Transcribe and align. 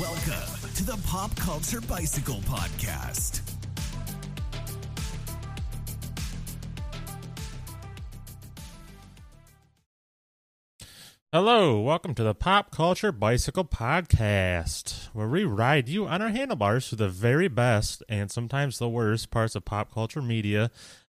Welcome 0.00 0.70
to 0.76 0.84
the 0.84 0.96
Pop 1.06 1.36
Culture 1.36 1.82
Bicycle 1.82 2.40
Podcast. 2.46 3.42
Hello, 11.30 11.78
welcome 11.78 12.14
to 12.14 12.22
the 12.22 12.34
Pop 12.34 12.70
Culture 12.70 13.12
Bicycle 13.12 13.66
Podcast, 13.66 15.10
where 15.12 15.28
we 15.28 15.44
ride 15.44 15.90
you 15.90 16.06
on 16.06 16.22
our 16.22 16.30
handlebars 16.30 16.88
through 16.88 16.96
the 16.96 17.10
very 17.10 17.48
best 17.48 18.02
and 18.08 18.30
sometimes 18.30 18.78
the 18.78 18.88
worst 18.88 19.30
parts 19.30 19.54
of 19.54 19.66
pop 19.66 19.92
culture 19.92 20.22
media. 20.22 20.70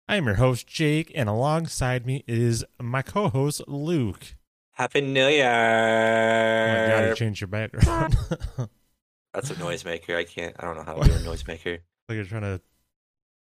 I 0.07 0.15
am 0.15 0.25
your 0.25 0.35
host, 0.35 0.67
Jake, 0.67 1.11
and 1.13 1.27
alongside 1.27 2.05
me 2.05 2.23
is 2.27 2.63
my 2.81 3.01
co 3.01 3.27
host, 3.27 3.61
Luke. 3.67 4.35
Happy 4.79 5.01
New 5.01 5.23
Oh 5.25 5.27
Year! 5.27 6.67
my 6.89 6.95
god, 7.01 7.09
you 7.09 7.15
changed 7.15 7.41
your 7.41 7.49
background. 7.49 8.15
That's 9.33 9.49
a 9.51 9.55
noisemaker. 9.55 10.15
I 10.15 10.23
can't. 10.23 10.55
I 10.57 10.63
don't 10.63 10.77
know 10.77 10.83
how 10.83 10.95
to 11.01 11.07
do 11.09 11.15
a 11.15 11.19
noisemaker. 11.19 11.79
like 12.07 12.15
you're 12.15 12.23
trying 12.23 12.43
to 12.43 12.61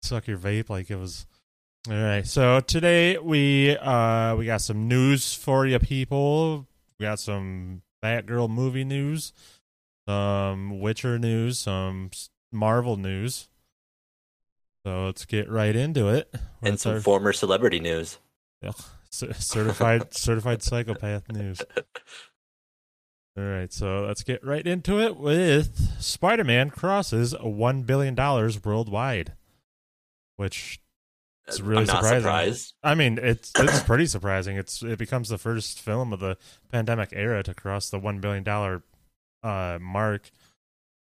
suck 0.02 0.26
your 0.26 0.38
vape 0.38 0.70
like 0.70 0.90
it 0.90 0.96
was 0.96 1.26
all 1.90 1.94
right 1.96 2.26
so 2.26 2.60
today 2.60 3.18
we 3.18 3.76
uh 3.78 4.34
we 4.36 4.46
got 4.46 4.60
some 4.60 4.88
news 4.88 5.34
for 5.34 5.66
you 5.66 5.78
people 5.78 6.66
we 6.98 7.04
got 7.04 7.18
some 7.18 7.82
batgirl 8.02 8.48
movie 8.48 8.84
news 8.84 9.32
some 10.08 10.80
witcher 10.80 11.18
news 11.18 11.58
some 11.58 12.10
marvel 12.52 12.96
news 12.96 13.48
so 14.84 15.06
let's 15.06 15.24
get 15.24 15.48
right 15.50 15.74
into 15.76 16.08
it 16.08 16.32
And 16.62 16.78
some 16.78 16.94
our 16.94 17.00
former 17.00 17.32
celebrity 17.32 17.80
news. 17.80 18.18
C- 19.16 19.32
certified 19.34 20.12
certified 20.14 20.62
psychopath 20.62 21.30
news 21.32 21.60
all 23.36 23.44
right 23.44 23.72
so 23.72 24.04
let's 24.06 24.22
get 24.22 24.44
right 24.44 24.66
into 24.66 25.00
it 25.00 25.16
with 25.16 26.00
spider-man 26.00 26.70
crosses 26.70 27.34
one 27.40 27.82
billion 27.82 28.14
dollars 28.14 28.64
worldwide 28.64 29.32
which 30.36 30.80
is 31.48 31.62
really 31.62 31.86
surprising. 31.86 32.20
surprised. 32.20 32.74
I 32.82 32.94
mean, 32.94 33.18
it's 33.20 33.52
it's 33.56 33.82
pretty 33.82 34.06
surprising. 34.06 34.56
It's 34.56 34.82
it 34.82 34.98
becomes 34.98 35.28
the 35.28 35.38
first 35.38 35.80
film 35.80 36.12
of 36.12 36.20
the 36.20 36.36
pandemic 36.70 37.10
era 37.12 37.42
to 37.44 37.54
cross 37.54 37.90
the 37.90 37.98
one 37.98 38.20
billion 38.20 38.42
dollar 38.42 38.82
uh, 39.42 39.78
mark 39.80 40.30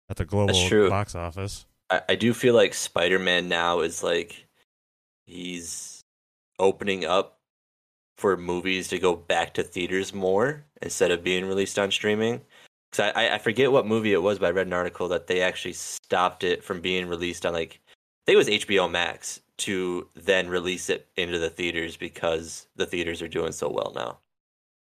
at 0.10 0.18
the 0.18 0.26
global 0.26 0.90
box 0.90 1.16
office. 1.16 1.66
I, 1.90 2.02
I 2.10 2.16
do 2.16 2.34
feel 2.34 2.56
like 2.56 2.74
Spider-Man 2.74 3.48
now 3.48 3.82
is 3.82 4.04
like 4.04 4.48
he's 5.26 6.02
opening 6.60 7.06
up 7.06 7.40
for 8.18 8.38
movies 8.38 8.88
to 8.90 9.00
go 9.00 9.16
back 9.16 9.54
to 9.56 9.64
theaters 9.64 10.14
more 10.14 10.66
instead 10.82 11.12
of 11.12 11.24
being 11.24 11.46
released 11.46 11.80
on 11.80 11.92
streaming. 11.92 12.42
Because 12.92 13.12
I, 13.16 13.36
I 13.36 13.38
forget 13.40 13.72
what 13.72 13.88
movie 13.88 14.14
it 14.14 14.22
was, 14.22 14.40
but 14.40 14.48
I 14.48 14.52
read 14.52 14.68
an 14.68 14.74
article 14.74 15.08
that 15.10 15.28
they 15.28 15.42
actually 15.42 15.74
stopped 15.74 16.44
it 16.44 16.64
from 16.64 16.80
being 16.82 17.08
released 17.08 17.46
on 17.46 17.54
like 17.54 17.80
I 17.88 18.32
think 18.32 18.36
it 18.36 18.38
was 18.38 18.48
HBO 18.66 18.90
Max 18.90 19.42
to 19.60 20.08
then 20.16 20.48
release 20.48 20.90
it 20.90 21.08
into 21.16 21.40
the 21.40 21.50
theaters 21.50 21.98
because 21.98 22.68
the 22.76 22.86
theaters 22.86 23.22
are 23.22 23.28
doing 23.28 23.52
so 23.52 23.70
well 23.70 23.92
now. 23.96 24.20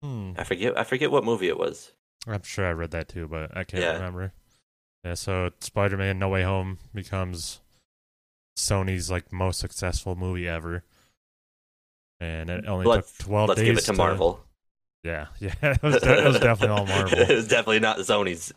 Hmm. 0.04 0.32
I 0.38 0.44
forget 0.44 0.78
I 0.78 0.84
forget 0.84 1.12
what 1.12 1.24
movie 1.24 1.48
it 1.48 1.58
was. 1.60 1.92
I'm 2.28 2.44
sure 2.44 2.66
I 2.66 2.72
read 2.72 2.92
that 2.92 3.08
too, 3.08 3.28
but 3.28 3.56
I 3.56 3.64
can't 3.64 3.84
Yeah. 3.84 3.94
remember. 3.94 4.34
Yeah, 5.04 5.14
so 5.16 5.50
Spider 5.60 5.98
Man 5.98 6.20
No 6.20 6.30
Way 6.30 6.44
Home 6.44 6.78
becomes 6.94 7.60
Sony's 8.58 9.10
like 9.10 9.32
most 9.32 9.60
successful 9.60 10.16
movie 10.16 10.48
ever. 10.48 10.84
And 12.22 12.50
it 12.50 12.66
only 12.68 12.86
Let's- 12.86 13.18
took 13.18 13.26
twelve 13.28 13.50
Let's 13.50 13.60
days 13.62 13.68
give 13.68 13.78
it 13.80 13.82
to 13.86 13.94
Marvel. 13.94 14.40
Yeah, 15.04 15.28
yeah, 15.40 15.54
it 15.64 15.82
was, 15.82 16.00
de- 16.00 16.20
it 16.20 16.28
was 16.28 16.40
definitely 16.40 16.78
all 16.78 16.86
Marvel. 16.96 17.18
it 17.20 17.30
was 17.30 17.48
definitely 17.48 17.80
not 17.80 17.98
Sony's 17.98 18.54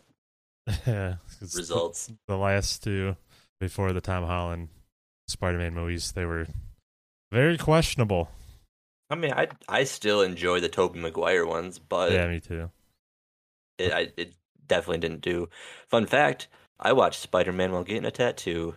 yeah, 0.87 1.15
results. 1.41 2.11
the 2.27 2.37
last 2.37 2.83
two 2.83 3.15
before 3.59 3.91
the 3.93 4.01
Tom 4.01 4.23
Holland 4.23 4.69
Spider-Man 5.27 5.73
movies, 5.73 6.11
they 6.11 6.23
were 6.25 6.45
very 7.31 7.57
questionable. 7.57 8.29
I 9.09 9.15
mean, 9.15 9.33
I 9.33 9.47
I 9.67 9.83
still 9.85 10.21
enjoy 10.21 10.59
the 10.59 10.69
Tobey 10.69 10.99
Maguire 10.99 11.47
ones, 11.47 11.79
but 11.79 12.11
yeah, 12.11 12.27
me 12.27 12.39
too. 12.39 12.69
it 13.79 13.91
I, 13.91 14.11
it 14.15 14.33
definitely 14.67 14.99
didn't 14.99 15.21
do. 15.21 15.49
Fun 15.89 16.05
fact: 16.05 16.47
I 16.79 16.93
watched 16.93 17.21
Spider 17.21 17.51
Man 17.51 17.71
while 17.71 17.83
getting 17.83 18.05
a 18.05 18.11
tattoo. 18.11 18.75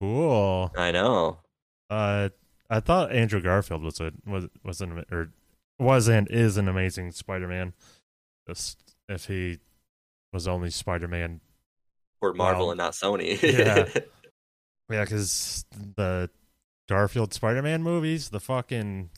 Cool. 0.00 0.72
I 0.76 0.90
know. 0.92 1.38
Uh, 1.90 2.30
I 2.70 2.80
thought 2.80 3.12
Andrew 3.12 3.40
Garfield 3.42 3.82
was 3.82 4.00
a 4.00 4.12
was 4.24 4.46
was 4.64 4.80
an 4.80 5.04
or 5.10 5.30
was 5.78 6.08
and 6.08 6.28
is 6.30 6.56
an 6.56 6.68
amazing 6.68 7.12
Spider-Man. 7.12 7.72
Just 8.46 8.94
if 9.08 9.26
he 9.26 9.58
was 10.32 10.46
only 10.46 10.70
Spider-Man, 10.70 11.40
Or 12.20 12.32
Marvel 12.32 12.66
Wow. 12.66 12.70
and 12.72 12.78
not 12.78 12.92
Sony. 12.92 13.40
Yeah. 13.42 13.88
yeah, 14.90 15.04
because 15.04 15.64
the 15.96 16.30
Garfield 16.88 17.34
Spider-Man 17.34 17.82
movies, 17.82 18.30
the 18.30 18.40
fucking 18.40 19.10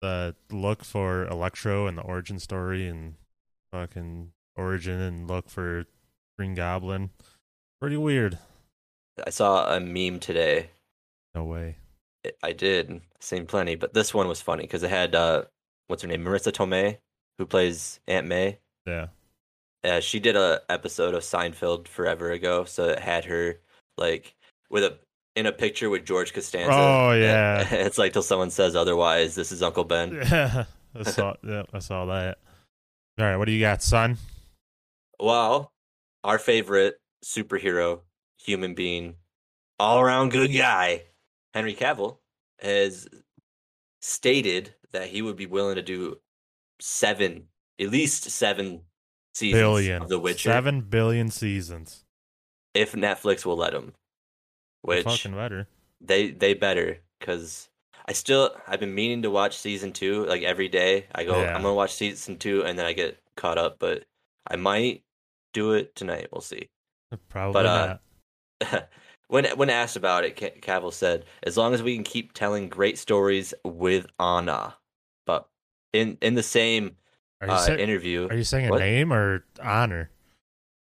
the 0.00 0.34
look 0.50 0.82
for 0.84 1.26
Electro 1.26 1.86
and 1.86 1.96
the 1.96 2.02
origin 2.02 2.40
story 2.40 2.88
and 2.88 3.14
fucking 3.70 4.32
origin 4.56 5.00
and 5.00 5.28
look 5.28 5.48
for 5.48 5.84
Green 6.36 6.54
Goblin, 6.54 7.10
pretty 7.80 7.96
weird. 7.96 8.38
I 9.24 9.30
saw 9.30 9.72
a 9.72 9.78
meme 9.78 10.18
today. 10.18 10.70
No 11.34 11.44
way. 11.44 11.76
I 12.42 12.52
did, 12.52 13.00
seen 13.20 13.46
plenty, 13.46 13.74
but 13.74 13.94
this 13.94 14.14
one 14.14 14.28
was 14.28 14.40
funny 14.40 14.62
because 14.62 14.82
it 14.82 14.90
had 14.90 15.14
uh, 15.14 15.44
what's 15.88 16.02
her 16.02 16.08
name, 16.08 16.24
Marisa 16.24 16.52
Tomei, 16.52 16.98
who 17.38 17.46
plays 17.46 18.00
Aunt 18.06 18.26
May. 18.26 18.58
Yeah. 18.86 19.08
uh, 19.84 20.00
she 20.00 20.20
did 20.20 20.36
a 20.36 20.60
episode 20.68 21.14
of 21.14 21.22
Seinfeld 21.22 21.88
forever 21.88 22.30
ago, 22.30 22.64
so 22.64 22.88
it 22.90 22.98
had 23.00 23.24
her 23.26 23.58
like 23.98 24.34
with 24.70 24.84
a 24.84 24.98
in 25.34 25.46
a 25.46 25.52
picture 25.52 25.88
with 25.90 26.04
George 26.04 26.32
Costanza. 26.34 26.72
Oh, 26.72 27.10
And 27.12 27.22
yeah. 27.22 27.74
it's 27.74 27.98
like 27.98 28.12
till 28.12 28.22
someone 28.22 28.50
says 28.50 28.76
otherwise. 28.76 29.34
This 29.34 29.50
is 29.52 29.62
Uncle 29.62 29.84
Ben. 29.84 30.12
Yeah, 30.94 31.04
I 31.06 31.10
saw. 31.10 31.34
yeah, 31.42 31.62
I 31.72 31.78
saw 31.78 32.04
that. 32.04 32.36
All 33.18 33.24
right, 33.24 33.36
what 33.38 33.46
do 33.46 33.52
you 33.52 33.60
got, 33.60 33.82
son? 33.82 34.18
Well, 35.18 35.72
our 36.22 36.38
favorite 36.38 36.96
superhero, 37.24 38.00
human 38.38 38.74
being, 38.74 39.14
all 39.78 40.00
around 40.00 40.30
good 40.32 40.48
guy, 40.52 41.04
Henry 41.54 41.74
Cavill, 41.74 42.18
has 42.60 43.08
stated 44.00 44.74
that 44.92 45.08
he 45.08 45.22
would 45.22 45.36
be 45.36 45.46
willing 45.46 45.76
to 45.76 45.82
do 45.82 46.18
seven, 46.80 47.48
at 47.80 47.90
least 47.90 48.24
seven 48.30 48.82
seasons 49.34 49.60
Billion. 49.60 50.02
of 50.02 50.08
The 50.08 50.18
Witcher 50.18 50.50
Seven 50.50 50.80
billion 50.82 51.30
seasons. 51.30 52.04
if 52.74 52.92
Netflix 52.92 53.44
will 53.46 53.56
let 53.56 53.74
him. 53.74 53.94
Which 54.82 55.04
fucking 55.04 55.34
better. 55.34 55.68
they 56.00 56.30
they 56.30 56.54
better 56.54 56.98
because 57.20 57.68
I 58.06 58.12
still 58.14 58.50
I've 58.66 58.80
been 58.80 58.94
meaning 58.94 59.22
to 59.22 59.30
watch 59.30 59.56
season 59.58 59.92
two 59.92 60.26
like 60.26 60.42
every 60.42 60.68
day. 60.68 61.06
I 61.14 61.24
go 61.24 61.40
Yeah. 61.40 61.54
I'm 61.54 61.62
gonna 61.62 61.74
watch 61.74 61.94
season 61.94 62.36
two 62.38 62.64
and 62.64 62.76
then 62.78 62.84
I 62.86 62.92
get 62.92 63.18
caught 63.36 63.58
up, 63.58 63.78
but 63.78 64.04
I 64.46 64.56
might 64.56 65.04
do 65.52 65.72
it 65.72 65.94
tonight. 65.94 66.28
We'll 66.32 66.40
see. 66.40 66.68
Probably 67.28 67.52
But, 67.52 67.66
uh, 67.66 67.96
not. 68.60 68.88
when 69.32 69.46
when 69.56 69.70
asked 69.70 69.96
about 69.96 70.24
it, 70.24 70.36
Cavill 70.36 70.92
said, 70.92 71.24
"As 71.42 71.56
long 71.56 71.72
as 71.72 71.82
we 71.82 71.94
can 71.94 72.04
keep 72.04 72.34
telling 72.34 72.68
great 72.68 72.98
stories 72.98 73.54
with 73.64 74.06
Anna." 74.20 74.76
But 75.24 75.48
in 75.94 76.18
in 76.20 76.34
the 76.34 76.42
same 76.42 76.96
uh, 77.40 77.56
say- 77.56 77.82
interview, 77.82 78.28
are 78.28 78.36
you 78.36 78.44
saying 78.44 78.66
a 78.66 78.70
what? 78.70 78.80
name 78.80 79.10
or 79.10 79.42
honor? 79.62 80.10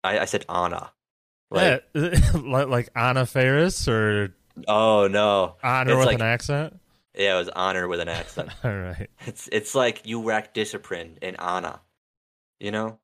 I, 0.04 0.18
I 0.20 0.24
said 0.26 0.44
Anna. 0.46 0.92
Like, 1.50 1.84
yeah, 1.94 2.20
like, 2.34 2.90
Anna 2.94 3.24
Faris 3.24 3.88
or 3.88 4.34
oh 4.68 5.08
no, 5.08 5.56
honor 5.62 5.92
It's 5.92 5.98
with 5.98 6.06
like- 6.06 6.16
an 6.16 6.22
accent. 6.22 6.80
yeah, 7.14 7.36
it 7.36 7.38
was 7.38 7.48
honor 7.48 7.88
with 7.88 8.00
an 8.00 8.08
accent. 8.08 8.50
All 8.64 8.76
right. 8.76 9.08
it's 9.26 9.48
it's 9.52 9.74
like 9.74 10.02
you 10.04 10.20
lack 10.20 10.52
discipline 10.52 11.16
in 11.22 11.36
Anna, 11.36 11.80
you 12.60 12.70
know. 12.70 12.98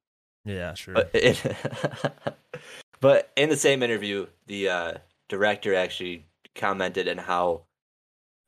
Yeah, 0.44 0.74
sure. 0.74 0.92
But 0.92 1.10
it, 1.14 1.40
but 3.00 3.30
in 3.36 3.48
the 3.48 3.56
same 3.56 3.82
interview, 3.82 4.26
the 4.46 4.68
uh, 4.68 4.94
director 5.30 5.74
actually 5.74 6.26
commented 6.54 7.08
on 7.08 7.16
how 7.16 7.62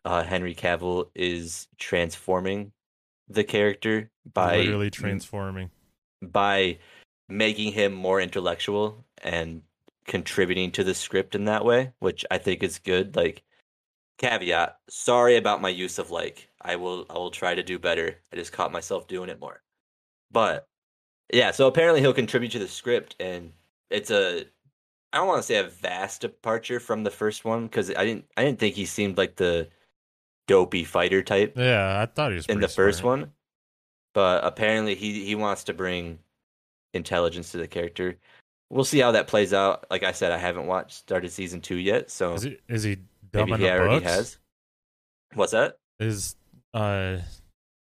uh, 0.04 0.22
Henry 0.22 0.54
Cavill 0.54 1.08
is 1.14 1.68
transforming 1.78 2.72
the 3.28 3.44
character 3.44 4.10
by 4.30 4.58
Literally 4.58 4.90
transforming. 4.90 5.70
by 6.20 6.78
making 7.28 7.72
him 7.72 7.92
more 7.94 8.20
intellectual 8.20 9.04
and 9.22 9.62
contributing 10.06 10.72
to 10.72 10.84
the 10.84 10.94
script 10.94 11.34
in 11.34 11.46
that 11.46 11.64
way, 11.64 11.92
which 12.00 12.26
I 12.30 12.38
think 12.38 12.62
is 12.62 12.78
good. 12.80 13.16
Like 13.16 13.42
caveat, 14.18 14.76
sorry 14.90 15.36
about 15.36 15.62
my 15.62 15.70
use 15.70 15.98
of 15.98 16.10
like. 16.10 16.48
I 16.60 16.76
will 16.76 17.06
I 17.08 17.14
will 17.14 17.30
try 17.30 17.54
to 17.54 17.62
do 17.62 17.78
better. 17.78 18.16
I 18.32 18.36
just 18.36 18.52
caught 18.52 18.72
myself 18.72 19.06
doing 19.06 19.30
it 19.30 19.40
more. 19.40 19.62
But 20.30 20.66
yeah, 21.32 21.52
so 21.52 21.68
apparently 21.68 22.00
he'll 22.00 22.12
contribute 22.12 22.52
to 22.52 22.58
the 22.58 22.68
script 22.68 23.14
and 23.20 23.52
it's 23.88 24.10
a 24.10 24.46
I 25.12 25.18
don't 25.18 25.28
want 25.28 25.40
to 25.40 25.46
say 25.46 25.56
a 25.56 25.64
vast 25.64 26.22
departure 26.22 26.80
from 26.80 27.04
the 27.04 27.10
first 27.10 27.44
one 27.44 27.64
because 27.64 27.90
I 27.90 28.04
didn't 28.04 28.24
I 28.36 28.44
didn't 28.44 28.58
think 28.58 28.74
he 28.74 28.86
seemed 28.86 29.18
like 29.18 29.36
the 29.36 29.68
dopey 30.48 30.84
fighter 30.84 31.22
type 31.22 31.54
Yeah, 31.56 32.00
I 32.00 32.06
thought 32.06 32.30
he 32.30 32.36
was 32.36 32.46
in 32.46 32.60
the 32.60 32.66
pretty 32.66 32.74
first 32.74 33.02
one, 33.04 33.32
but 34.14 34.44
apparently 34.44 34.94
he 34.94 35.24
he 35.24 35.34
wants 35.34 35.64
to 35.64 35.74
bring 35.74 36.18
intelligence 36.94 37.52
to 37.52 37.58
the 37.58 37.68
character, 37.68 38.18
we'll 38.70 38.84
see 38.84 38.98
how 38.98 39.12
that 39.12 39.26
plays 39.28 39.52
out. 39.52 39.86
Like 39.90 40.02
I 40.02 40.12
said, 40.12 40.32
I 40.32 40.38
haven't 40.38 40.66
watched 40.66 40.94
started 40.94 41.30
season 41.30 41.60
two 41.60 41.76
yet, 41.76 42.10
so 42.10 42.34
Is 42.34 42.42
he 42.42 42.58
is 42.68 42.82
he 42.82 42.96
dumb 43.32 43.50
maybe 43.50 43.62
he 43.62 43.70
already 43.70 44.00
books? 44.00 44.12
has. 44.12 44.38
What's 45.34 45.52
that? 45.52 45.78
Is 46.00 46.36
uh 46.74 47.18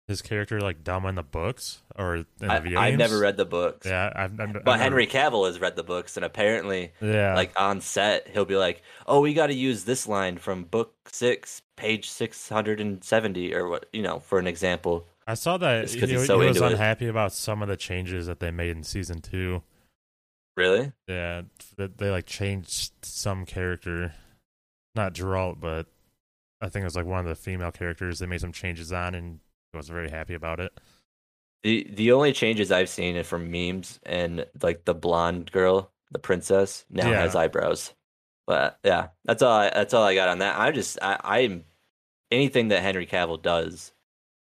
his 0.08 0.22
character 0.22 0.60
like 0.60 0.84
dumb 0.84 1.06
in 1.06 1.16
the 1.16 1.24
books 1.24 1.82
or 1.98 2.16
in 2.18 2.26
the 2.40 2.52
I, 2.52 2.60
video 2.60 2.80
I've 2.80 2.98
never 2.98 3.18
read 3.20 3.38
the 3.38 3.46
books. 3.46 3.88
Yeah, 3.88 4.12
I've, 4.16 4.40
I've, 4.40 4.56
I've 4.58 4.64
But 4.64 4.66
never- 4.66 4.84
Henry 4.84 5.08
Cavill 5.08 5.46
has 5.48 5.60
read 5.60 5.76
the 5.76 5.84
books, 5.84 6.18
and 6.18 6.26
apparently, 6.26 6.92
Yeah, 7.02 7.36
like 7.36 7.54
on 7.60 7.80
set, 7.82 8.28
he'll 8.28 8.46
be 8.46 8.58
like, 8.58 8.82
"Oh, 9.08 9.22
we 9.22 9.34
got 9.34 9.48
to 9.48 9.54
use 9.54 9.84
this 9.86 10.08
line 10.08 10.38
from 10.38 10.64
book 10.66 10.94
six, 11.08 11.62
page 11.78 12.10
six 12.10 12.50
hundred 12.50 12.82
and 12.82 13.04
seventy, 13.04 13.54
or 13.54 13.68
what 13.70 13.86
you 13.94 14.02
know, 14.02 14.20
for 14.20 14.38
an 14.40 14.48
example." 14.48 15.08
I 15.28 15.36
saw 15.36 15.58
that 15.58 15.90
he, 15.90 16.00
'cause 16.00 16.10
he's 16.10 16.28
he 16.28 16.34
was 16.36 16.58
into 16.58 16.66
it. 16.66 16.72
unhappy 16.74 17.08
about 17.08 17.32
some 17.32 17.62
of 17.62 17.68
the 17.70 17.78
changes 17.78 18.26
that 18.28 18.40
they 18.40 18.52
made 18.52 18.76
in 18.76 18.84
season 18.84 19.22
two. 19.22 19.62
Really? 20.58 20.92
Yeah, 21.08 21.44
that 21.78 21.98
they 22.00 22.10
like 22.10 22.26
changed 22.26 22.92
some 23.04 23.46
character, 23.46 24.14
not 24.96 25.14
Geralt, 25.14 25.62
but 25.62 25.86
I 26.60 26.68
think 26.68 26.82
it 26.82 26.86
was 26.86 26.96
like 26.98 27.06
one 27.06 27.20
of 27.20 27.26
the 27.28 27.36
female 27.36 27.72
characters. 27.72 28.20
They 28.20 28.26
made 28.26 28.42
some 28.42 28.52
changes 28.52 28.92
on, 28.92 29.16
and 29.16 29.40
he 29.72 29.78
wasn't 29.78 29.96
very 29.96 30.10
happy 30.10 30.34
about 30.34 30.60
it. 30.60 30.72
The 31.64 31.88
the 31.94 32.12
only 32.12 32.34
changes 32.34 32.72
I've 32.72 32.90
seen 32.90 33.16
are 33.18 33.24
from 33.24 33.52
memes 33.52 34.00
and 34.04 34.46
like 34.62 34.86
the 34.86 34.96
blonde 34.96 35.52
girl, 35.52 35.92
the 36.12 36.20
princess, 36.20 36.86
now 36.90 37.10
Yeah. 37.10 37.22
has 37.22 37.36
eyebrows. 37.36 37.94
But 38.48 38.80
yeah, 38.84 39.10
that's 39.26 39.44
all. 39.44 39.52
I, 39.60 39.70
that's 39.70 39.94
all 39.94 40.04
I 40.04 40.16
got 40.16 40.30
on 40.30 40.40
that. 40.40 40.60
I 40.60 40.72
just 40.72 40.98
I, 41.02 41.20
I'm 41.24 41.64
anything 42.32 42.70
that 42.70 42.82
Henry 42.82 43.06
Cavill 43.06 43.42
does, 43.42 43.94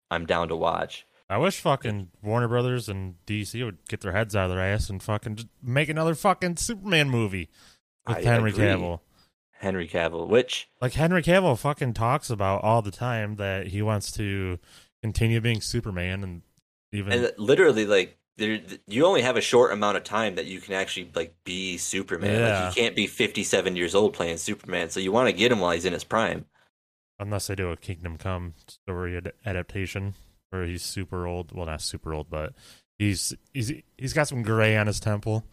I'm 0.10 0.26
down 0.26 0.48
to 0.50 0.56
watch. 0.56 1.06
I 1.30 1.38
wish 1.38 1.60
fucking 1.60 2.10
Warner 2.22 2.48
Brothers 2.48 2.90
and 2.90 3.16
DC 3.26 3.64
would 3.64 3.78
get 3.88 4.02
their 4.02 4.12
heads 4.12 4.36
out 4.36 4.46
of 4.50 4.52
their 4.56 4.62
ass 4.62 4.90
and 4.90 5.02
fucking 5.02 5.50
make 5.62 5.90
another 5.90 6.14
fucking 6.16 6.58
Superman 6.58 7.10
movie 7.10 7.50
with 8.08 8.18
I 8.18 8.22
Henry 8.22 8.52
agree. 8.52 8.66
Cavill. 8.66 9.00
Henry 9.60 9.88
Cavill, 9.88 10.28
which 10.28 10.70
Like 10.82 10.94
Henry 10.94 11.24
Cavill 11.24 11.58
fucking 11.58 11.94
talks 11.94 12.30
about 12.30 12.64
all 12.64 12.82
the 12.84 12.92
time 12.92 13.38
that 13.38 13.68
he 13.68 13.82
wants 13.82 14.12
to 14.14 14.60
continue 15.06 15.40
being 15.42 15.62
Superman 15.62 16.24
and 16.24 16.42
even 16.92 17.14
and 17.14 17.32
literally 17.38 17.86
like 17.86 18.18
there, 18.38 18.60
you 18.88 19.06
only 19.06 19.22
have 19.22 19.38
a 19.38 19.42
short 19.42 19.72
amount 19.72 19.96
of 19.98 20.04
time 20.04 20.36
that 20.36 20.46
you 20.46 20.60
can 20.60 20.74
actually 20.74 21.10
like 21.16 21.36
be 21.46 21.78
Superman. 21.78 22.40
Yeah. 22.40 22.66
Like 22.66 22.74
he 22.74 22.82
can't 22.82 22.96
be 22.96 23.08
57 23.08 23.76
years 23.76 23.94
old 23.96 24.14
playing 24.14 24.38
Superman, 24.38 24.90
so 24.90 25.00
you 25.00 25.12
want 25.12 25.28
to 25.30 25.34
get 25.34 25.52
him 25.52 25.60
while 25.60 25.72
he's 25.72 25.86
in 25.86 25.94
his 25.94 26.04
prime. 26.04 26.46
unless 27.20 27.48
they 27.48 27.56
do 27.56 27.70
a 27.72 27.78
Kingdom 27.78 28.18
Come 28.18 28.54
story 28.68 29.16
ad- 29.16 29.32
adaptation 29.46 30.16
where 30.50 30.66
he's 30.66 30.84
super 30.84 31.28
old. 31.28 31.52
Well, 31.54 31.66
not 31.66 31.82
super 31.82 32.14
old, 32.14 32.30
but 32.30 32.54
he's 33.00 33.34
he's 33.54 33.72
he's 33.98 34.14
got 34.14 34.28
some 34.28 34.42
gray 34.44 34.76
on 34.76 34.88
his 34.88 35.00
temple. 35.00 35.46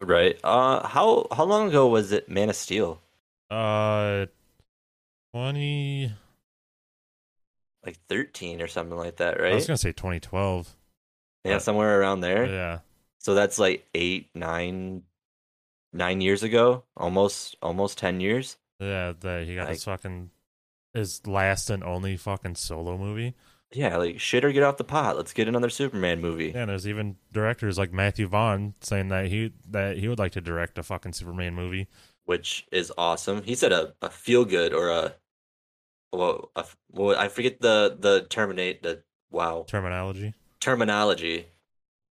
Right. 0.00 0.36
Uh 0.42 0.86
how 0.86 1.26
how 1.30 1.44
long 1.44 1.68
ago 1.68 1.86
was 1.86 2.12
it 2.12 2.28
Man 2.28 2.48
of 2.50 2.56
Steel? 2.56 3.00
Uh, 3.50 4.26
twenty. 5.32 6.12
Like 7.84 7.98
13 8.08 8.62
or 8.62 8.66
something 8.68 8.96
like 8.96 9.16
that, 9.16 9.38
right? 9.40 9.52
I 9.52 9.54
was 9.54 9.66
gonna 9.66 9.76
say 9.76 9.92
twenty 9.92 10.20
twelve. 10.20 10.74
Yeah, 11.44 11.58
somewhere 11.58 12.00
around 12.00 12.20
there. 12.20 12.46
Yeah, 12.46 12.78
So 13.18 13.34
that's 13.34 13.58
like 13.58 13.86
eight, 13.94 14.30
nine, 14.34 15.02
nine 15.92 16.20
years 16.22 16.42
ago, 16.42 16.84
almost, 16.96 17.56
almost 17.60 17.98
ten 17.98 18.20
years. 18.20 18.56
yeah. 18.80 19.12
That 19.20 19.46
he 19.46 19.54
got 19.54 19.68
his 19.68 19.84
fucking 19.84 20.30
his 20.94 21.26
last 21.26 21.68
and 21.70 21.84
only 21.84 22.16
fucking 22.16 22.54
solo 22.54 22.96
movie. 22.96 23.34
Yeah, 23.72 23.96
like 23.96 24.20
shit 24.20 24.44
or 24.44 24.52
get 24.52 24.62
off 24.62 24.76
the 24.76 24.84
pot. 24.84 25.16
Let's 25.16 25.32
get 25.32 25.48
another 25.48 25.68
Superman 25.68 26.20
movie. 26.20 26.52
Yeah, 26.54 26.60
and 26.62 26.70
there's 26.70 26.86
even 26.88 27.16
directors 27.32 27.76
like 27.76 27.92
Matthew 27.92 28.26
Vaughn 28.28 28.74
saying 28.80 29.08
that 29.08 29.26
he 29.26 29.52
that 29.68 29.98
he 29.98 30.08
would 30.08 30.18
like 30.18 30.32
to 30.32 30.40
direct 30.40 30.78
a 30.78 30.82
fucking 30.82 31.12
Superman 31.12 31.54
movie. 31.54 31.88
which 32.24 32.66
is 32.72 32.90
awesome. 32.96 33.42
He 33.42 33.54
said 33.54 33.72
a, 33.72 33.92
a 34.00 34.08
feel 34.08 34.44
good 34.46 34.72
or 34.72 34.88
a 34.90 35.14
well, 36.16 36.50
a, 36.56 36.64
well, 36.92 37.18
I 37.18 37.28
forget 37.28 37.60
the 37.60 37.96
the 37.98 38.26
terminate 38.28 38.82
the 38.82 39.02
wow 39.30 39.66
Terminology. 39.66 40.34
terminology 40.60 41.46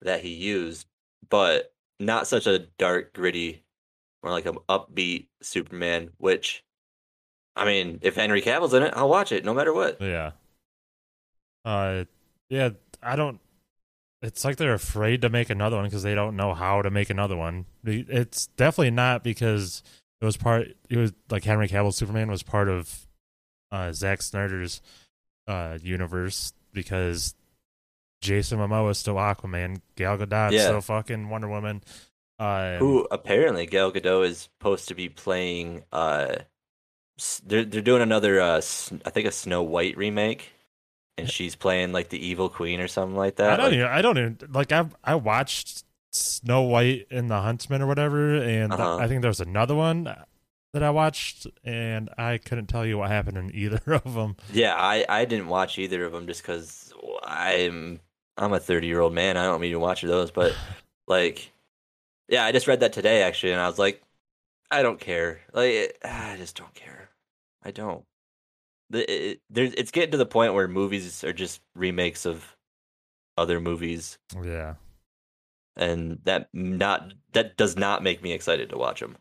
that 0.03 0.21
he 0.23 0.31
used, 0.35 0.87
but 1.29 1.73
not 2.01 2.27
such 2.27 2.47
a 2.47 2.61
dark, 2.79 3.13
gritty, 3.15 3.65
more 4.23 4.33
like 4.33 4.47
an 4.47 4.57
upbeat 4.69 5.29
Superman. 5.43 6.11
Which, 6.19 6.65
I 7.57 7.65
mean, 7.65 7.99
if 8.03 8.17
Henry 8.17 8.41
Cavill's 8.43 8.75
in 8.75 8.83
it, 8.83 8.93
I'll 8.97 9.09
watch 9.09 9.33
it 9.33 9.45
no 9.45 9.55
matter 9.55 9.73
what. 9.73 10.01
Yeah. 10.01 10.33
Uh, 11.65 12.05
yeah. 12.49 12.71
I 13.03 13.17
don't. 13.17 13.41
It's 14.23 14.45
like 14.45 14.57
they're 14.57 14.75
afraid 14.75 15.23
to 15.23 15.29
make 15.29 15.51
another 15.51 15.77
one 15.77 15.85
because 15.87 16.05
they 16.05 16.15
don't 16.15 16.37
know 16.37 16.55
how 16.55 16.83
to 16.83 16.91
make 16.91 17.11
another 17.11 17.37
one. 17.37 17.67
It's 17.85 18.47
definitely 18.47 18.93
not 18.93 19.25
because 19.25 19.83
it 20.21 20.25
was 20.25 20.37
part. 20.37 20.69
It 20.89 20.97
was 20.97 21.13
like 21.31 21.43
Henry 21.45 21.67
Cavill's 21.67 21.97
Superman 21.97 22.31
was 22.31 22.45
part 22.45 22.69
of 22.69 23.09
uh, 23.73 23.93
Zack 23.93 24.23
Snyder's 24.23 24.81
uh, 25.49 25.79
universe 25.83 26.53
because 26.73 27.35
Jason 28.21 28.59
Momoa 28.61 28.93
is 28.93 28.99
still 28.99 29.17
Aquaman, 29.17 29.81
Gal 29.97 30.17
Gadot 30.19 30.53
Yeah. 30.53 30.67
still 30.67 30.81
fucking 30.81 31.29
Wonder 31.29 31.49
Woman. 31.49 31.83
Uh, 32.39 32.77
Who 32.79 33.09
apparently 33.11 33.67
Gal 33.67 33.91
Gadot 33.93 34.27
is 34.27 34.39
supposed 34.59 34.87
to 34.89 34.95
be 34.95 35.09
playing. 35.09 35.83
Uh, 35.93 36.37
they're 37.45 37.65
they're 37.65 37.83
doing 37.83 38.03
another. 38.03 38.41
Uh, 38.41 38.57
I 39.05 39.11
think 39.11 39.27
a 39.27 39.33
Snow 39.33 39.63
White 39.63 39.97
remake, 39.97 40.53
and 41.19 41.29
she's 41.31 41.55
playing 41.55 41.93
like 41.93 42.09
the 42.09 42.25
evil 42.25 42.49
queen 42.49 42.81
or 42.81 42.89
something 42.89 43.17
like 43.17 43.37
that. 43.37 43.53
I 43.53 43.57
don't 43.57 43.65
Like, 43.67 43.75
even. 43.75 43.87
I 43.87 44.03
don't 44.03 44.19
even 44.19 44.39
like. 44.51 44.73
I 44.73 44.87
I 45.05 45.15
watched 45.15 45.85
Snow 46.11 46.63
White 46.63 47.07
and 47.11 47.31
the 47.31 47.41
Huntsman 47.41 47.81
or 47.83 47.87
whatever, 47.87 48.37
and 48.37 48.73
Uh-huh. 48.73 48.97
I 48.97 49.09
think 49.09 49.21
there 49.23 49.29
was 49.31 49.41
another 49.41 49.75
one 49.75 50.13
that 50.73 50.83
I 50.83 50.91
watched, 50.91 51.47
and 51.65 52.11
I 52.19 52.39
couldn't 52.39 52.67
tell 52.67 52.87
you 52.87 52.99
what 52.99 53.11
happened 53.11 53.37
in 53.39 53.51
either 53.55 53.81
of 53.87 54.15
them. 54.15 54.37
Yeah, 54.49 54.75
I, 54.77 55.05
I 55.09 55.25
didn't 55.25 55.49
watch 55.49 55.79
either 55.79 56.05
of 56.05 56.13
them 56.13 56.27
just 56.27 56.43
because 56.43 56.93
I'm 57.23 58.01
I'm 58.37 58.53
a 58.53 58.61
30 58.61 58.87
year 58.87 59.01
old 59.01 59.13
man. 59.15 59.37
I 59.37 59.45
don't 59.45 59.61
mean 59.61 59.73
to 59.73 59.79
watch 59.79 60.03
those, 60.03 60.31
but 60.31 60.57
like, 61.07 61.53
yeah, 62.29 62.45
I 62.45 62.53
just 62.53 62.67
read 62.67 62.81
that 62.81 62.93
today 62.93 63.23
actually, 63.23 63.53
and 63.53 63.61
I 63.61 63.69
was 63.69 63.79
like, 63.79 64.03
I 64.71 64.83
don't 64.83 65.01
care. 65.01 65.41
Like, 65.53 65.71
it, 65.71 65.99
I 66.05 66.37
just 66.37 66.57
don't 66.57 66.75
care. 66.75 67.11
I 67.63 67.71
don't. 67.71 68.05
The, 68.91 69.31
it, 69.31 69.41
there's 69.51 69.73
it's 69.75 69.91
getting 69.91 70.13
to 70.13 70.19
the 70.19 70.27
point 70.27 70.55
where 70.55 70.69
movies 70.69 71.25
are 71.25 71.33
just 71.33 71.61
remakes 71.75 72.27
of 72.27 72.57
other 73.39 73.61
movies, 73.61 74.19
Yeah, 74.43 74.75
and 75.77 76.19
that 76.25 76.49
not 76.53 77.15
that 77.33 77.57
does 77.57 77.77
not 77.77 78.03
make 78.03 78.23
me 78.23 78.33
excited 78.33 78.69
to 78.71 78.77
watch 78.79 79.01
them. 79.01 79.17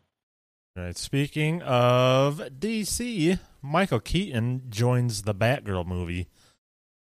Right. 0.76 0.96
Speaking 0.96 1.62
of 1.62 2.38
DC, 2.58 3.38
Michael 3.60 4.00
Keaton 4.00 4.62
joins 4.68 5.22
the 5.22 5.34
Batgirl 5.34 5.86
movie. 5.86 6.28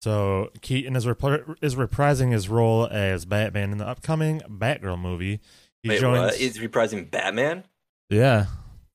So 0.01 0.51
Keaton 0.61 0.95
is 0.95 1.05
is 1.05 1.75
reprising 1.75 2.31
his 2.31 2.49
role 2.49 2.87
as 2.87 3.25
Batman 3.25 3.71
in 3.71 3.77
the 3.77 3.87
upcoming 3.87 4.41
Batgirl 4.41 4.99
movie. 4.99 5.39
He 5.83 5.89
Wait, 5.89 5.99
joins. 5.99 6.19
what? 6.19 6.35
He's 6.35 6.57
reprising 6.59 7.09
Batman. 7.09 7.63
yeah, 8.09 8.45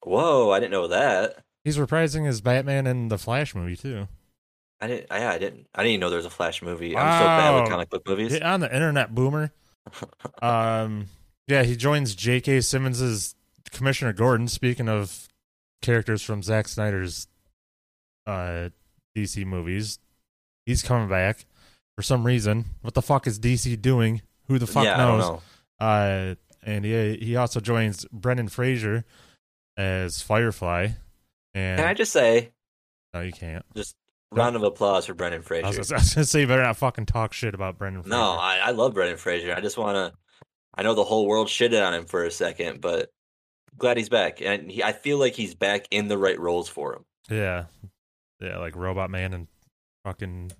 Whoa, 0.05 0.51
I 0.51 0.59
didn't 0.61 0.73
know 0.73 0.89
that. 0.89 1.45
he's 1.65 1.77
reprising 1.77 2.27
his 2.27 2.41
Batman 2.41 2.87
in 2.87 3.09
the 3.09 3.19
Flash 3.19 3.55
movie 3.55 3.77
too. 3.77 4.09
I 4.81 4.87
didn't. 4.89 5.07
I, 5.11 5.35
I 5.35 5.39
didn't. 5.39 5.67
I 5.75 5.83
didn't 5.83 5.93
even 5.93 6.01
know 6.01 6.11
there 6.11 6.17
was 6.17 6.27
a 6.27 6.31
Flash 6.31 6.61
movie. 6.63 6.97
I'm 6.97 7.21
so 7.21 7.25
bad 7.25 7.61
with 7.61 7.71
comic 7.71 7.91
book 7.91 8.03
movies. 8.07 8.33
Get 8.33 8.43
on 8.43 8.61
the 8.61 8.73
internet, 8.75 9.15
boomer. 9.15 9.53
um, 10.43 11.07
yeah, 11.47 11.63
he 11.63 11.77
joins 11.77 12.15
J.K. 12.15 12.61
Simmons's 12.63 13.35
Commissioner 13.73 14.13
Gordon. 14.13 14.49
Speaking 14.49 14.89
of 14.89 15.29
characters 15.81 16.23
from 16.23 16.43
Zack 16.43 16.69
Snyder's 16.69 17.27
uh, 18.27 18.69
DC 19.17 19.45
movies, 19.45 19.99
he's 20.67 20.83
coming 20.83 21.09
back 21.09 21.47
for 21.97 22.03
some 22.03 22.25
reason. 22.25 22.67
What 22.83 22.95
the 22.95 23.03
fuck 23.03 23.27
is 23.27 23.39
DC 23.39 23.81
doing? 23.81 24.23
Who 24.49 24.59
the 24.59 24.67
fuck 24.67 24.85
yeah, 24.85 24.97
knows? 24.97 25.23
know. 25.23 25.43
Uh, 25.81 26.35
and 26.63 26.85
he 26.85 27.17
he 27.17 27.37
also 27.37 27.61
joins 27.61 28.05
Brendan 28.13 28.49
Fraser 28.49 29.05
as 29.77 30.23
Firefly. 30.23 30.89
And 31.55 31.79
Can 31.79 31.89
I 31.89 31.95
just 31.95 32.13
say, 32.13 32.53
no, 33.13 33.21
you 33.21 33.33
can't. 33.33 33.65
just 33.75 33.97
round 34.31 34.57
of 34.57 34.63
applause 34.63 35.07
for 35.07 35.15
Brendan 35.15 35.43
Fraser. 35.43 35.67
I 35.67 35.69
was, 35.69 35.93
I 35.93 35.97
was 35.97 36.15
gonna 36.15 36.25
say 36.25 36.41
you 36.41 36.47
better 36.47 36.63
not 36.63 36.77
fucking 36.77 37.07
talk 37.07 37.33
shit 37.33 37.55
about 37.55 37.79
Brendan. 37.79 38.03
Fraser. 38.03 38.17
no, 38.17 38.33
I, 38.33 38.59
I 38.59 38.71
love 38.71 38.95
Brendan 38.95 39.19
Fraser. 39.19 39.55
I 39.55 39.61
just 39.61 39.77
want 39.77 39.97
to. 39.97 40.19
I 40.75 40.83
know 40.83 40.95
the 40.95 41.05
whole 41.05 41.27
world 41.27 41.49
shitted 41.49 41.87
on 41.87 41.93
him 41.93 42.07
for 42.07 42.25
a 42.25 42.31
second, 42.31 42.81
but 42.81 43.11
glad 43.79 43.97
he's 43.97 44.09
back, 44.09 44.41
and 44.41 44.71
he, 44.71 44.83
I 44.83 44.93
feel 44.93 45.19
like 45.19 45.35
he's 45.35 45.55
back 45.55 45.87
in 45.91 46.09
the 46.09 46.19
right 46.19 46.39
roles 46.39 46.69
for 46.69 46.95
him. 46.95 47.05
Yeah, 47.31 47.65
yeah, 48.41 48.59
like 48.59 48.77
Robot 48.77 49.11
Man 49.11 49.33
and 49.33 49.47
fucking 50.05 50.53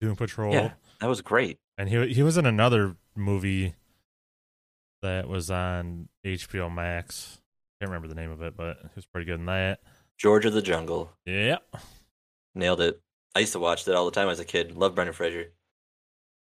Doom 0.00 0.16
Patrol. 0.16 0.52
Yeah. 0.52 0.72
That 1.00 1.08
was 1.08 1.20
great. 1.20 1.58
And 1.78 1.88
he 1.88 2.08
he 2.14 2.22
was 2.22 2.36
in 2.38 2.46
another 2.46 2.96
movie 3.14 3.74
that 5.02 5.28
was 5.28 5.50
on 5.50 6.08
HBO 6.24 6.72
Max. 6.72 7.38
Can't 7.80 7.90
remember 7.90 8.08
the 8.08 8.14
name 8.14 8.30
of 8.30 8.40
it, 8.42 8.56
but 8.56 8.78
he 8.80 8.88
was 8.94 9.04
pretty 9.06 9.26
good 9.26 9.40
in 9.40 9.46
that. 9.46 9.80
George 10.18 10.46
of 10.46 10.54
the 10.54 10.62
Jungle 10.62 11.10
Yeah, 11.26 11.58
nailed 12.54 12.80
it. 12.80 13.00
I 13.34 13.40
used 13.40 13.52
to 13.52 13.58
watch 13.58 13.84
that 13.84 13.94
all 13.94 14.06
the 14.06 14.10
time 14.12 14.28
as 14.30 14.40
a 14.40 14.46
kid. 14.46 14.74
Love 14.74 14.94
Brendan 14.94 15.12
Fraser 15.12 15.52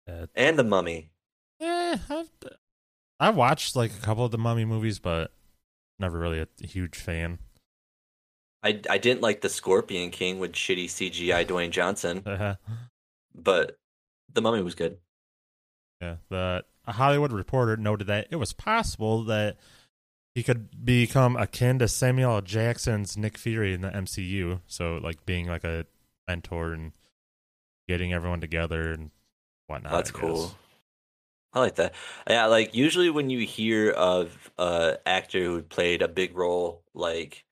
Uh, 0.07 0.27
and 0.35 0.59
The 0.59 0.63
Mummy. 0.63 1.09
yeah. 1.59 1.97
I've, 2.07 2.29
I 3.19 3.29
watched 3.31 3.75
like 3.75 3.91
a 3.91 3.99
couple 4.05 4.23
of 4.25 4.31
the 4.31 4.37
Mummy 4.37 4.65
movies, 4.65 4.99
but 4.99 5.31
never 6.03 6.19
really 6.19 6.39
a 6.39 6.47
huge 6.65 6.95
fan. 6.97 7.39
I 8.61 8.79
I 8.89 8.97
didn't 8.97 9.21
like 9.21 9.41
the 9.41 9.49
Scorpion 9.49 10.11
King 10.11 10.39
with 10.39 10.53
shitty 10.53 10.85
CGI 10.85 11.45
Dwayne 11.45 11.71
Johnson, 11.71 12.21
Uh-huh. 12.25 12.55
but 13.33 13.77
the 14.31 14.41
Mummy 14.41 14.61
was 14.61 14.75
good. 14.75 14.97
Yeah, 16.01 16.17
the 16.29 16.65
a 16.85 16.91
Hollywood 16.93 17.31
Reporter 17.31 17.77
noted 17.77 18.07
that 18.07 18.27
it 18.29 18.35
was 18.35 18.51
possible 18.53 19.23
that 19.25 19.57
he 20.35 20.43
could 20.43 20.85
become 20.85 21.35
akin 21.37 21.79
to 21.79 21.87
Samuel 21.87 22.41
Jackson's 22.41 23.15
Nick 23.15 23.37
Fury 23.37 23.73
in 23.73 23.81
the 23.81 23.89
MCU. 23.89 24.59
So, 24.67 24.97
like 24.97 25.25
being 25.25 25.47
like 25.47 25.63
a 25.63 25.85
mentor 26.27 26.73
and 26.73 26.91
getting 27.87 28.11
everyone 28.13 28.41
together 28.41 28.91
and 28.91 29.11
whatnot. 29.67 29.91
That's 29.93 30.11
cool. 30.11 30.55
I 31.53 31.59
like 31.59 31.75
that. 31.75 31.93
Yeah, 32.29 32.47
like 32.47 32.73
usually 32.73 33.09
when 33.09 33.29
you 33.29 33.45
hear 33.45 33.91
of 33.91 34.51
a 34.57 34.97
actor 35.05 35.43
who 35.43 35.61
played 35.61 36.01
a 36.01 36.07
big 36.07 36.35
role, 36.35 36.81
like 36.93 37.43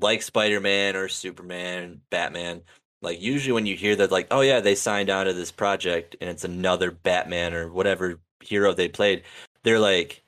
like 0.00 0.22
Spider 0.22 0.60
Man 0.60 0.96
or 0.96 1.08
Superman, 1.08 2.00
Batman, 2.10 2.62
like 3.02 3.20
usually 3.20 3.52
when 3.52 3.66
you 3.66 3.76
hear 3.76 3.96
that, 3.96 4.10
like, 4.10 4.28
oh 4.30 4.40
yeah, 4.40 4.60
they 4.60 4.74
signed 4.74 5.10
on 5.10 5.26
to 5.26 5.32
this 5.32 5.52
project 5.52 6.16
and 6.20 6.28
it's 6.30 6.44
another 6.44 6.90
Batman 6.90 7.54
or 7.54 7.70
whatever 7.70 8.20
hero 8.40 8.72
they 8.72 8.88
played, 8.88 9.22
they're 9.62 9.80
like 9.80 10.22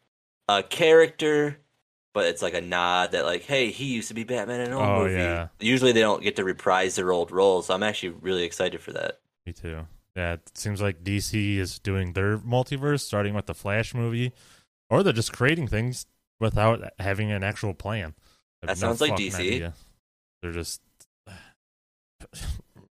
a 0.49 0.63
character, 0.63 1.59
but 2.15 2.27
it's 2.27 2.43
like 2.43 2.55
a 2.55 2.61
nod 2.61 3.13
that 3.13 3.25
like, 3.25 3.43
hey, 3.43 3.71
he 3.71 3.87
used 3.87 4.09
to 4.09 4.15
be 4.15 4.25
Batman 4.25 4.61
in 4.61 4.67
an 4.69 4.73
old 4.75 4.89
Oh, 4.89 5.03
movie. 5.05 5.15
yeah. 5.15 5.49
Usually 5.61 5.93
they 5.93 6.01
don't 6.01 6.23
get 6.23 6.37
to 6.37 6.45
reprise 6.45 6.97
their 6.97 7.13
old 7.13 7.31
roles, 7.31 7.67
so 7.67 7.75
I'm 7.75 7.83
actually 7.83 8.11
really 8.21 8.45
excited 8.45 8.81
for 8.81 8.93
that. 8.93 9.21
Me 9.47 9.53
too. 9.53 9.87
Yeah, 10.19 10.33
it 10.33 10.59
seems 10.59 10.83
like 10.83 11.05
DC 11.05 11.59
is 11.59 11.79
doing 11.79 12.13
their 12.15 12.39
multiverse, 12.39 13.03
starting 13.03 13.35
with 13.35 13.47
the 13.47 13.55
Flash 13.55 13.95
movie, 13.95 14.33
or 14.91 15.05
they're 15.05 15.13
just 15.13 15.33
creating 15.33 15.69
things 15.69 16.07
without 16.41 16.83
having 16.99 17.31
an 17.31 17.45
actual 17.45 17.73
plan. 17.73 18.17
That 18.63 18.79
sounds 18.79 19.01
like 19.01 19.13
DC. 19.13 19.39
idea. 19.39 19.75
They're 20.43 20.51
just. 20.51 20.83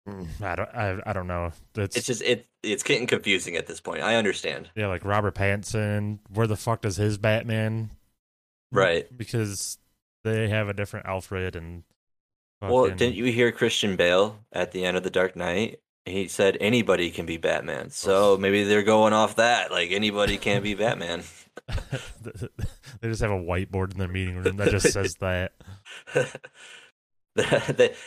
I 0.06 0.54
don't. 0.54 0.68
I, 0.73 1.02
I 1.04 1.12
don't 1.12 1.26
know. 1.26 1.50
It's, 1.75 1.97
It's 1.97 2.06
just 2.06 2.23
it 2.23 2.47
it's 2.62 2.85
getting 2.85 3.09
confusing 3.09 3.56
at 3.56 3.66
this 3.66 3.80
point. 3.80 4.04
I 4.04 4.14
understand. 4.14 4.71
yeah, 4.76 4.87
like 4.87 5.04
Robert 5.04 5.35
Pattinson. 5.35 6.21
Where 6.33 6.47
the 6.47 6.56
fuck 6.56 6.83
does 6.83 6.97
his 6.97 7.18
Batman? 7.18 7.90
Right. 8.71 9.09
Because 9.18 9.78
they 10.23 10.49
have 10.49 10.68
a 10.68 10.75
different 10.75 11.06
Alfred 11.06 11.56
and. 11.56 11.83
Well, 12.62 12.87
didn't 12.87 13.16
you 13.16 13.25
hear 13.25 13.50
Christian 13.50 13.97
Bale 13.97 14.38
at 14.52 14.71
the 14.71 14.85
end 14.85 14.97
of 14.97 15.02
The 15.02 15.11
Dark 15.11 15.35
Knight? 15.35 15.80
He 16.06 16.28
said 16.28 16.56
anybody 16.60 17.10
can 17.10 17.26
be 17.26 17.36
Batman. 17.36 17.90
So 17.90 18.34
oh. 18.34 18.36
maybe 18.38 18.62
they're 18.62 18.84
going 18.84 19.12
off 19.12 19.36
that. 19.36 19.72
Like 19.72 19.90
anybody 19.90 20.38
can 20.38 20.62
be 20.62 20.75
Batman. 20.75 21.25
they 22.22 23.08
just 23.08 23.20
have 23.20 23.32
a 23.32 23.34
whiteboard 23.34 23.92
in 23.92 23.98
their 23.98 24.08
meeting 24.08 24.36
room 24.36 24.56
that 24.56 24.70
just 24.70 24.92
says 24.92 25.16
that. 25.16 25.52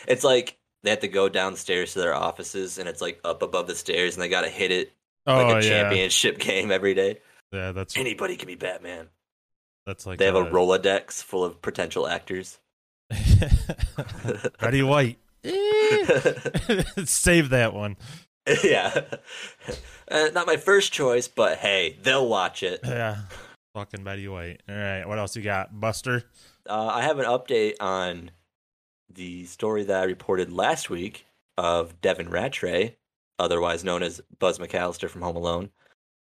It's 0.08 0.24
like 0.24 0.58
they 0.82 0.90
have 0.90 1.00
to 1.00 1.08
go 1.08 1.28
downstairs 1.28 1.92
to 1.92 2.00
their 2.00 2.14
offices 2.14 2.78
and 2.78 2.88
it's 2.88 3.00
like 3.00 3.20
up 3.22 3.42
above 3.42 3.68
the 3.68 3.76
stairs 3.76 4.14
and 4.14 4.22
they 4.22 4.28
got 4.28 4.40
to 4.40 4.48
hit 4.48 4.72
it 4.72 4.92
Oh 5.26 5.36
like 5.36 5.62
a 5.62 5.66
yeah, 5.66 5.82
championship 5.82 6.38
game 6.38 6.72
every 6.72 6.94
day. 6.94 7.18
yeah. 7.52 7.70
That's 7.72 7.96
Anybody 7.96 8.36
can 8.36 8.46
be 8.48 8.56
Batman. 8.56 9.08
that's 9.86 10.06
like 10.06 10.18
They 10.18 10.26
have 10.26 10.34
a 10.34 10.44
Rolodex 10.44 11.22
full 11.22 11.44
of 11.44 11.62
potential 11.62 12.08
actors. 12.08 12.58
Betty 14.60 14.82
White. 14.82 15.18
Save 17.04 17.50
that 17.50 17.72
one. 17.72 17.96
yeah. 18.64 19.02
Uh, 20.10 20.28
not 20.32 20.46
my 20.46 20.56
first 20.56 20.92
choice, 20.92 21.28
but 21.28 21.58
hey, 21.58 21.96
they'll 22.02 22.28
watch 22.28 22.62
it. 22.62 22.80
Yeah. 22.84 23.18
Fucking 23.74 24.02
Betty 24.02 24.26
White. 24.28 24.62
All 24.68 24.74
right. 24.74 25.04
What 25.06 25.18
else 25.18 25.36
you 25.36 25.42
got? 25.42 25.78
Buster? 25.78 26.24
Uh, 26.68 26.86
I 26.86 27.02
have 27.02 27.18
an 27.18 27.26
update 27.26 27.74
on 27.80 28.30
the 29.12 29.44
story 29.44 29.84
that 29.84 30.02
I 30.02 30.04
reported 30.04 30.52
last 30.52 30.90
week 30.90 31.26
of 31.56 32.00
Devin 32.00 32.28
Ratray, 32.28 32.96
otherwise 33.38 33.84
known 33.84 34.02
as 34.02 34.20
Buzz 34.38 34.58
McCallister 34.58 35.08
from 35.08 35.22
Home 35.22 35.36
Alone. 35.36 35.70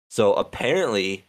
So 0.09 0.33
apparently, 0.33 1.25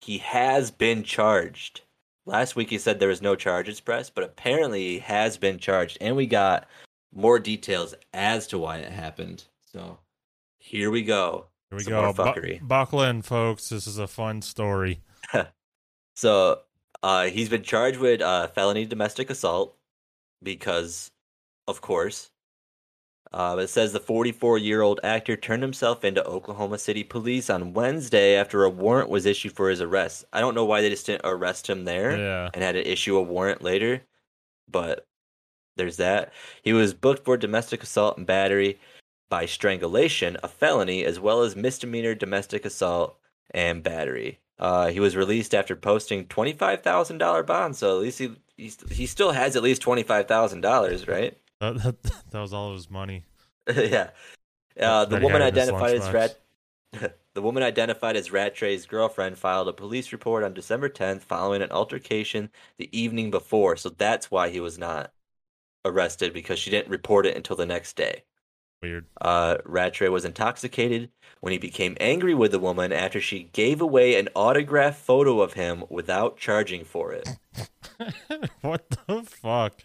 he 0.00 0.18
has 0.18 0.70
been 0.70 1.02
charged. 1.02 1.82
Last 2.26 2.56
week 2.56 2.70
he 2.70 2.78
said 2.78 2.98
there 2.98 3.08
was 3.08 3.22
no 3.22 3.34
charges 3.34 3.80
pressed, 3.80 4.14
but 4.14 4.24
apparently 4.24 4.80
he 4.80 4.98
has 4.98 5.36
been 5.38 5.58
charged, 5.58 5.98
and 6.00 6.14
we 6.14 6.26
got 6.26 6.66
more 7.14 7.38
details 7.38 7.94
as 8.12 8.46
to 8.48 8.58
why 8.58 8.78
it 8.78 8.92
happened. 8.92 9.44
So 9.64 9.98
here 10.58 10.90
we 10.90 11.02
go. 11.02 11.46
Here 11.70 11.76
we 11.78 11.84
Some 11.84 11.92
go. 11.92 12.12
fuckery. 12.12 12.60
buckle 12.66 13.02
in, 13.02 13.22
folks. 13.22 13.68
This 13.68 13.86
is 13.86 13.98
a 13.98 14.06
fun 14.06 14.42
story. 14.42 15.00
So 16.16 16.60
uh, 17.02 17.26
he's 17.26 17.48
been 17.48 17.62
charged 17.62 17.98
with 18.00 18.20
uh, 18.20 18.48
felony 18.48 18.84
domestic 18.86 19.30
assault 19.30 19.76
because, 20.42 21.10
of 21.66 21.80
course. 21.80 22.30
Uh, 23.30 23.56
it 23.60 23.68
says 23.68 23.92
the 23.92 24.00
44 24.00 24.56
year 24.56 24.80
old 24.80 25.00
actor 25.04 25.36
turned 25.36 25.62
himself 25.62 26.02
into 26.02 26.24
Oklahoma 26.24 26.78
City 26.78 27.04
police 27.04 27.50
on 27.50 27.74
Wednesday 27.74 28.36
after 28.36 28.64
a 28.64 28.70
warrant 28.70 29.10
was 29.10 29.26
issued 29.26 29.52
for 29.52 29.68
his 29.68 29.82
arrest. 29.82 30.24
I 30.32 30.40
don't 30.40 30.54
know 30.54 30.64
why 30.64 30.80
they 30.80 30.88
just 30.88 31.04
didn't 31.06 31.26
arrest 31.26 31.68
him 31.68 31.84
there 31.84 32.16
Yeah. 32.18 32.48
and 32.54 32.64
had 32.64 32.72
to 32.72 32.90
issue 32.90 33.18
a 33.18 33.22
warrant 33.22 33.60
later, 33.62 34.02
but 34.66 35.06
there's 35.78 35.96
that. 35.96 36.32
He 36.62 36.74
was 36.74 36.92
booked 36.92 37.24
for 37.24 37.36
domestic 37.36 37.82
assault 37.82 38.18
and 38.18 38.26
battery 38.26 38.78
by 39.30 39.46
strangulation, 39.46 40.36
a 40.42 40.48
felony, 40.48 41.04
as 41.04 41.18
well 41.18 41.42
as 41.42 41.56
misdemeanor 41.56 42.14
domestic 42.14 42.64
assault 42.64 43.18
and 43.50 43.82
battery. 43.82 44.40
Uh, 44.58 44.88
he 44.88 45.00
was 45.00 45.16
released 45.16 45.54
after 45.54 45.76
posting 45.76 46.26
twenty 46.26 46.52
five 46.52 46.82
thousand 46.82 47.18
dollar 47.18 47.42
bond, 47.42 47.76
so 47.76 47.96
at 47.96 48.02
least 48.02 48.18
he 48.18 48.30
he, 48.56 48.72
he 48.90 49.06
still 49.06 49.32
has 49.32 49.54
at 49.56 49.62
least 49.62 49.80
twenty 49.80 50.02
five 50.02 50.26
thousand 50.26 50.60
dollars, 50.60 51.06
right? 51.06 51.38
That, 51.60 51.82
that, 51.82 52.02
that 52.30 52.40
was 52.40 52.52
all 52.52 52.70
of 52.70 52.74
his 52.74 52.90
money. 52.90 53.24
yeah. 53.74 54.10
Uh, 54.78 55.04
the 55.04 55.18
woman 55.20 55.40
had 55.40 55.56
in 55.56 55.60
his 55.60 55.68
identified 55.68 55.96
as. 55.96 56.12
Rat. 56.12 56.40
the 57.34 57.42
woman 57.42 57.62
identified 57.62 58.16
as 58.16 58.30
Ratray's 58.30 58.86
girlfriend 58.86 59.38
filed 59.38 59.68
a 59.68 59.72
police 59.72 60.10
report 60.10 60.42
on 60.42 60.54
December 60.54 60.88
10th 60.88 61.20
following 61.20 61.60
an 61.60 61.70
altercation 61.70 62.50
the 62.78 62.88
evening 62.98 63.30
before. 63.30 63.76
So 63.76 63.90
that's 63.90 64.30
why 64.30 64.48
he 64.48 64.58
was 64.58 64.78
not 64.78 65.12
arrested 65.84 66.32
because 66.32 66.58
she 66.58 66.70
didn't 66.70 66.90
report 66.90 67.26
it 67.26 67.36
until 67.36 67.56
the 67.56 67.66
next 67.66 67.96
day. 67.96 68.24
Weird. 68.82 69.06
Uh, 69.20 69.56
Ratray 69.66 70.10
was 70.10 70.24
intoxicated 70.24 71.10
when 71.40 71.52
he 71.52 71.58
became 71.58 71.96
angry 72.00 72.34
with 72.34 72.52
the 72.52 72.60
woman 72.60 72.92
after 72.92 73.20
she 73.20 73.50
gave 73.52 73.80
away 73.80 74.14
an 74.14 74.28
autographed 74.34 75.00
photo 75.00 75.40
of 75.40 75.54
him 75.54 75.84
without 75.88 76.36
charging 76.36 76.84
for 76.84 77.12
it. 77.12 77.28
what 78.60 78.88
the 79.06 79.22
fuck? 79.24 79.82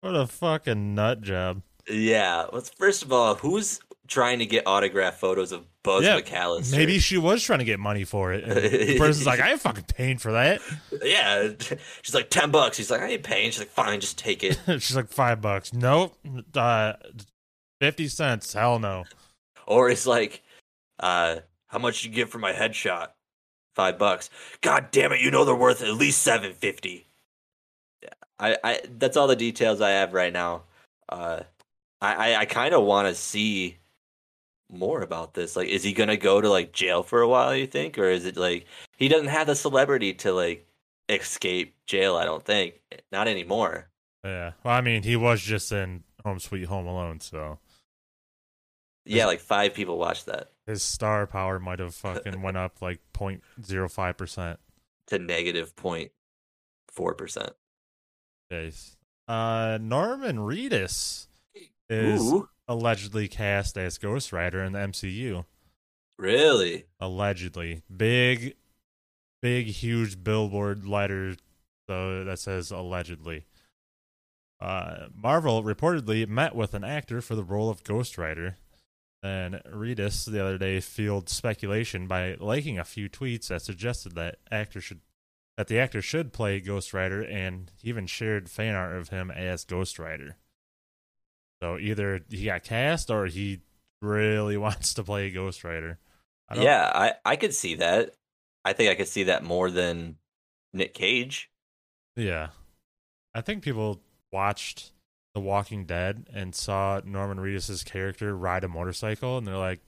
What 0.00 0.14
a 0.14 0.26
fucking 0.26 0.94
nut 0.94 1.22
job. 1.22 1.62
Yeah. 1.88 2.46
Well, 2.52 2.62
first 2.78 3.02
of 3.02 3.12
all, 3.12 3.34
who's 3.34 3.80
trying 4.08 4.38
to 4.40 4.46
get 4.46 4.66
autograph 4.66 5.16
photos 5.16 5.52
of 5.52 5.64
Buzz 5.82 6.04
Yeah, 6.04 6.20
McCallister? 6.20 6.76
Maybe 6.76 6.98
she 6.98 7.18
was 7.18 7.42
trying 7.42 7.58
to 7.60 7.64
get 7.64 7.78
money 7.80 8.04
for 8.04 8.32
it. 8.32 8.44
And 8.44 8.52
the 8.52 8.98
person's 8.98 9.26
like, 9.26 9.40
I 9.40 9.52
ain't 9.52 9.60
fucking 9.60 9.84
paying 9.84 10.18
for 10.18 10.32
that. 10.32 10.60
Yeah, 11.02 11.50
she's 12.02 12.14
like 12.14 12.30
ten 12.30 12.50
bucks. 12.50 12.76
He's 12.76 12.90
like, 12.90 13.00
I 13.00 13.08
ain't 13.08 13.22
paying. 13.22 13.50
She's 13.50 13.60
like, 13.60 13.68
fine, 13.70 14.00
just 14.00 14.18
take 14.18 14.42
it. 14.44 14.58
She's 14.66 14.96
like, 14.96 15.08
five 15.08 15.40
bucks. 15.40 15.72
Nope. 15.72 16.16
Uh, 16.54 16.94
50 17.80 18.08
cents. 18.08 18.52
Hell 18.52 18.78
no. 18.78 19.04
or 19.66 19.90
it's 19.90 20.06
like, 20.06 20.42
uh, 21.00 21.36
how 21.68 21.78
much 21.78 22.04
you 22.04 22.10
give 22.10 22.30
for 22.30 22.38
my 22.38 22.52
headshot? 22.52 23.08
Five 23.74 23.98
bucks. 23.98 24.30
God 24.60 24.88
damn 24.92 25.10
it! 25.10 25.20
You 25.20 25.32
know 25.32 25.44
they're 25.44 25.54
worth 25.56 25.82
at 25.82 25.94
least 25.94 26.22
seven 26.22 26.52
fifty. 26.52 27.08
I, 28.38 28.56
I. 28.62 28.80
That's 28.98 29.16
all 29.16 29.26
the 29.26 29.34
details 29.34 29.80
I 29.80 29.90
have 29.90 30.12
right 30.12 30.32
now. 30.32 30.62
Uh, 31.08 31.40
I, 32.00 32.14
I, 32.34 32.40
I 32.42 32.44
kind 32.44 32.72
of 32.72 32.84
want 32.84 33.08
to 33.08 33.16
see 33.16 33.78
more 34.74 35.00
about 35.02 35.34
this. 35.34 35.56
Like, 35.56 35.68
is 35.68 35.82
he 35.82 35.92
gonna 35.92 36.16
go 36.16 36.40
to 36.40 36.48
like 36.50 36.72
jail 36.72 37.02
for 37.02 37.20
a 37.22 37.28
while? 37.28 37.54
You 37.54 37.66
think, 37.66 37.98
or 37.98 38.08
is 38.10 38.24
it 38.26 38.36
like 38.36 38.66
he 38.96 39.08
doesn't 39.08 39.28
have 39.28 39.46
the 39.46 39.54
celebrity 39.54 40.14
to 40.14 40.32
like 40.32 40.66
escape 41.08 41.74
jail? 41.86 42.16
I 42.16 42.24
don't 42.24 42.44
think. 42.44 42.80
Not 43.12 43.28
anymore. 43.28 43.88
Yeah. 44.24 44.52
Well, 44.64 44.74
I 44.74 44.80
mean, 44.80 45.02
he 45.02 45.16
was 45.16 45.40
just 45.42 45.70
in 45.72 46.04
Home 46.24 46.38
Sweet 46.38 46.64
Home 46.66 46.86
Alone, 46.86 47.20
so 47.20 47.58
Yeah, 49.04 49.26
like 49.26 49.40
five 49.40 49.74
people 49.74 49.98
watched 49.98 50.26
that. 50.26 50.50
his 50.66 50.82
star 50.82 51.26
power 51.26 51.58
might 51.58 51.78
have 51.78 51.94
fucking 51.94 52.40
went 52.40 52.56
up 52.56 52.80
like 52.80 53.00
0.05%. 53.12 54.56
to 55.08 55.18
negative 55.18 55.76
point 55.76 56.10
four 56.88 57.14
percent. 57.14 57.52
Days. 58.50 58.96
Uh, 59.28 59.78
Norman 59.80 60.38
Reedus 60.38 61.26
is 61.90 62.22
Ooh, 62.32 62.48
allegedly 62.68 63.28
cast 63.28 63.76
as 63.76 63.98
Ghost 63.98 64.32
Rider 64.32 64.62
in 64.62 64.72
the 64.72 64.78
MCU. 64.80 65.44
really? 66.18 66.84
Allegedly. 67.00 67.82
Big, 67.94 68.54
big, 69.42 69.66
huge 69.66 70.22
billboard 70.22 70.86
letter 70.86 71.34
so 71.86 72.24
that 72.24 72.38
says 72.38 72.70
allegedly. 72.70 73.46
Uh, 74.60 75.08
Marvel 75.14 75.62
reportedly 75.62 76.26
met 76.26 76.54
with 76.54 76.74
an 76.74 76.84
actor 76.84 77.20
for 77.20 77.34
the 77.34 77.44
role 77.44 77.68
of 77.68 77.84
Ghost 77.84 78.16
Rider. 78.16 78.56
And 79.22 79.62
Reedus 79.72 80.30
the 80.30 80.42
other 80.42 80.58
day 80.58 80.80
fueled 80.80 81.28
speculation 81.30 82.06
by 82.06 82.36
liking 82.38 82.78
a 82.78 82.84
few 82.84 83.08
tweets 83.08 83.48
that 83.48 83.62
suggested 83.62 84.14
that 84.14 84.36
actor 84.50 84.80
should 84.80 85.00
that 85.56 85.68
the 85.68 85.78
actor 85.78 86.02
should 86.02 86.32
play 86.32 86.60
Ghost 86.60 86.92
Rider, 86.92 87.22
and 87.22 87.70
even 87.82 88.06
shared 88.06 88.50
fan 88.50 88.74
art 88.74 88.96
of 88.96 89.10
him 89.10 89.30
as 89.30 89.64
Ghost 89.64 89.98
Rider. 90.00 90.36
So 91.62 91.78
either 91.78 92.20
he 92.28 92.46
got 92.46 92.64
cast 92.64 93.10
or 93.10 93.26
he 93.26 93.60
really 94.02 94.56
wants 94.66 94.94
to 94.94 95.04
play 95.04 95.30
Ghost 95.30 95.64
Rider. 95.64 95.98
I 96.48 96.56
Yeah, 96.62 96.90
I 96.94 97.12
I 97.24 97.36
could 97.36 97.54
see 97.54 97.76
that. 97.76 98.14
I 98.64 98.72
think 98.72 98.90
I 98.90 98.94
could 98.94 99.08
see 99.08 99.24
that 99.24 99.44
more 99.44 99.70
than 99.70 100.16
Nick 100.72 100.94
Cage. 100.94 101.50
Yeah. 102.16 102.48
I 103.34 103.40
think 103.40 103.62
people 103.62 104.00
watched 104.32 104.92
The 105.34 105.40
Walking 105.40 105.84
Dead 105.84 106.28
and 106.32 106.54
saw 106.54 107.00
Norman 107.04 107.38
Reedus' 107.38 107.84
character 107.84 108.36
ride 108.36 108.64
a 108.64 108.68
motorcycle 108.68 109.36
and 109.36 109.46
they're 109.46 109.56
like, 109.56 109.80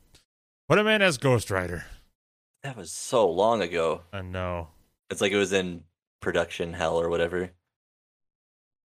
put 0.69 0.79
him 0.79 0.87
in 0.89 1.03
as 1.03 1.19
Ghost 1.19 1.51
Rider. 1.51 1.85
That 2.63 2.77
was 2.77 2.91
so 2.91 3.29
long 3.31 3.63
ago. 3.63 4.03
I 4.13 4.23
know. 4.23 4.69
It's 5.09 5.21
like 5.21 5.33
it 5.33 5.37
was 5.37 5.53
in 5.53 5.85
production 6.21 6.73
hell 6.73 7.01
or 7.01 7.09
whatever. 7.09 7.53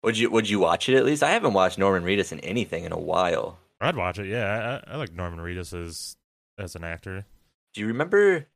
Would 0.03 0.17
you 0.19 0.31
would 0.31 0.49
you 0.49 0.59
watch 0.61 0.89
it 0.89 0.97
at 0.97 1.05
least? 1.05 1.23
I 1.23 1.31
haven't 1.31 1.55
watched 1.55 1.79
Norman 1.79 2.05
Reedus 2.05 2.33
in 2.33 2.41
anything 2.41 2.85
in 2.85 2.93
a 2.93 2.99
while. 2.99 3.59
I'd 3.81 3.97
watch 3.97 4.19
it. 4.19 4.27
Yeah, 4.27 4.81
I, 4.87 4.95
I 4.95 4.97
like 4.97 5.13
Norman 5.13 5.39
Reedus 5.41 5.73
as, 5.73 6.17
as 6.59 6.75
an 6.77 6.85
actor. 6.85 7.25
Do 7.75 7.81
you 7.81 7.87
remember 7.89 8.47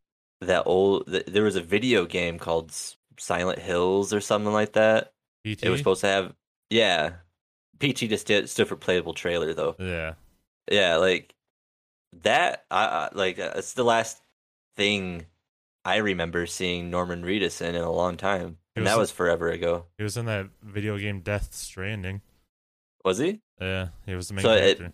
that 0.41 0.65
old? 0.67 1.07
th- 1.07 1.27
There 1.27 1.45
was 1.45 1.57
a 1.57 1.61
video 1.63 2.07
game 2.07 2.39
called 2.39 2.73
Silent 3.19 3.59
Hills 3.61 4.13
or 4.13 4.21
something 4.21 4.53
like 4.53 4.73
that. 4.73 5.13
PT? 5.47 5.65
It 5.65 5.69
was 5.71 5.79
supposed 5.79 6.01
to 6.03 6.07
have 6.09 6.35
yeah. 6.71 7.13
PT 7.81 8.09
just 8.09 8.27
did, 8.29 8.49
stood 8.49 8.69
for 8.69 8.77
playable 8.77 9.13
trailer 9.15 9.53
though. 9.55 9.75
yeah. 9.79 10.15
Yeah, 10.71 10.97
like 10.97 11.35
that. 12.23 12.65
I, 12.71 12.85
I 12.85 13.09
like 13.13 13.39
uh, 13.41 13.53
it's 13.57 13.73
the 13.75 13.85
last 13.85 14.21
thing 14.77 15.27
I 15.85 15.97
remember 15.97 16.47
seeing 16.47 16.91
Norman 16.91 17.25
Reedus 17.25 17.61
in 17.61 17.75
in 17.75 17.83
a 17.83 17.91
long 17.91 18.17
time, 18.17 18.59
and 18.76 18.85
was- 18.85 18.93
that 18.93 18.99
was 18.99 19.11
forever 19.11 19.50
ago. 19.50 19.87
He 19.99 20.02
was 20.05 20.17
in 20.17 20.26
that 20.26 20.47
video 20.62 20.99
game 20.99 21.21
Death 21.21 21.55
Stranding. 21.55 22.23
Was 23.05 23.19
he? 23.19 23.41
Yeah, 23.61 23.88
he 24.07 24.14
was 24.14 24.29
the 24.29 24.35
main 24.35 24.43
So 24.45 24.52
it- 24.52 24.79
character. 24.79 24.93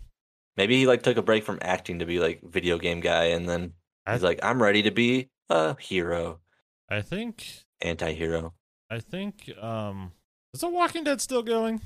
Maybe 0.57 0.77
he 0.77 0.87
like 0.87 1.03
took 1.05 1.17
a 1.17 1.23
break 1.23 1.45
from 1.45 1.59
acting 1.63 2.01
to 2.01 2.07
be 2.07 2.19
like 2.19 2.43
video 2.43 2.79
game 2.79 3.01
guy, 3.01 3.25
and 3.27 3.49
then 3.49 3.75
I- 4.07 4.15
he's 4.15 4.23
like, 4.23 4.41
I'm 4.43 4.61
ready 4.63 4.83
to 4.83 4.91
be 4.91 5.29
a 5.51 5.77
hero, 5.81 6.41
I 6.89 7.01
think 7.03 7.47
anti-hero. 7.81 8.55
I 8.91 8.99
think 9.01 9.51
um 9.61 10.13
is 10.55 10.61
The 10.63 10.69
Walking 10.69 11.05
Dead 11.05 11.21
still 11.21 11.43
going? 11.43 11.81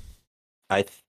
I, 0.70 0.82
th- 0.82 1.02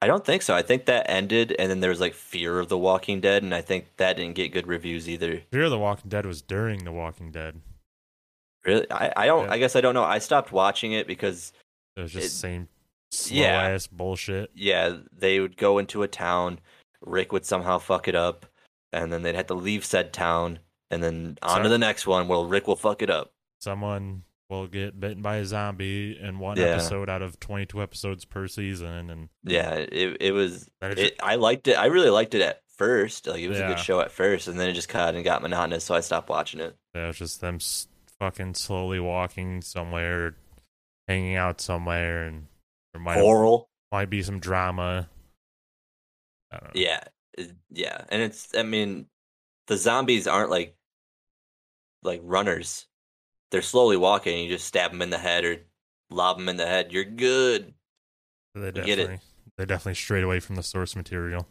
I 0.00 0.06
don't 0.06 0.24
think 0.24 0.40
so. 0.42 0.54
I 0.54 0.62
think 0.62 0.86
that 0.86 1.10
ended, 1.10 1.54
and 1.58 1.68
then 1.68 1.80
there 1.80 1.90
was 1.90 2.00
like 2.00 2.14
Fear 2.14 2.60
of 2.60 2.68
the 2.68 2.78
Walking 2.78 3.20
Dead, 3.20 3.42
and 3.42 3.54
I 3.54 3.60
think 3.60 3.96
that 3.96 4.16
didn't 4.16 4.36
get 4.36 4.52
good 4.52 4.66
reviews 4.68 5.08
either. 5.08 5.42
Fear 5.50 5.64
of 5.64 5.70
the 5.70 5.78
Walking 5.78 6.08
Dead 6.08 6.24
was 6.24 6.40
during 6.42 6.84
The 6.84 6.92
Walking 6.92 7.30
Dead. 7.32 7.60
Really, 8.66 8.90
I, 8.90 9.12
I 9.16 9.26
don't. 9.26 9.46
Yeah. 9.46 9.52
I 9.52 9.58
guess 9.58 9.76
I 9.76 9.80
don't 9.80 9.94
know. 9.94 10.04
I 10.04 10.18
stopped 10.18 10.52
watching 10.52 10.92
it 10.92 11.06
because 11.06 11.52
It 11.96 12.02
was 12.02 12.12
just 12.12 12.26
It- 12.26 12.28
the 12.28 12.34
same 12.34 12.68
slow 13.12 13.36
Yeah. 13.38 13.62
ass 13.68 13.86
bullshit. 13.86 14.50
yeah, 14.54 14.96
they 15.16 15.40
would 15.40 15.56
go 15.56 15.78
into 15.78 16.02
a 16.02 16.08
town, 16.08 16.58
Rick 17.00 17.32
would 17.32 17.46
somehow 17.46 17.78
fuck 17.78 18.08
it 18.08 18.14
up, 18.14 18.44
and 18.92 19.12
then 19.12 19.22
they'd 19.22 19.34
have 19.36 19.46
to 19.46 19.54
leave 19.54 19.84
said 19.84 20.12
town, 20.12 20.58
and 20.90 21.02
then 21.02 21.38
on 21.42 21.62
to 21.62 21.68
the 21.68 21.78
next 21.78 22.06
one. 22.06 22.26
Well, 22.28 22.44
Rick 22.46 22.66
will 22.66 22.76
fuck 22.76 23.00
it 23.02 23.08
up. 23.10 23.32
Someone 23.60 24.24
will 24.50 24.66
get 24.66 24.98
bitten 25.00 25.22
by 25.22 25.36
a 25.36 25.44
zombie 25.44 26.18
in 26.20 26.38
one 26.38 26.56
Yeah. 26.56 26.66
episode 26.66 27.08
out 27.08 27.22
of 27.22 27.40
22 27.40 27.82
episodes 27.82 28.24
per 28.24 28.46
season, 28.48 29.08
and 29.10 29.28
Yeah, 29.44 29.74
it 29.74 30.16
it 30.20 30.32
was. 30.32 30.68
it, 30.82 31.16
I 31.22 31.36
liked 31.36 31.66
it. 31.68 31.74
I 31.74 31.86
really 31.86 32.10
liked 32.10 32.34
it 32.34 32.42
at 32.42 32.62
first. 32.76 33.26
Like 33.26 33.40
it 33.40 33.48
was 33.48 33.58
a 33.58 33.66
good 33.66 33.78
show 33.80 34.00
at 34.00 34.10
first, 34.12 34.46
and 34.48 34.58
then 34.60 34.68
it 34.68 34.74
just 34.74 34.88
kind 34.88 35.16
of 35.16 35.24
got 35.24 35.42
monotonous, 35.42 35.84
so 35.84 35.94
I 35.94 36.00
stopped 36.00 36.28
watching 36.28 36.60
it. 36.60 36.76
Yeah, 36.94 37.04
it 37.04 37.06
was 37.08 37.18
just 37.18 37.40
them 37.40 37.56
s- 37.56 37.88
fucking 38.20 38.54
slowly 38.54 39.00
walking 39.00 39.62
somewhere, 39.62 40.34
hanging 41.08 41.36
out 41.36 41.60
somewhere, 41.60 42.24
and 42.24 42.46
there 42.92 43.02
might 43.02 43.20
Coral. 43.20 43.68
might 43.92 44.10
be 44.10 44.22
some 44.22 44.38
drama. 44.40 45.08
Don't 46.50 46.64
know. 46.64 46.70
Yeah, 46.74 47.04
uh, 47.38 47.44
yeah, 47.70 48.04
and 48.08 48.22
it's. 48.22 48.54
I 48.56 48.62
mean, 48.62 49.06
the 49.66 49.76
zombies 49.76 50.26
aren't 50.26 50.50
like 50.50 50.76
like 52.02 52.20
runners. 52.24 52.86
They're 53.50 53.62
slowly 53.62 53.96
walking. 53.96 54.38
You 54.38 54.48
just 54.48 54.66
stab 54.66 54.90
them 54.90 55.02
in 55.02 55.10
the 55.10 55.18
head 55.18 55.44
or 55.44 55.58
lob 56.10 56.38
them 56.38 56.48
in 56.48 56.56
the 56.56 56.66
head. 56.66 56.92
You're 56.92 57.04
good 57.04 57.74
They 58.54 58.72
get 58.72 58.76
it. 58.76 58.96
definitely 58.96 59.18
they 59.56 59.64
definitely 59.64 59.94
strayed 59.94 60.24
away 60.24 60.40
from 60.40 60.56
the 60.56 60.62
source 60.62 60.94
material 60.94 61.46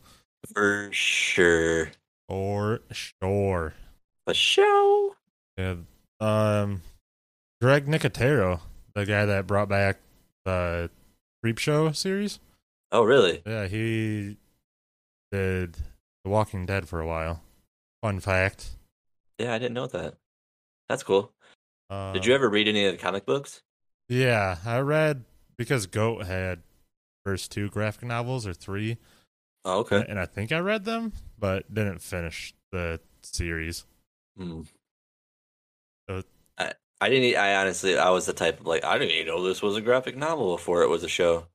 for 0.54 0.90
sure. 0.92 1.92
for 2.28 2.82
sure. 2.92 3.74
A 4.28 4.34
show. 4.34 5.16
Yeah. 5.58 5.76
Um, 6.20 6.82
Greg 7.62 7.88
Nicotero, 7.88 8.62
the 8.94 9.06
guy 9.06 9.26
that 9.26 9.48
brought 9.48 9.70
back 9.70 9.98
the 10.46 10.90
Creepshow 11.44 11.96
series. 11.96 12.40
Oh, 12.92 13.04
really? 13.04 13.42
Yeah, 13.46 13.68
he 13.68 14.38
did 15.32 15.78
The 16.24 16.30
Walking 16.30 16.66
Dead 16.66 16.88
for 16.88 17.00
a 17.02 17.08
while. 17.08 17.42
Fun 18.02 18.20
fact. 18.20 18.70
Yeah, 19.40 19.54
I 19.54 19.60
didn't 19.60 19.74
know 19.74 19.88
that. 19.88 20.16
That's 20.88 21.04
cool. 21.04 21.32
Uh, 21.90 22.14
Did 22.14 22.26
you 22.26 22.34
ever 22.34 22.50
read 22.50 22.68
any 22.68 22.86
of 22.86 22.94
the 22.94 22.98
comic 22.98 23.26
books? 23.26 23.62
Yeah, 24.08 24.58
I 24.66 24.80
read 24.80 25.24
because 25.58 25.88
Goat 25.88 26.26
had 26.26 26.62
first 27.26 27.52
two 27.52 27.70
graphic 27.70 28.04
novels 28.08 28.46
or 28.48 28.54
three, 28.54 28.98
Oh, 29.66 29.80
okay. 29.80 30.06
and 30.08 30.20
I 30.20 30.26
think 30.26 30.52
I 30.52 30.60
read 30.60 30.86
them, 30.86 31.14
but 31.40 31.74
didn't 31.74 32.00
finish 32.02 32.54
the 32.72 33.00
series. 33.24 33.86
Hmm. 34.38 34.62
Uh, 36.08 36.22
I, 36.58 36.74
I 37.02 37.10
didn't. 37.10 37.38
I 37.38 37.56
honestly, 37.56 37.98
I 37.98 38.10
was 38.10 38.26
the 38.26 38.34
type 38.34 38.60
of 38.60 38.66
like, 38.68 38.84
I 38.84 38.98
didn't 38.98 39.12
even 39.14 39.28
know 39.28 39.44
this 39.44 39.62
was 39.62 39.76
a 39.76 39.82
graphic 39.82 40.16
novel 40.18 40.56
before 40.56 40.84
it 40.84 40.90
was 40.90 41.04
a 41.04 41.08
show. 41.10 41.48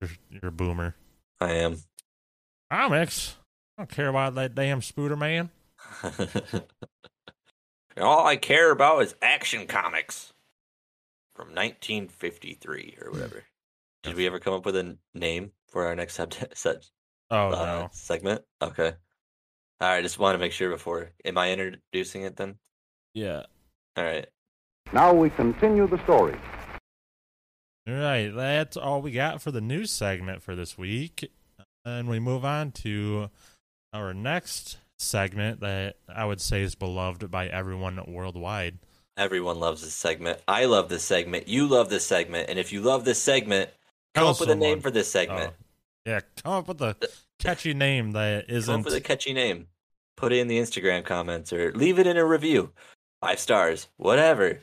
You're, 0.00 0.10
you're 0.30 0.48
a 0.48 0.52
boomer. 0.52 0.94
I 1.40 1.52
am. 1.52 1.76
Comics. 2.70 3.36
I 3.76 3.82
don't 3.82 3.90
care 3.90 4.08
about 4.08 4.34
that 4.36 4.54
damn 4.54 4.80
Spooder 4.80 5.18
Man. 5.18 5.50
All 8.00 8.26
I 8.26 8.36
care 8.36 8.70
about 8.70 9.02
is 9.02 9.14
action 9.20 9.66
comics 9.66 10.32
from 11.34 11.48
1953 11.48 12.98
or 13.02 13.10
whatever. 13.10 13.44
Did 14.02 14.14
we 14.16 14.26
ever 14.26 14.38
come 14.38 14.54
up 14.54 14.64
with 14.64 14.76
a 14.76 14.96
name 15.14 15.52
for 15.68 15.86
our 15.86 15.94
next 15.94 16.14
sub- 16.14 16.32
set, 16.54 16.86
Oh 17.30 17.48
uh, 17.48 17.50
no. 17.50 17.88
segment? 17.92 18.42
Okay. 18.62 18.92
All 19.80 19.88
right. 19.88 20.02
Just 20.02 20.18
want 20.18 20.34
to 20.34 20.38
make 20.38 20.52
sure 20.52 20.70
before. 20.70 21.10
Am 21.24 21.36
I 21.36 21.50
introducing 21.52 22.22
it 22.22 22.36
then? 22.36 22.56
Yeah. 23.14 23.42
All 23.96 24.04
right. 24.04 24.26
Now 24.92 25.12
we 25.12 25.30
continue 25.30 25.86
the 25.86 26.02
story. 26.04 26.36
All 27.88 27.94
right, 27.94 28.28
that's 28.28 28.76
all 28.76 29.02
we 29.02 29.10
got 29.10 29.40
for 29.40 29.50
the 29.50 29.60
news 29.60 29.90
segment 29.90 30.42
for 30.42 30.54
this 30.54 30.76
week. 30.76 31.30
And 31.84 32.08
we 32.08 32.18
move 32.18 32.44
on 32.44 32.72
to 32.72 33.30
our 33.92 34.12
next 34.12 34.78
segment 34.98 35.60
that 35.60 35.96
I 36.08 36.24
would 36.24 36.40
say 36.40 36.62
is 36.62 36.74
beloved 36.74 37.30
by 37.30 37.48
everyone 37.48 38.00
worldwide. 38.06 38.78
Everyone 39.16 39.58
loves 39.58 39.82
this 39.82 39.94
segment. 39.94 40.40
I 40.46 40.66
love 40.66 40.88
this 40.88 41.04
segment. 41.04 41.48
You 41.48 41.66
love 41.66 41.88
this 41.88 42.06
segment. 42.06 42.48
And 42.48 42.58
if 42.58 42.72
you 42.72 42.80
love 42.80 43.04
this 43.04 43.20
segment, 43.20 43.70
come 44.14 44.22
Tell 44.22 44.28
up 44.28 44.40
with 44.40 44.50
a 44.50 44.54
name 44.54 44.80
for 44.80 44.90
this 44.90 45.08
oh, 45.08 45.18
segment. 45.18 45.54
Oh, 45.58 45.64
yeah, 46.06 46.20
come 46.42 46.52
up 46.52 46.68
with 46.68 46.80
a 46.82 46.96
catchy 47.38 47.74
name 47.74 48.12
that 48.12 48.48
Come 48.48 48.80
up 48.80 48.84
with 48.84 48.94
a 48.94 49.00
catchy 49.00 49.32
name. 49.32 49.66
Put 50.16 50.32
it 50.32 50.38
in 50.38 50.48
the 50.48 50.58
Instagram 50.58 51.04
comments 51.04 51.52
or 51.52 51.72
leave 51.72 51.98
it 51.98 52.06
in 52.06 52.16
a 52.16 52.24
review. 52.24 52.72
Five 53.22 53.38
stars, 53.38 53.88
whatever. 53.96 54.60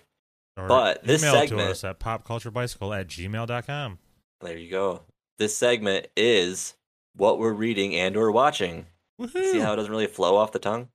or 0.58 0.68
but 0.68 1.04
this 1.04 1.22
segment- 1.22 1.50
to 1.50 1.72
us 1.72 1.84
at 1.84 2.00
popculturebicycle 2.00 3.00
at 3.00 3.08
gmail.com. 3.08 4.00
There 4.42 4.58
you 4.58 4.70
go. 4.72 5.04
This 5.38 5.56
segment 5.56 6.08
is 6.18 6.76
what 7.16 7.38
we're 7.40 7.54
reading 7.54 7.96
and 7.96 8.16
or 8.18 8.32
watching. 8.32 8.88
Woohoo! 9.22 9.52
See 9.52 9.60
how 9.60 9.74
it 9.74 9.76
doesn't 9.78 9.92
really 9.92 10.08
flow 10.08 10.36
off 10.36 10.52
the 10.52 10.60
tongue? 10.60 10.90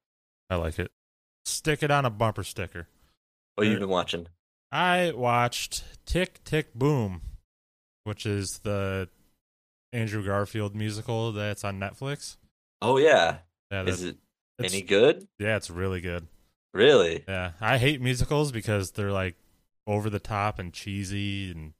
I 0.51 0.57
like 0.57 0.79
it. 0.79 0.90
Stick 1.44 1.83
it 1.83 1.90
on 1.90 2.05
a 2.05 2.11
bumper 2.11 2.44
sticker. 2.44 2.88
What 3.57 3.66
you've 3.66 3.81
been 3.81 3.88
watching? 3.88 4.27
I 4.70 5.12
watched 5.14 5.85
Tick 6.07 6.42
Tick 6.44 6.72
Boom, 6.75 7.20
which 8.05 8.25
is 8.27 8.61
the 8.62 9.09
Andrew 9.92 10.25
Garfield 10.25 10.75
musical 10.75 11.33
that's 11.33 11.62
on 11.64 11.79
Netflix. 11.79 12.37
Oh 12.81 12.96
yeah. 12.96 13.38
Yeah, 13.70 13.85
Is 13.85 14.03
it 14.03 14.16
any 14.62 14.83
good? 14.83 15.27
yeah, 15.38 15.57
it's 15.57 15.70
really 15.70 16.01
good. 16.01 16.27
Really? 16.72 17.24
Yeah, 17.28 17.52
I 17.61 17.78
hate 17.78 18.00
musicals 18.00 18.50
because 18.52 18.92
they're 18.92 19.12
like 19.12 19.37
over 19.87 20.08
the 20.08 20.18
top 20.20 20.58
and 20.58 20.72
cheesy 20.72 21.50
and 21.50 21.74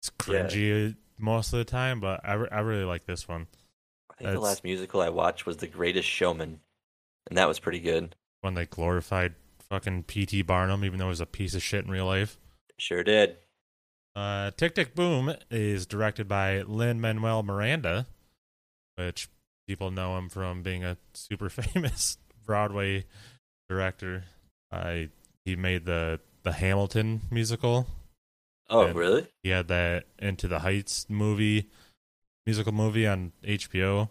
it's 0.00 0.10
Yeah. 0.28 0.44
cringy 0.44 0.96
most 1.18 1.52
of 1.52 1.58
the 1.58 1.64
time. 1.64 2.00
But 2.00 2.20
I, 2.24 2.34
re- 2.34 2.48
I 2.50 2.60
really 2.60 2.84
like 2.84 3.06
this 3.06 3.26
one. 3.26 3.48
I 4.10 4.14
think 4.18 4.30
the 4.30 4.40
last 4.40 4.64
musical 4.64 5.00
I 5.00 5.08
watched 5.10 5.44
was 5.44 5.58
The 5.58 5.66
Greatest 5.66 6.08
Showman, 6.08 6.60
and 7.28 7.36
that 7.36 7.48
was 7.48 7.58
pretty 7.58 7.80
good. 7.80 8.16
When 8.40 8.54
they 8.54 8.64
glorified 8.64 9.34
fucking 9.68 10.04
P.T. 10.04 10.42
Barnum, 10.42 10.84
even 10.84 10.98
though 10.98 11.06
he 11.06 11.10
was 11.10 11.20
a 11.20 11.26
piece 11.26 11.54
of 11.54 11.62
shit 11.62 11.84
in 11.84 11.90
real 11.90 12.06
life. 12.06 12.38
Sure 12.78 13.02
did. 13.02 13.36
Uh, 14.14 14.52
Tick 14.56 14.74
Tick 14.74 14.94
Boom 14.94 15.34
is 15.50 15.84
directed 15.86 16.28
by 16.28 16.62
Lin 16.62 17.00
Manuel 17.00 17.42
Miranda, 17.42 18.06
which 18.94 19.28
people 19.66 19.90
know 19.90 20.16
him 20.16 20.28
from 20.30 20.62
being 20.62 20.82
a 20.84 20.96
super 21.12 21.48
famous 21.50 22.16
Broadway 22.46 23.04
director. 23.68 24.24
I 24.72 25.08
he 25.44 25.56
made 25.56 25.84
the 25.84 26.20
the 26.42 26.52
Hamilton 26.52 27.22
musical. 27.30 27.86
Oh, 28.68 28.92
really? 28.92 29.26
He 29.42 29.50
had 29.50 29.68
that 29.68 30.04
Into 30.18 30.48
the 30.48 30.58
Heights 30.60 31.06
movie, 31.08 31.68
musical 32.46 32.72
movie 32.72 33.06
on 33.06 33.32
HBO. 33.44 34.04
It 34.04 34.08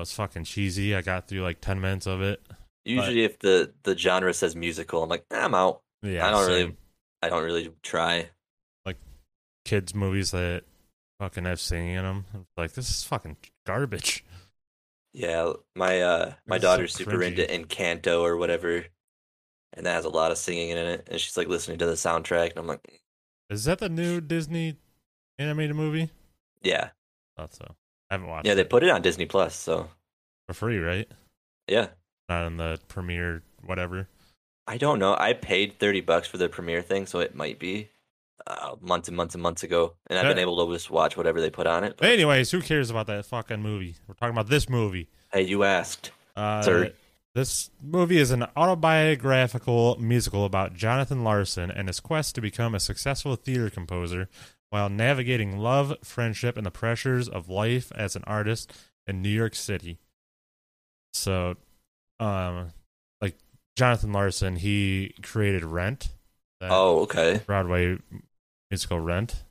was 0.00 0.12
fucking 0.12 0.44
cheesy. 0.44 0.94
I 0.94 1.00
got 1.02 1.28
through 1.28 1.42
like 1.42 1.60
ten 1.60 1.80
minutes 1.80 2.06
of 2.06 2.20
it. 2.22 2.42
Usually, 2.84 3.24
if 3.24 3.38
the 3.38 3.72
the 3.84 3.96
genre 3.96 4.34
says 4.34 4.56
musical, 4.56 5.02
I'm 5.02 5.08
like, 5.08 5.24
"Eh, 5.30 5.38
I'm 5.38 5.54
out. 5.54 5.82
Yeah, 6.02 6.26
I 6.26 6.30
don't 6.30 6.44
same. 6.44 6.48
really, 6.48 6.76
I 7.22 7.28
don't 7.28 7.44
really 7.44 7.72
try. 7.82 8.28
Like 8.84 8.98
kids 9.64 9.94
movies 9.94 10.32
that 10.32 10.64
fucking 11.20 11.44
have 11.44 11.60
singing 11.60 11.94
in 11.94 12.02
them. 12.04 12.24
Like 12.56 12.72
this 12.72 12.90
is 12.90 13.04
fucking 13.04 13.36
garbage. 13.66 14.24
Yeah, 15.12 15.52
my 15.76 16.00
uh 16.00 16.32
my 16.46 16.56
is 16.56 16.62
so 16.62 16.68
daughter's 16.68 16.94
super 16.94 17.12
cringy. 17.18 17.38
into 17.38 17.42
Encanto 17.44 18.22
or 18.22 18.36
whatever, 18.36 18.86
and 19.74 19.84
that 19.86 19.92
has 19.94 20.04
a 20.06 20.08
lot 20.10 20.30
of 20.32 20.38
singing 20.38 20.70
in 20.70 20.78
it. 20.78 21.08
And 21.10 21.20
she's 21.20 21.36
like 21.36 21.48
listening 21.48 21.78
to 21.78 21.86
the 21.86 21.92
soundtrack, 21.92 22.50
and 22.50 22.58
I'm 22.58 22.66
like, 22.66 23.02
Is 23.50 23.64
that 23.64 23.78
the 23.78 23.88
new 23.88 24.20
Disney 24.20 24.76
animated 25.38 25.76
movie? 25.76 26.10
yeah, 26.62 26.90
Thought 27.36 27.54
so. 27.54 27.74
I 28.10 28.14
haven't 28.14 28.28
watched 28.28 28.46
yeah. 28.46 28.54
They 28.54 28.62
it 28.62 28.70
put 28.70 28.82
it 28.84 28.90
on 28.90 29.02
Disney 29.02 29.26
Plus, 29.26 29.54
so 29.54 29.88
for 30.48 30.54
free, 30.54 30.78
right? 30.78 31.08
yeah. 31.68 31.88
Not 32.28 32.46
in 32.46 32.56
the 32.56 32.78
premiere, 32.88 33.42
whatever. 33.64 34.08
I 34.66 34.78
don't 34.78 34.98
know. 34.98 35.14
I 35.18 35.34
paid 35.34 35.78
thirty 35.78 36.00
bucks 36.00 36.28
for 36.28 36.38
the 36.38 36.48
premiere 36.48 36.80
thing, 36.82 37.04
so 37.06 37.18
it 37.20 37.34
might 37.34 37.58
be 37.58 37.90
uh, 38.46 38.76
months 38.80 39.08
and 39.08 39.16
months 39.16 39.34
and 39.34 39.42
months 39.42 39.62
ago, 39.62 39.94
and 40.06 40.18
I've 40.18 40.26
been 40.26 40.38
able 40.38 40.66
to 40.66 40.74
just 40.74 40.90
watch 40.90 41.16
whatever 41.16 41.40
they 41.40 41.50
put 41.50 41.66
on 41.66 41.84
it. 41.84 41.96
But 41.96 42.08
anyways, 42.08 42.50
who 42.50 42.60
cares 42.60 42.90
about 42.90 43.06
that 43.06 43.26
fucking 43.26 43.62
movie? 43.62 43.96
We're 44.06 44.14
talking 44.14 44.34
about 44.34 44.48
this 44.48 44.68
movie. 44.68 45.08
Hey, 45.32 45.42
you 45.42 45.64
asked. 45.64 46.10
Uh, 46.36 46.62
Sir. 46.62 46.92
This 47.34 47.70
movie 47.82 48.18
is 48.18 48.30
an 48.30 48.44
autobiographical 48.56 49.96
musical 49.98 50.44
about 50.44 50.74
Jonathan 50.74 51.24
Larson 51.24 51.70
and 51.70 51.88
his 51.88 51.98
quest 51.98 52.34
to 52.34 52.42
become 52.42 52.74
a 52.74 52.80
successful 52.80 53.36
theater 53.36 53.70
composer 53.70 54.28
while 54.68 54.90
navigating 54.90 55.58
love, 55.58 55.94
friendship, 56.02 56.58
and 56.58 56.66
the 56.66 56.70
pressures 56.70 57.28
of 57.28 57.48
life 57.48 57.90
as 57.94 58.16
an 58.16 58.24
artist 58.26 58.72
in 59.06 59.22
New 59.22 59.30
York 59.30 59.54
City. 59.54 59.98
So, 61.14 61.56
um, 62.20 62.72
like 63.20 63.38
Jonathan 63.76 64.12
Larson, 64.12 64.56
he 64.56 65.14
created 65.22 65.64
Rent. 65.64 66.08
Oh, 66.60 67.00
okay. 67.00 67.40
Broadway 67.46 67.98
musical 68.72 68.98
Rent. 68.98 69.44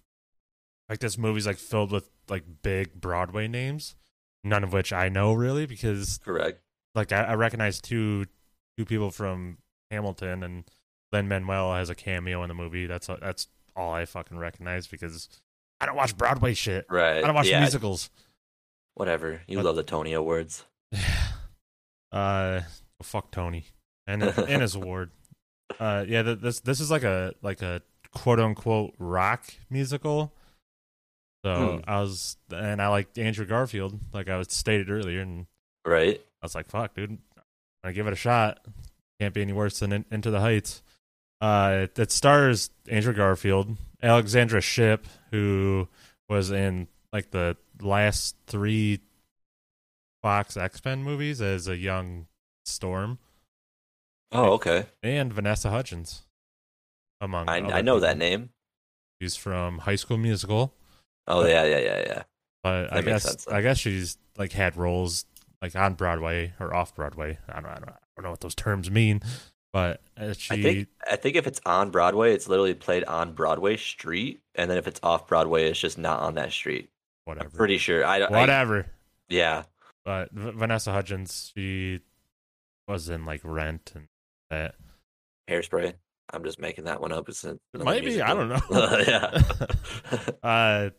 Like 0.90 1.00
this 1.00 1.18
movie's 1.18 1.46
like 1.46 1.58
filled 1.58 1.92
with 1.92 2.10
like 2.28 2.44
big 2.64 3.00
Broadway 3.00 3.48
names, 3.48 3.96
none 4.44 4.64
of 4.64 4.74
which 4.74 4.92
I 4.92 5.10
know 5.10 5.32
really 5.32 5.66
because 5.68 6.20
Correct. 6.26 6.60
like 6.96 7.12
I, 7.12 7.24
I 7.24 7.36
recognize 7.36 7.80
two 7.80 8.26
two 8.78 8.84
people 8.86 9.12
from 9.12 9.60
Hamilton 9.92 10.44
and 10.44 10.64
Lin 11.14 11.28
Manuel 11.28 11.74
has 11.76 11.90
a 11.90 11.96
cameo 11.96 12.42
in 12.42 12.48
the 12.50 12.56
movie. 12.56 12.88
That's 12.88 13.08
that's 13.22 13.48
all 13.76 13.94
I 13.94 14.06
fucking 14.06 14.38
recognize 14.38 14.88
because 14.88 15.30
I 15.80 15.86
don't 15.86 15.96
watch 15.96 16.18
Broadway 16.18 16.56
shit. 16.56 16.88
Right. 16.90 17.18
I 17.18 17.22
don't 17.22 17.36
watch 17.36 17.48
yeah, 17.48 17.60
musicals. 17.60 18.10
Whatever. 18.96 19.42
You 19.48 19.58
But- 19.58 19.66
love 19.66 19.76
the 19.76 19.84
Tony 19.84 20.14
Awards. 20.14 20.66
Yeah. 20.92 21.28
uh, 22.12 22.62
fuck 23.04 23.32
Tony 23.32 23.66
and 24.08 24.24
and 24.24 24.62
his 24.62 24.76
award. 24.82 25.12
Uh, 25.80 26.04
yeah, 26.08 26.24
th- 26.24 26.40
this 26.40 26.60
this 26.60 26.80
is 26.82 26.92
like 26.92 27.04
a 27.04 27.34
like 27.42 27.62
a 27.62 27.82
quote 28.14 28.40
unquote 28.40 28.94
rock 29.00 29.46
musical. 29.70 30.34
So 31.46 31.82
Hmm. 31.84 31.90
I 31.90 32.00
was 32.02 32.38
and 32.54 32.82
I 32.82 32.88
like 32.90 33.18
Andrew 33.18 33.46
Garfield, 33.46 34.00
like 34.14 34.30
I 34.30 34.38
was 34.38 34.52
stated 34.52 34.90
earlier, 34.90 35.22
and 35.22 35.48
Right. 35.86 36.20
I 36.42 36.46
was 36.46 36.54
like, 36.56 36.70
"Fuck, 36.70 36.94
dude, 36.94 37.18
I 37.84 37.92
give 37.92 38.06
it 38.08 38.14
a 38.14 38.18
shot. 38.18 38.66
Can't 39.20 39.34
be 39.34 39.42
any 39.42 39.54
worse 39.54 39.80
than 39.80 39.92
in, 39.92 40.06
Into 40.12 40.30
the 40.30 40.40
Heights." 40.42 40.84
Uh, 41.42 41.80
it, 41.84 41.98
it 41.98 42.12
stars 42.12 42.70
Andrew 42.88 43.14
Garfield, 43.14 43.76
Alexandra 44.04 44.62
Shipp, 44.62 45.08
who 45.32 45.88
was 46.30 46.52
in 46.52 46.88
like 47.12 47.32
the 47.32 47.58
last 47.82 48.36
three 48.46 49.00
Fox 50.22 50.56
X 50.56 50.86
Men 50.86 51.04
movies 51.04 51.42
as 51.42 51.68
a 51.68 51.76
young 51.78 52.28
Storm, 52.64 53.18
Oh, 54.32 54.52
okay. 54.54 54.86
and 55.02 55.34
Vanessa 55.34 55.72
Hudgens. 55.72 56.22
Among 57.22 57.48
I 57.48 57.58
I 57.60 57.82
know 57.82 58.00
that 58.02 58.18
name. 58.18 58.50
She's 59.22 59.36
from 59.36 59.78
High 59.80 59.96
School 59.96 60.18
Musical, 60.18 60.74
Oh 61.28 61.46
yeah, 61.46 61.64
yeah, 61.64 61.78
yeah, 61.80 62.04
yeah. 62.08 62.24
but 62.64 62.92
I 62.92 62.96
That 62.96 63.06
makes 63.06 63.06
guess 63.06 63.24
sense, 63.24 63.48
I 63.48 63.62
guess 63.62 63.78
she's 63.78 64.18
like 64.38 64.52
had 64.52 64.76
roles 64.76 65.26
like 65.62 65.76
on 65.76 65.94
Broadway 65.94 66.54
or 66.60 66.74
off 66.74 66.96
Broadway. 66.96 67.38
I 67.48 67.62
don't, 67.62 67.70
I 67.70 67.76
don't, 67.76 67.90
I 67.90 67.94
don't 68.18 68.24
know 68.24 68.32
what 68.32 68.42
those 68.42 68.56
terms 68.56 68.90
mean, 68.90 69.22
but 69.72 70.02
uh, 70.20 70.34
she 70.34 70.54
I 70.56 70.62
think 70.64 70.88
I 71.12 71.16
think 71.16 71.36
if 71.36 71.46
it's 71.46 71.62
on 71.66 71.92
Broadway, 71.92 72.34
it's 72.34 72.50
literally 72.50 72.74
played 72.74 73.04
on 73.04 73.34
Broadway 73.34 73.78
Street, 73.78 74.42
and 74.56 74.70
then 74.72 74.80
if 74.80 74.88
it's 74.88 75.00
off 75.04 75.28
Broadway, 75.28 75.70
it's 75.70 75.80
just 75.80 76.00
not 76.00 76.22
on 76.22 76.34
that 76.36 76.52
street. 76.52 76.90
whatever, 77.26 77.46
I'm 77.46 77.52
pretty 77.52 77.78
sure. 77.78 78.04
I 78.04 78.18
don't. 78.20 78.34
I- 78.34 78.40
whatever. 78.40 78.88
yeah. 79.30 79.64
But 80.04 80.32
Vanessa 80.32 80.92
Hudgens, 80.92 81.52
she 81.56 82.00
was 82.88 83.08
in 83.08 83.24
like 83.24 83.42
Rent 83.44 83.92
and 83.94 84.08
that. 84.50 84.74
Hairspray. 85.48 85.94
I'm 86.34 86.44
just 86.44 86.60
making 86.60 86.86
that 86.86 87.02
one 87.02 87.12
up. 87.12 87.28
It's 87.30 87.46
Maybe 87.74 88.22
I 88.22 88.34
don't 88.34 88.50
know. 88.50 88.60
yeah. 89.08 89.42
uh, 90.44 90.90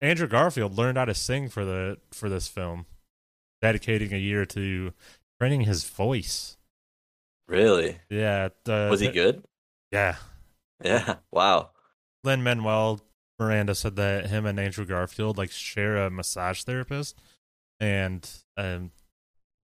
Andrew 0.00 0.26
Garfield 0.26 0.76
learned 0.76 0.98
how 0.98 1.04
to 1.04 1.14
sing 1.14 1.48
for 1.48 1.64
the 1.64 1.98
for 2.12 2.28
this 2.28 2.48
film, 2.48 2.86
dedicating 3.60 4.12
a 4.12 4.18
year 4.18 4.44
to 4.46 4.92
training 5.40 5.62
his 5.62 5.84
voice. 5.84 6.56
really? 7.48 7.98
Yeah, 8.08 8.48
the, 8.64 8.88
Was 8.90 9.00
he 9.00 9.08
good? 9.08 9.44
Yeah, 9.90 10.16
Yeah. 10.82 11.16
Wow. 11.30 11.70
Lin 12.24 12.42
Manuel 12.42 13.00
Miranda 13.38 13.74
said 13.74 13.96
that 13.96 14.26
him 14.26 14.46
and 14.46 14.58
Andrew 14.58 14.86
Garfield 14.86 15.36
like 15.36 15.50
share 15.50 15.96
a 15.96 16.10
massage 16.10 16.62
therapist, 16.62 17.18
and 17.80 18.28
um, 18.56 18.90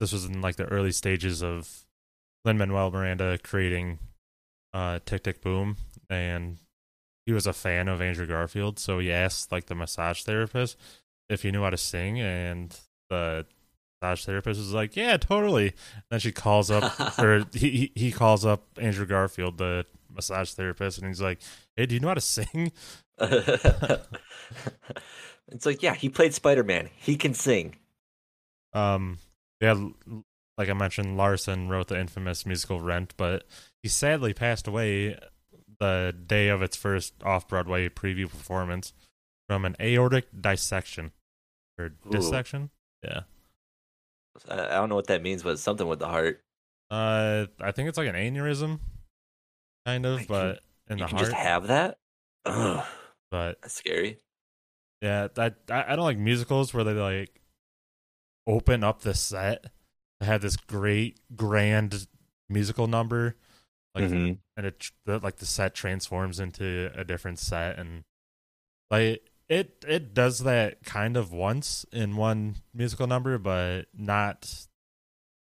this 0.00 0.12
was 0.12 0.24
in 0.24 0.40
like 0.40 0.56
the 0.56 0.66
early 0.66 0.92
stages 0.92 1.42
of 1.42 1.84
Lin 2.44 2.58
Manuel 2.58 2.90
Miranda 2.90 3.38
creating 3.42 3.98
uh, 4.74 4.98
Tick 5.06 5.22
Tick 5.22 5.40
Boom, 5.40 5.76
and 6.10 6.58
he 7.24 7.32
was 7.32 7.46
a 7.46 7.54
fan 7.54 7.88
of 7.88 8.02
Andrew 8.02 8.26
Garfield, 8.26 8.78
so 8.78 8.98
he 8.98 9.10
asked 9.10 9.50
like 9.50 9.66
the 9.66 9.74
massage 9.74 10.22
therapist 10.22 10.76
if 11.30 11.42
he 11.42 11.50
knew 11.50 11.62
how 11.62 11.70
to 11.70 11.78
sing, 11.78 12.20
and 12.20 12.78
the 13.08 13.46
massage 14.02 14.24
therapist 14.26 14.58
was 14.58 14.74
like, 14.74 14.94
"Yeah, 14.96 15.16
totally." 15.16 15.72
then 16.10 16.20
she 16.20 16.32
calls 16.32 16.70
up, 16.70 16.92
or 17.18 17.44
he 17.54 17.70
he- 17.70 17.92
he 17.94 18.12
calls 18.12 18.44
up 18.44 18.64
Andrew 18.78 19.06
Garfield, 19.06 19.56
the 19.56 19.86
massage 20.14 20.50
therapist, 20.50 20.98
and 20.98 21.06
he's 21.08 21.22
like, 21.22 21.40
"Hey, 21.76 21.86
do 21.86 21.94
you 21.94 22.00
know 22.00 22.08
how 22.08 22.14
to 22.14 22.20
sing?" 22.20 22.72
it's 25.48 25.64
like, 25.66 25.82
yeah, 25.82 25.94
he 25.94 26.08
played 26.08 26.34
Spider 26.34 26.64
Man. 26.64 26.90
He 26.96 27.16
can 27.16 27.34
sing. 27.34 27.76
Um, 28.72 29.18
yeah, 29.60 29.74
like 30.58 30.68
I 30.68 30.72
mentioned, 30.72 31.16
Larson 31.16 31.68
wrote 31.68 31.88
the 31.88 31.98
infamous 31.98 32.44
musical 32.44 32.80
Rent, 32.80 33.14
but 33.16 33.44
he 33.84 33.88
sadly 33.90 34.32
passed 34.32 34.66
away 34.66 35.18
the 35.78 36.16
day 36.26 36.48
of 36.48 36.62
its 36.62 36.74
first 36.74 37.12
off 37.22 37.46
Broadway 37.46 37.86
preview 37.90 38.26
performance 38.30 38.94
from 39.46 39.66
an 39.66 39.76
aortic 39.78 40.24
dissection 40.40 41.12
or 41.78 41.92
Ooh. 42.06 42.10
dissection. 42.10 42.70
Yeah. 43.04 43.20
I 44.48 44.54
I 44.54 44.68
don't 44.76 44.88
know 44.88 44.94
what 44.94 45.08
that 45.08 45.20
means, 45.22 45.42
but 45.42 45.58
something 45.58 45.86
with 45.86 45.98
the 45.98 46.08
heart. 46.08 46.40
Uh, 46.90 47.44
I 47.60 47.72
think 47.72 47.90
it's 47.90 47.98
like 47.98 48.08
an 48.08 48.14
aneurysm, 48.14 48.78
kind 49.84 50.06
of, 50.06 50.18
Like, 50.20 50.28
but 50.28 50.60
in 50.88 50.96
you 50.96 51.04
the 51.04 51.08
can 51.08 51.18
heart. 51.18 51.28
just 51.30 51.36
have 51.36 51.66
that. 51.66 51.98
Ugh, 52.46 52.86
but 53.30 53.60
that's 53.60 53.74
scary. 53.74 54.16
yeah, 55.02 55.28
that 55.34 55.56
I, 55.70 55.84
I 55.88 55.96
don't 55.96 56.06
like 56.06 56.16
musicals 56.18 56.72
where 56.72 56.84
they 56.84 56.92
like 56.94 57.38
open 58.46 58.82
up 58.82 59.02
the 59.02 59.12
set 59.14 59.64
to 60.20 60.26
have 60.26 60.40
this 60.40 60.56
great 60.56 61.20
grand 61.36 62.06
musical 62.48 62.86
number, 62.86 63.36
like 63.94 64.04
Mhm. 64.04 64.38
and 64.56 64.66
it 64.66 64.90
the, 65.06 65.18
like 65.20 65.36
the 65.36 65.46
set 65.46 65.74
transforms 65.74 66.40
into 66.40 66.90
a 66.94 67.04
different 67.04 67.38
set 67.38 67.78
and 67.78 68.02
like 68.90 69.30
it 69.48 69.84
it 69.86 70.14
does 70.14 70.40
that 70.40 70.82
kind 70.84 71.16
of 71.16 71.32
once 71.32 71.84
in 71.92 72.16
one 72.16 72.56
musical 72.72 73.06
number 73.06 73.38
but 73.38 73.86
not 73.94 74.66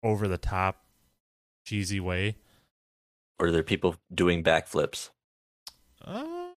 over 0.02 0.28
the 0.28 0.38
top 0.38 0.84
cheesy 1.66 1.98
way 2.00 2.36
Or 3.40 3.46
are 3.48 3.52
there 3.52 3.62
people 3.62 3.96
doing 4.14 4.42
backflips? 4.44 5.10
uh, 6.04 6.52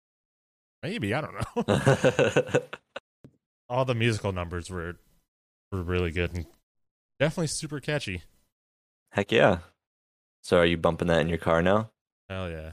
maybe 0.83 1.13
i 1.13 1.21
don't 1.21 1.33
know 1.33 2.61
all 3.69 3.85
the 3.85 3.95
musical 3.95 4.31
numbers 4.31 4.69
were 4.69 4.95
were 5.71 5.81
really 5.83 6.11
good 6.11 6.33
and 6.35 6.45
definitely 7.19 7.47
super 7.47 7.79
catchy 7.79 8.23
Heck 9.11 9.31
yeah. 9.31 9.59
So 10.41 10.57
are 10.57 10.65
you 10.65 10.77
bumping 10.77 11.07
that 11.09 11.21
in 11.21 11.29
your 11.29 11.37
car 11.37 11.61
now? 11.61 11.91
hell 12.29 12.49
yeah 12.49 12.71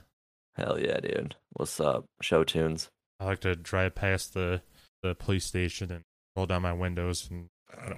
Hell 0.57 0.79
yeah, 0.81 0.99
dude. 1.01 1.35
What's 1.53 1.79
up? 1.81 2.07
Show 2.23 2.43
tunes. 2.43 2.89
i 3.21 3.27
like 3.27 3.41
to 3.41 3.55
drive 3.55 3.95
past 3.95 4.33
the 4.35 4.63
the 5.03 5.15
police 5.15 5.45
station 5.45 5.93
and 5.93 6.03
roll 6.35 6.47
down 6.47 6.63
my 6.63 6.73
windows 6.73 7.29
and 7.31 7.49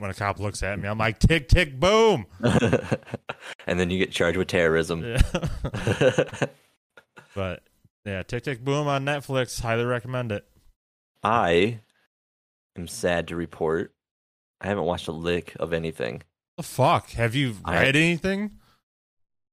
When- 0.00 0.10
a 0.10 0.14
cop 0.14 0.40
looks 0.40 0.62
at 0.64 0.78
me, 0.80 0.88
I'm 0.88 0.98
like, 0.98 1.18
tick, 1.20 1.48
tick, 1.48 1.78
boom. 1.78 2.26
and 2.42 3.78
then 3.78 3.90
you 3.90 3.98
get 3.98 4.10
charged 4.10 4.36
with 4.38 4.48
terrorism. 4.48 5.04
Yeah. 5.04 5.20
but 7.34 7.62
yeah, 8.04 8.22
tick, 8.24 8.42
tick, 8.44 8.64
boom 8.64 8.86
on 8.88 9.04
Netflix. 9.04 9.60
Highly 9.60 9.84
recommend 9.84 10.32
it. 10.32 10.44
I 11.22 11.80
am 12.76 12.88
sad 12.88 13.28
to 13.28 13.36
report 13.36 13.92
I 14.60 14.66
haven't 14.66 14.84
watched 14.84 15.06
a 15.08 15.12
lick 15.12 15.54
of 15.60 15.72
anything. 15.72 16.22
The 16.56 16.62
fuck? 16.64 17.10
Have 17.10 17.34
you 17.36 17.56
I- 17.64 17.82
read 17.82 17.96
anything? 17.96 18.52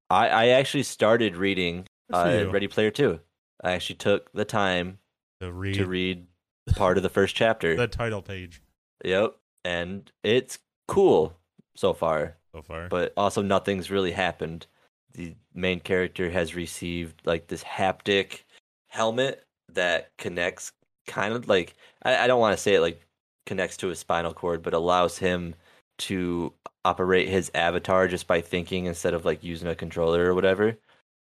I, 0.09 0.27
I 0.27 0.47
actually 0.49 0.83
started 0.83 1.35
reading 1.35 1.87
uh. 2.13 2.45
Ready 2.51 2.67
Player 2.67 2.91
2. 2.91 3.19
I 3.63 3.71
actually 3.71 3.95
took 3.95 4.31
the 4.33 4.45
time 4.45 4.99
To 5.41 5.51
read, 5.51 5.75
to 5.75 5.85
read 5.85 6.27
part 6.75 6.97
of 6.97 7.03
the 7.03 7.09
first 7.09 7.35
chapter. 7.35 7.75
the 7.77 7.87
title 7.87 8.21
page 8.21 8.61
Yep. 9.03 9.35
And 9.63 10.11
it's 10.23 10.59
cool 10.87 11.33
so 11.75 11.93
far, 11.93 12.37
so 12.53 12.61
far. 12.61 12.87
but 12.87 13.13
also 13.17 13.41
nothing's 13.41 13.89
really 13.89 14.11
happened. 14.11 14.67
The 15.13 15.35
main 15.53 15.79
character 15.79 16.29
has 16.29 16.55
received 16.55 17.21
like 17.25 17.47
this 17.47 17.63
haptic 17.63 18.43
helmet 18.87 19.43
that 19.73 20.11
connects 20.17 20.71
kind 21.07 21.33
of 21.33 21.47
like 21.47 21.75
I, 22.03 22.17
I 22.17 22.27
don't 22.27 22.39
want 22.39 22.55
to 22.55 22.61
say 22.61 22.75
it 22.75 22.81
like 22.81 23.01
connects 23.45 23.77
to 23.77 23.87
his 23.87 23.99
spinal 23.99 24.33
cord, 24.33 24.61
but 24.61 24.73
allows 24.73 25.17
him 25.17 25.55
to 25.97 26.53
operate 26.85 27.27
his 27.27 27.51
avatar 27.53 28.07
just 28.07 28.27
by 28.27 28.41
thinking 28.41 28.85
instead 28.85 29.13
of 29.13 29.25
like 29.25 29.43
using 29.43 29.67
a 29.67 29.75
controller 29.75 30.25
or 30.29 30.35
whatever. 30.35 30.77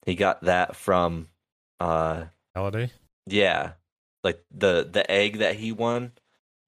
He 0.06 0.16
got 0.16 0.42
that 0.42 0.76
from 0.76 1.30
uh 1.80 2.26
Halliday. 2.54 2.92
yeah, 3.26 3.74
like 4.24 4.44
the 4.52 4.88
the 4.90 5.10
egg 5.10 5.40
that 5.40 5.56
he 5.56 5.72
won, 5.72 6.12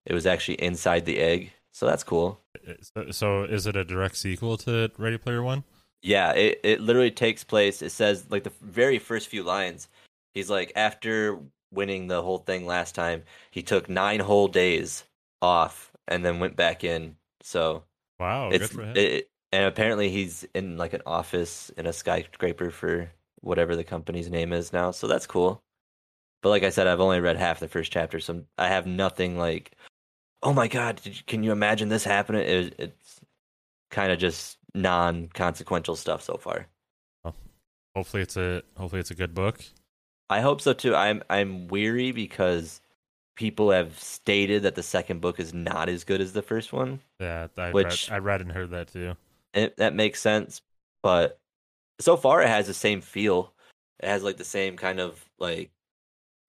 it 0.05 0.13
was 0.13 0.25
actually 0.25 0.55
inside 0.61 1.05
the 1.05 1.19
egg. 1.19 1.51
So 1.73 1.85
that's 1.85 2.03
cool. 2.03 2.39
So, 2.81 3.11
so 3.11 3.43
is 3.43 3.67
it 3.67 3.75
a 3.75 3.83
direct 3.83 4.15
sequel 4.15 4.57
to 4.59 4.89
Ready 4.97 5.17
Player 5.17 5.43
One? 5.43 5.65
Yeah, 6.01 6.31
it, 6.33 6.61
it 6.63 6.81
literally 6.81 7.11
takes 7.11 7.43
place. 7.43 7.81
It 7.81 7.91
says 7.91 8.27
like 8.29 8.43
the 8.43 8.53
very 8.61 8.99
first 8.99 9.27
few 9.27 9.43
lines. 9.43 9.89
He's 10.33 10.49
like 10.49 10.71
after 10.75 11.39
winning 11.71 12.07
the 12.07 12.21
whole 12.21 12.37
thing 12.37 12.65
last 12.65 12.95
time, 12.95 13.23
he 13.51 13.61
took 13.61 13.89
nine 13.89 14.21
whole 14.21 14.47
days 14.47 15.03
off 15.41 15.91
and 16.07 16.23
then 16.23 16.39
went 16.39 16.55
back 16.55 16.83
in. 16.83 17.17
So 17.41 17.83
Wow, 18.19 18.49
good 18.49 18.61
it's 18.61 18.73
for 18.73 18.83
him. 18.83 18.97
it, 18.97 19.29
and 19.51 19.65
apparently 19.65 20.09
he's 20.09 20.45
in 20.53 20.77
like 20.77 20.93
an 20.93 21.01
office 21.05 21.69
in 21.77 21.85
a 21.85 21.93
skyscraper 21.93 22.71
for 22.71 23.11
whatever 23.41 23.75
the 23.75 23.83
company's 23.83 24.29
name 24.29 24.53
is 24.53 24.73
now. 24.73 24.91
So 24.91 25.07
that's 25.07 25.27
cool. 25.27 25.61
But 26.41 26.49
like 26.49 26.63
I 26.63 26.69
said, 26.69 26.87
I've 26.87 26.99
only 26.99 27.19
read 27.19 27.37
half 27.37 27.59
the 27.59 27.67
first 27.67 27.91
chapter, 27.91 28.19
so 28.19 28.43
I 28.57 28.67
have 28.67 28.85
nothing 28.85 29.37
like, 29.37 29.71
oh 30.43 30.53
my 30.53 30.67
god, 30.67 31.01
did 31.01 31.17
you, 31.17 31.23
can 31.25 31.43
you 31.43 31.51
imagine 31.51 31.89
this 31.89 32.03
happening? 32.03 32.41
It, 32.41 32.75
it's 32.77 33.19
kind 33.91 34.11
of 34.11 34.19
just 34.19 34.57
non-consequential 34.73 35.95
stuff 35.95 36.21
so 36.21 36.37
far. 36.37 36.67
Well, 37.23 37.35
hopefully 37.95 38.23
it's 38.23 38.37
a 38.37 38.61
hopefully 38.77 38.99
it's 38.99 39.11
a 39.11 39.15
good 39.15 39.33
book. 39.33 39.59
I 40.29 40.41
hope 40.41 40.61
so 40.61 40.73
too. 40.73 40.95
I'm 40.95 41.23
I'm 41.29 41.67
weary 41.67 42.11
because 42.11 42.81
people 43.35 43.71
have 43.71 43.99
stated 43.99 44.63
that 44.63 44.75
the 44.75 44.83
second 44.83 45.21
book 45.21 45.39
is 45.39 45.53
not 45.53 45.89
as 45.89 46.03
good 46.03 46.21
as 46.21 46.33
the 46.33 46.41
first 46.41 46.71
one. 46.73 46.99
Yeah, 47.19 47.47
I 47.57 47.71
Which- 47.71 48.09
read, 48.09 48.15
I 48.15 48.19
read 48.19 48.41
and 48.41 48.51
heard 48.51 48.71
that 48.71 48.87
too. 48.89 49.15
It, 49.53 49.77
that 49.77 49.93
makes 49.93 50.21
sense, 50.21 50.61
but 51.03 51.39
so 51.99 52.17
far 52.17 52.41
it 52.41 52.47
has 52.49 52.67
the 52.67 52.73
same 52.73 52.99
feel. 53.01 53.53
It 53.99 54.07
has 54.07 54.23
like 54.23 54.37
the 54.37 54.43
same 54.43 54.75
kind 54.75 54.99
of 54.99 55.23
like 55.39 55.71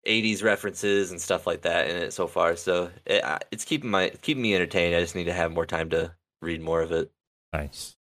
80s 0.06 0.42
references 0.42 1.10
and 1.12 1.20
stuff 1.20 1.46
like 1.46 1.62
that 1.62 1.88
in 1.88 1.96
it 1.96 2.12
so 2.12 2.26
far. 2.26 2.56
So 2.56 2.90
it, 3.04 3.22
it's 3.52 3.64
keeping 3.64 3.90
my 3.90 4.04
it's 4.04 4.20
keeping 4.22 4.42
me 4.42 4.54
entertained. 4.56 4.94
I 4.96 5.00
just 5.00 5.14
need 5.14 5.24
to 5.24 5.32
have 5.32 5.52
more 5.52 5.66
time 5.66 5.90
to 5.90 6.12
read 6.42 6.60
more 6.60 6.82
of 6.82 6.90
it. 6.92 7.10
Nice. 7.52 7.94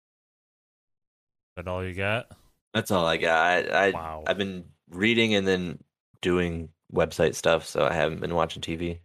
That 1.55 1.67
all 1.67 1.85
you 1.85 1.93
got? 1.93 2.27
That's 2.73 2.91
all 2.91 3.05
I 3.05 3.17
got. 3.17 3.71
I, 3.71 3.87
I 3.87 3.89
Wow. 3.91 4.23
I've 4.27 4.37
been 4.37 4.65
reading 4.89 5.35
and 5.35 5.47
then 5.47 5.83
doing 6.21 6.69
website 6.93 7.35
stuff, 7.35 7.65
so 7.65 7.85
I 7.85 7.93
haven't 7.93 8.21
been 8.21 8.35
watching 8.35 8.61
TV. 8.61 8.99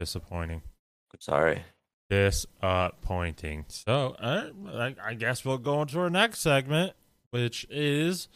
Disappointing. 0.00 0.62
I'm 1.12 1.20
sorry. 1.20 1.64
Disappointing. 2.10 3.64
So 3.68 4.16
uh, 4.18 4.50
I, 4.68 4.94
I 5.04 5.14
guess 5.14 5.44
we'll 5.44 5.58
go 5.58 5.82
into 5.82 5.98
our 6.00 6.10
next 6.10 6.40
segment, 6.40 6.92
which 7.30 7.66
is 7.70 8.28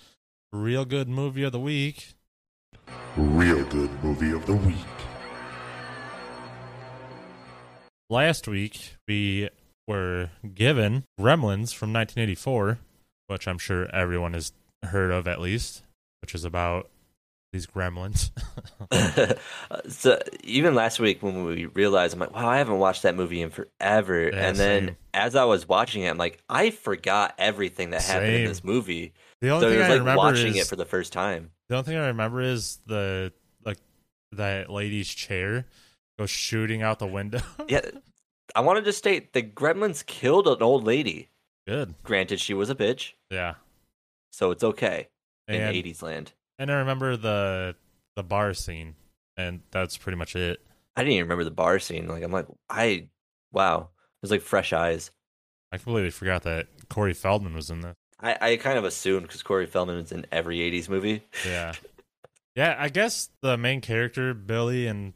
real 0.52 0.84
good 0.84 1.08
movie 1.08 1.42
of 1.42 1.52
the 1.52 1.60
week. 1.60 2.14
Real 3.16 3.64
good 3.64 3.90
movie 4.02 4.32
of 4.32 4.46
the 4.46 4.54
week. 4.54 4.76
Last 8.08 8.46
week 8.46 8.94
we 9.08 9.48
were 9.88 10.30
given 10.54 11.04
Gremlins 11.18 11.74
from 11.74 11.92
1984, 11.92 12.78
which 13.26 13.48
I'm 13.48 13.58
sure 13.58 13.92
everyone 13.94 14.34
has 14.34 14.52
heard 14.84 15.10
of 15.10 15.26
at 15.26 15.40
least, 15.40 15.82
which 16.22 16.34
is 16.34 16.44
about 16.44 16.88
these 17.52 17.66
gremlins. 17.66 18.30
so 19.88 20.18
even 20.44 20.74
last 20.74 20.98
week 21.00 21.22
when 21.22 21.44
we 21.44 21.66
realized, 21.66 22.14
I'm 22.14 22.20
like, 22.20 22.34
wow, 22.34 22.48
I 22.48 22.58
haven't 22.58 22.78
watched 22.78 23.02
that 23.02 23.14
movie 23.14 23.40
in 23.42 23.50
forever. 23.50 24.24
Yeah, 24.28 24.48
and 24.48 24.56
then 24.56 24.86
same. 24.88 24.96
as 25.14 25.36
I 25.36 25.44
was 25.44 25.68
watching 25.68 26.02
it, 26.02 26.08
I'm 26.10 26.18
like, 26.18 26.38
I 26.48 26.70
forgot 26.70 27.34
everything 27.38 27.90
that 27.90 28.02
happened 28.02 28.34
in 28.34 28.44
this 28.44 28.62
movie. 28.64 29.12
the 29.40 29.50
only 29.50 29.62
So 29.62 29.68
it 29.68 29.70
thing 29.70 29.78
was 29.78 29.86
I 29.86 29.90
like 29.90 29.98
remember 30.00 30.18
watching 30.18 30.54
is 30.56 30.62
it 30.62 30.66
for 30.68 30.76
the 30.76 30.84
first 30.84 31.12
time. 31.12 31.50
the 31.68 31.76
only 31.76 31.86
thing 31.86 31.96
I 31.96 32.06
remember 32.08 32.40
is 32.40 32.78
the 32.86 33.32
like 33.64 33.78
that 34.32 34.70
lady's 34.70 35.08
chair 35.08 35.66
goes 36.18 36.30
shooting 36.30 36.82
out 36.82 36.98
the 36.98 37.06
window. 37.06 37.40
Yeah, 37.68 37.80
I 38.54 38.60
wanted 38.60 38.84
to 38.84 38.92
state 38.92 39.32
the 39.32 39.42
Gremlins 39.42 40.04
killed 40.06 40.46
an 40.46 40.62
old 40.62 40.84
lady. 40.84 41.30
Good. 41.66 41.94
Granted, 42.04 42.38
she 42.40 42.54
was 42.54 42.70
a 42.70 42.74
bitch, 42.76 43.12
Yeah. 43.30 43.54
so 44.30 44.50
it's 44.52 44.62
okay 44.62 45.08
in 45.48 45.56
And 45.60 45.74
80s 45.74 46.00
land. 46.02 46.32
And 46.58 46.70
I 46.70 46.76
remember 46.76 47.16
the 47.16 47.76
the 48.16 48.22
bar 48.22 48.54
scene, 48.54 48.94
and 49.36 49.60
that's 49.70 49.96
pretty 49.96 50.16
much 50.16 50.34
it. 50.36 50.60
I 50.96 51.02
didn't 51.02 51.14
even 51.14 51.24
remember 51.26 51.44
the 51.44 51.50
bar 51.50 51.78
scene. 51.78 52.08
Like 52.08 52.22
I'm 52.22 52.32
like, 52.32 52.46
I 52.70 53.08
wow, 53.52 53.80
it 53.80 54.22
was 54.22 54.30
like 54.30 54.42
fresh 54.42 54.72
eyes. 54.72 55.10
I 55.72 55.78
completely 55.78 56.10
forgot 56.10 56.44
that 56.44 56.68
Corey 56.88 57.12
Feldman 57.12 57.54
was 57.54 57.70
in 57.70 57.80
this. 57.80 57.94
I, 58.20 58.38
I 58.52 58.56
kind 58.56 58.78
of 58.78 58.84
assumed 58.84 59.26
because 59.26 59.42
Corey 59.42 59.66
Feldman 59.66 59.98
is 59.98 60.12
in 60.12 60.24
every 60.32 60.58
80s 60.58 60.88
movie. 60.88 61.22
Yeah. 61.46 61.72
Yeah, 62.54 62.74
I 62.78 62.88
guess 62.88 63.28
the 63.42 63.58
main 63.58 63.82
character, 63.82 64.32
Billy, 64.32 64.86
and 64.86 65.12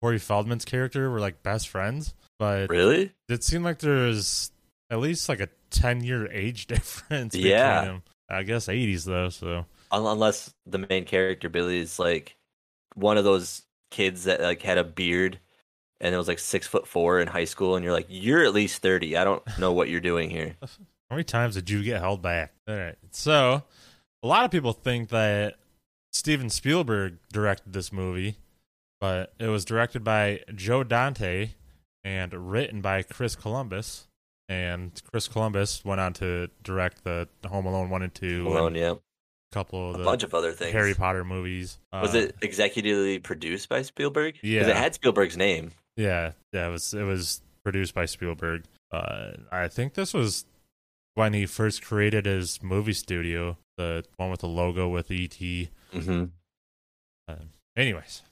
Corey 0.00 0.18
Feldman's 0.18 0.64
character 0.64 1.10
were 1.10 1.20
like 1.20 1.42
best 1.42 1.68
friends, 1.68 2.14
but 2.38 2.70
Really? 2.70 3.12
it 3.28 3.44
seemed 3.44 3.64
like 3.66 3.80
there 3.80 4.06
was 4.06 4.50
at 4.88 4.98
least 4.98 5.28
like 5.28 5.40
a 5.40 5.50
10 5.68 6.02
year 6.04 6.26
age 6.32 6.66
difference 6.68 7.34
between 7.34 7.50
Yeah. 7.52 7.84
them. 7.84 8.02
I 8.30 8.44
guess 8.44 8.66
80s 8.66 9.04
though, 9.04 9.28
so 9.28 9.66
Unless 9.92 10.54
the 10.66 10.78
main 10.78 11.04
character 11.04 11.48
Billy 11.48 11.78
is 11.78 11.98
like 11.98 12.36
one 12.94 13.18
of 13.18 13.24
those 13.24 13.62
kids 13.90 14.24
that 14.24 14.40
like 14.40 14.62
had 14.62 14.78
a 14.78 14.84
beard 14.84 15.40
and 16.00 16.14
it 16.14 16.18
was 16.18 16.28
like 16.28 16.38
six 16.38 16.66
foot 16.66 16.86
four 16.86 17.20
in 17.20 17.28
high 17.28 17.44
school, 17.44 17.76
and 17.76 17.84
you're 17.84 17.92
like, 17.92 18.06
you're 18.08 18.42
at 18.44 18.54
least 18.54 18.82
thirty. 18.82 19.16
I 19.16 19.24
don't 19.24 19.42
know 19.58 19.72
what 19.72 19.88
you're 19.88 20.00
doing 20.00 20.30
here. 20.30 20.56
how 20.60 20.68
many 21.10 21.24
times 21.24 21.54
did 21.54 21.68
you 21.68 21.82
get 21.82 22.00
held 22.00 22.22
back? 22.22 22.52
All 22.66 22.76
right. 22.76 22.96
So, 23.10 23.62
a 24.22 24.26
lot 24.26 24.44
of 24.44 24.50
people 24.50 24.72
think 24.72 25.10
that 25.10 25.56
Steven 26.12 26.50
Spielberg 26.50 27.18
directed 27.32 27.72
this 27.72 27.92
movie, 27.92 28.36
but 29.00 29.34
it 29.38 29.48
was 29.48 29.64
directed 29.64 30.02
by 30.02 30.40
Joe 30.54 30.84
Dante 30.84 31.50
and 32.02 32.50
written 32.50 32.80
by 32.80 33.02
Chris 33.02 33.36
Columbus. 33.36 34.06
And 34.48 35.00
Chris 35.08 35.28
Columbus 35.28 35.84
went 35.84 36.00
on 36.00 36.12
to 36.14 36.48
direct 36.64 37.04
the 37.04 37.28
Home 37.46 37.66
Alone 37.66 37.88
1 37.88 38.02
and 38.02 38.12
2 38.12 38.48
Alone, 38.48 38.66
and 38.68 38.76
yeah, 38.76 38.94
couple 39.52 39.94
of 39.94 40.00
a 40.00 40.04
bunch 40.04 40.22
of 40.22 40.32
other 40.34 40.52
things. 40.52 40.72
Harry 40.72 40.94
Potter 40.94 41.24
movies. 41.24 41.78
was 41.92 42.14
Uh, 42.14 42.18
it 42.18 42.40
executively 42.40 43.22
produced 43.22 43.68
by 43.68 43.82
Spielberg? 43.82 44.38
Yeah. 44.42 44.68
it 44.68 44.76
had 44.76 44.94
Spielberg's 44.94 45.36
name. 45.36 45.72
Yeah, 45.96 46.32
yeah, 46.52 46.68
it 46.68 46.70
was 46.70 46.94
it 46.94 47.02
was 47.02 47.42
produced 47.64 47.94
by 47.94 48.06
Spielberg. 48.06 48.64
Uh, 48.92 49.32
I 49.52 49.68
think 49.68 49.94
this 49.94 50.14
was 50.14 50.44
when 51.14 51.32
he 51.34 51.46
first 51.46 51.82
created 51.82 52.26
his 52.26 52.62
movie 52.62 52.92
studio, 52.92 53.58
the 53.76 54.04
one 54.16 54.30
with 54.30 54.40
the 54.40 54.48
logo 54.48 54.88
with 54.88 55.10
ET. 55.10 55.34
hmm 55.92 56.24
Anyways, 57.76 58.22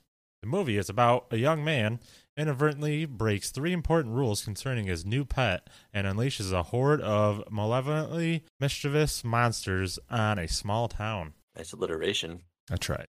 the 0.43 0.49
movie 0.49 0.77
is 0.77 0.89
about 0.89 1.27
a 1.31 1.37
young 1.39 1.65
man 1.65 2.01
inadvertently 2.39 3.05
breaks 3.05 3.51
three 3.51 3.73
important 3.73 4.15
rules 4.15 4.45
concerning 4.45 4.87
his 4.87 5.05
new 5.05 5.25
pet 5.25 5.69
and 5.93 6.07
unleashes 6.07 6.53
a 6.53 6.63
horde 6.63 7.01
of 7.01 7.43
malevolently 7.51 8.45
mischievous 8.61 9.25
monsters 9.25 9.99
on 10.09 10.39
a 10.39 10.47
small 10.47 10.89
town. 10.89 11.35
Nice 11.57 11.73
alliteration. 11.73 12.43
That's 12.69 12.89
right. 12.89 13.07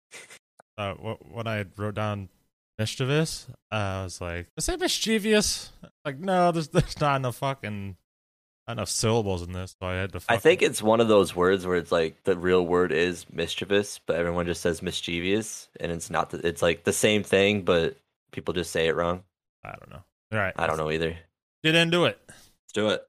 Uh, 0.77 0.93
when 0.93 1.47
I 1.47 1.65
wrote 1.75 1.95
down 1.95 2.29
mischievous, 2.77 3.47
uh, 3.71 3.75
I 3.75 4.03
was 4.03 4.21
like, 4.21 4.47
"Is 4.55 4.69
it 4.69 4.79
mischievous?" 4.79 5.71
Like, 6.05 6.19
no, 6.19 6.51
there's 6.51 6.67
there's 6.69 6.99
not 7.01 7.17
enough 7.17 7.37
fucking 7.37 7.97
not 8.67 8.73
enough 8.73 8.89
syllables 8.89 9.41
in 9.41 9.53
this, 9.53 9.75
so 9.81 9.87
I 9.87 9.95
had 9.95 10.13
to. 10.13 10.21
I 10.29 10.37
think 10.37 10.61
it's 10.61 10.81
one 10.81 11.01
of 11.01 11.07
those 11.07 11.35
words 11.35 11.65
where 11.65 11.77
it's 11.77 11.91
like 11.91 12.23
the 12.23 12.37
real 12.37 12.65
word 12.65 12.91
is 12.91 13.25
mischievous, 13.31 13.99
but 14.05 14.17
everyone 14.17 14.45
just 14.45 14.61
says 14.61 14.81
mischievous, 14.81 15.69
and 15.79 15.91
it's 15.91 16.09
not. 16.09 16.31
The, 16.31 16.45
it's 16.45 16.61
like 16.61 16.83
the 16.83 16.93
same 16.93 17.23
thing, 17.23 17.63
but 17.63 17.97
people 18.31 18.53
just 18.53 18.71
say 18.71 18.87
it 18.87 18.95
wrong. 18.95 19.23
I 19.63 19.71
don't 19.71 19.89
know. 19.89 20.03
All 20.33 20.39
right, 20.39 20.53
I 20.57 20.67
don't 20.67 20.77
know 20.77 20.91
either. 20.91 21.17
Get 21.63 21.75
into 21.75 22.05
it. 22.05 22.19
Let's 22.27 22.73
do 22.73 22.89
it. 22.89 23.03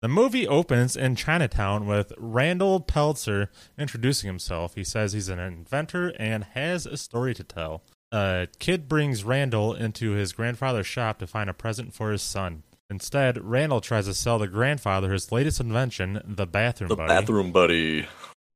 The 0.00 0.08
movie 0.08 0.48
opens 0.48 0.96
in 0.96 1.14
Chinatown 1.14 1.86
with 1.86 2.12
Randall 2.18 2.80
Peltzer 2.80 3.50
introducing 3.78 4.26
himself. 4.26 4.74
He 4.74 4.82
says 4.82 5.12
he's 5.12 5.28
an 5.28 5.38
inventor 5.38 6.12
and 6.18 6.42
has 6.54 6.86
a 6.86 6.96
story 6.96 7.34
to 7.34 7.44
tell. 7.44 7.84
A 8.10 8.48
kid 8.58 8.88
brings 8.88 9.22
Randall 9.22 9.74
into 9.74 10.10
his 10.12 10.32
grandfather's 10.32 10.88
shop 10.88 11.18
to 11.20 11.26
find 11.26 11.48
a 11.48 11.54
present 11.54 11.94
for 11.94 12.10
his 12.10 12.22
son. 12.22 12.64
Instead, 12.90 13.42
Randall 13.44 13.80
tries 13.80 14.06
to 14.06 14.12
sell 14.14 14.38
the 14.40 14.48
grandfather 14.48 15.12
his 15.12 15.30
latest 15.30 15.60
invention, 15.60 16.20
the 16.24 16.46
bathroom 16.46 16.88
The 16.88 16.96
buddy. 16.96 17.08
bathroom 17.08 17.52
buddy. 17.52 18.06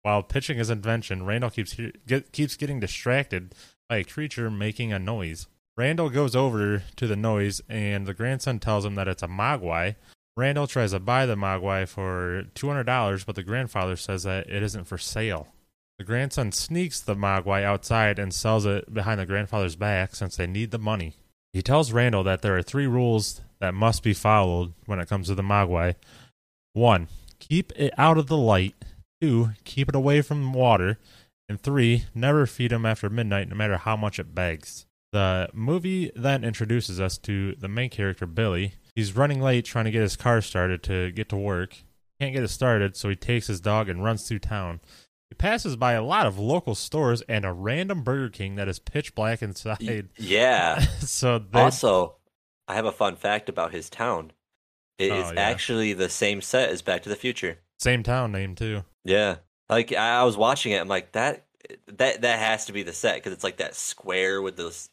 While 0.03 0.23
pitching 0.25 0.59
his 0.59 0.69
invention, 0.69 1.25
Randall 1.25 1.51
keeps 1.51 1.73
he- 1.75 1.93
get, 2.07 2.33
keeps 2.33 2.57
getting 2.57 2.81
distracted 2.81 3.55
by 3.89 3.99
a 3.99 4.05
creature 4.05 4.51
making 4.51 4.93
a 4.93 4.99
noise. 4.99 5.47
Randall 5.77 6.09
goes 6.09 6.35
over 6.35 6.83
to 6.97 7.07
the 7.07 7.17
noise, 7.17 7.61
and 7.69 8.07
the 8.07 8.15
grandson 8.15 8.59
tells 8.59 8.85
him 8.85 8.95
that 8.95 9.09
it's 9.09 9.23
a 9.23 9.29
mogwai. 9.29 9.97
Randall 10.37 10.67
tries 10.67 10.93
to 10.93 11.01
buy 11.01 11.27
the 11.27 11.35
mogwai 11.35 11.87
for 11.87 12.45
two 12.55 12.69
hundred 12.69 12.85
dollars, 12.85 13.25
but 13.25 13.35
the 13.35 13.43
grandfather 13.43 13.97
says 13.97 14.23
that 14.23 14.49
it 14.49 14.63
isn't 14.63 14.85
for 14.85 14.99
sale. 14.99 15.49
The 15.99 16.05
grandson 16.05 16.53
sneaks 16.53 17.01
the 17.01 17.15
mogwai 17.15 17.63
outside 17.63 18.19
and 18.19 18.33
sells 18.33 18.67
it 18.67 18.93
behind 18.93 19.21
the 19.21 19.27
grandfather's 19.27 19.77
back 19.77 20.15
since 20.15 20.37
they 20.37 20.47
need 20.47 20.71
the 20.71 20.79
money. 20.79 21.15
He 21.53 21.63
tells 21.63 21.93
Randall 21.93 22.23
that 22.25 22.43
there 22.43 22.57
are 22.57 22.63
three 22.63 22.87
rules 22.87 23.41
that 23.61 23.73
must 23.73 24.03
be 24.03 24.13
followed 24.13 24.75
when 24.85 24.99
it 24.99 25.09
comes 25.09 25.29
to 25.29 25.35
the 25.35 25.43
mogwai. 25.43 25.95
One, 26.75 27.09
keep 27.39 27.73
it 27.77 27.95
out 27.97 28.19
of 28.19 28.27
the 28.27 28.37
light. 28.37 28.75
Two, 29.23 29.51
keep 29.65 29.89
it 29.89 29.95
away 29.95 30.21
from 30.21 30.53
water. 30.53 30.99
And 31.49 31.61
three, 31.61 32.05
never 32.15 32.45
feed 32.45 32.73
him 32.73 32.85
after 32.85 33.09
midnight, 33.09 33.49
no 33.49 33.57
matter 33.57 33.79
how 33.79 33.97
much 33.97 34.19
it 34.19 34.35
begs. 34.35 34.86
The 35.13 35.49
movie 35.53 36.11
then 36.15 36.45
introduces 36.45 37.01
us 37.01 37.17
to 37.19 37.55
the 37.55 37.69
main 37.69 37.91
character, 37.91 38.27
Billy. 38.27 38.75
He's 38.95 39.17
running 39.17 39.41
late 39.41 39.65
trying 39.65 39.85
to 39.87 39.91
get 39.91 40.03
his 40.03 40.17
car 40.17 40.41
started 40.41 40.83
to 40.85 41.11
get 41.13 41.29
to 41.31 41.37
work. 41.37 41.77
Can't 42.21 42.35
get 42.35 42.43
it 42.43 42.49
started, 42.49 42.97
so 42.97 43.09
he 43.09 43.17
takes 43.17 43.47
his 43.47 43.61
dog 43.61 43.89
and 43.89 44.03
runs 44.03 44.27
through 44.27 44.39
town. 44.41 44.81
He 45.29 45.35
passes 45.35 45.77
by 45.77 45.93
a 45.93 46.03
lot 46.03 46.27
of 46.27 46.39
local 46.39 46.75
stores 46.75 47.21
and 47.23 47.45
a 47.45 47.53
random 47.53 48.03
Burger 48.03 48.31
King 48.31 48.55
that 48.57 48.69
is 48.69 48.79
pitch 48.79 49.15
black 49.15 49.43
inside. 49.43 50.09
Yeah. 50.17 50.79
so 51.01 51.39
they, 51.39 51.61
also, 51.61 52.17
I 52.69 52.75
have 52.75 52.87
a 52.87 52.93
fun 52.93 53.17
fact 53.17 53.49
about 53.49 53.73
his 53.73 53.91
town. 53.91 54.33
It 54.99 55.11
oh, 55.13 55.21
is 55.21 55.31
Oh, 55.31 55.33
yeah. 55.35 55.41
actually 55.41 55.93
the 55.93 56.09
same 56.09 56.41
set 56.41 56.71
as 56.71 56.81
Back 56.81 57.03
to 57.03 57.09
the 57.09 57.17
Future. 57.17 57.59
same 57.79 58.03
town 58.03 58.33
name 58.33 58.55
too. 58.55 58.85
Yeah. 59.05 59.37
Like 59.69 59.93
I 59.93 60.25
was 60.25 60.37
watching 60.37 60.73
it, 60.73 60.81
I'm 60.81 60.89
like 60.89 61.13
that 61.13 61.45
that 61.89 62.23
that 62.23 62.39
has 62.39 62.67
to 62.67 62.73
be 62.73 62.85
the 62.85 62.93
set 62.93 63.17
because 63.17 63.33
it's 63.33 63.43
like 63.45 63.57
that 63.57 63.75
square 63.75 64.41
with 64.41 64.57
those 64.57 64.89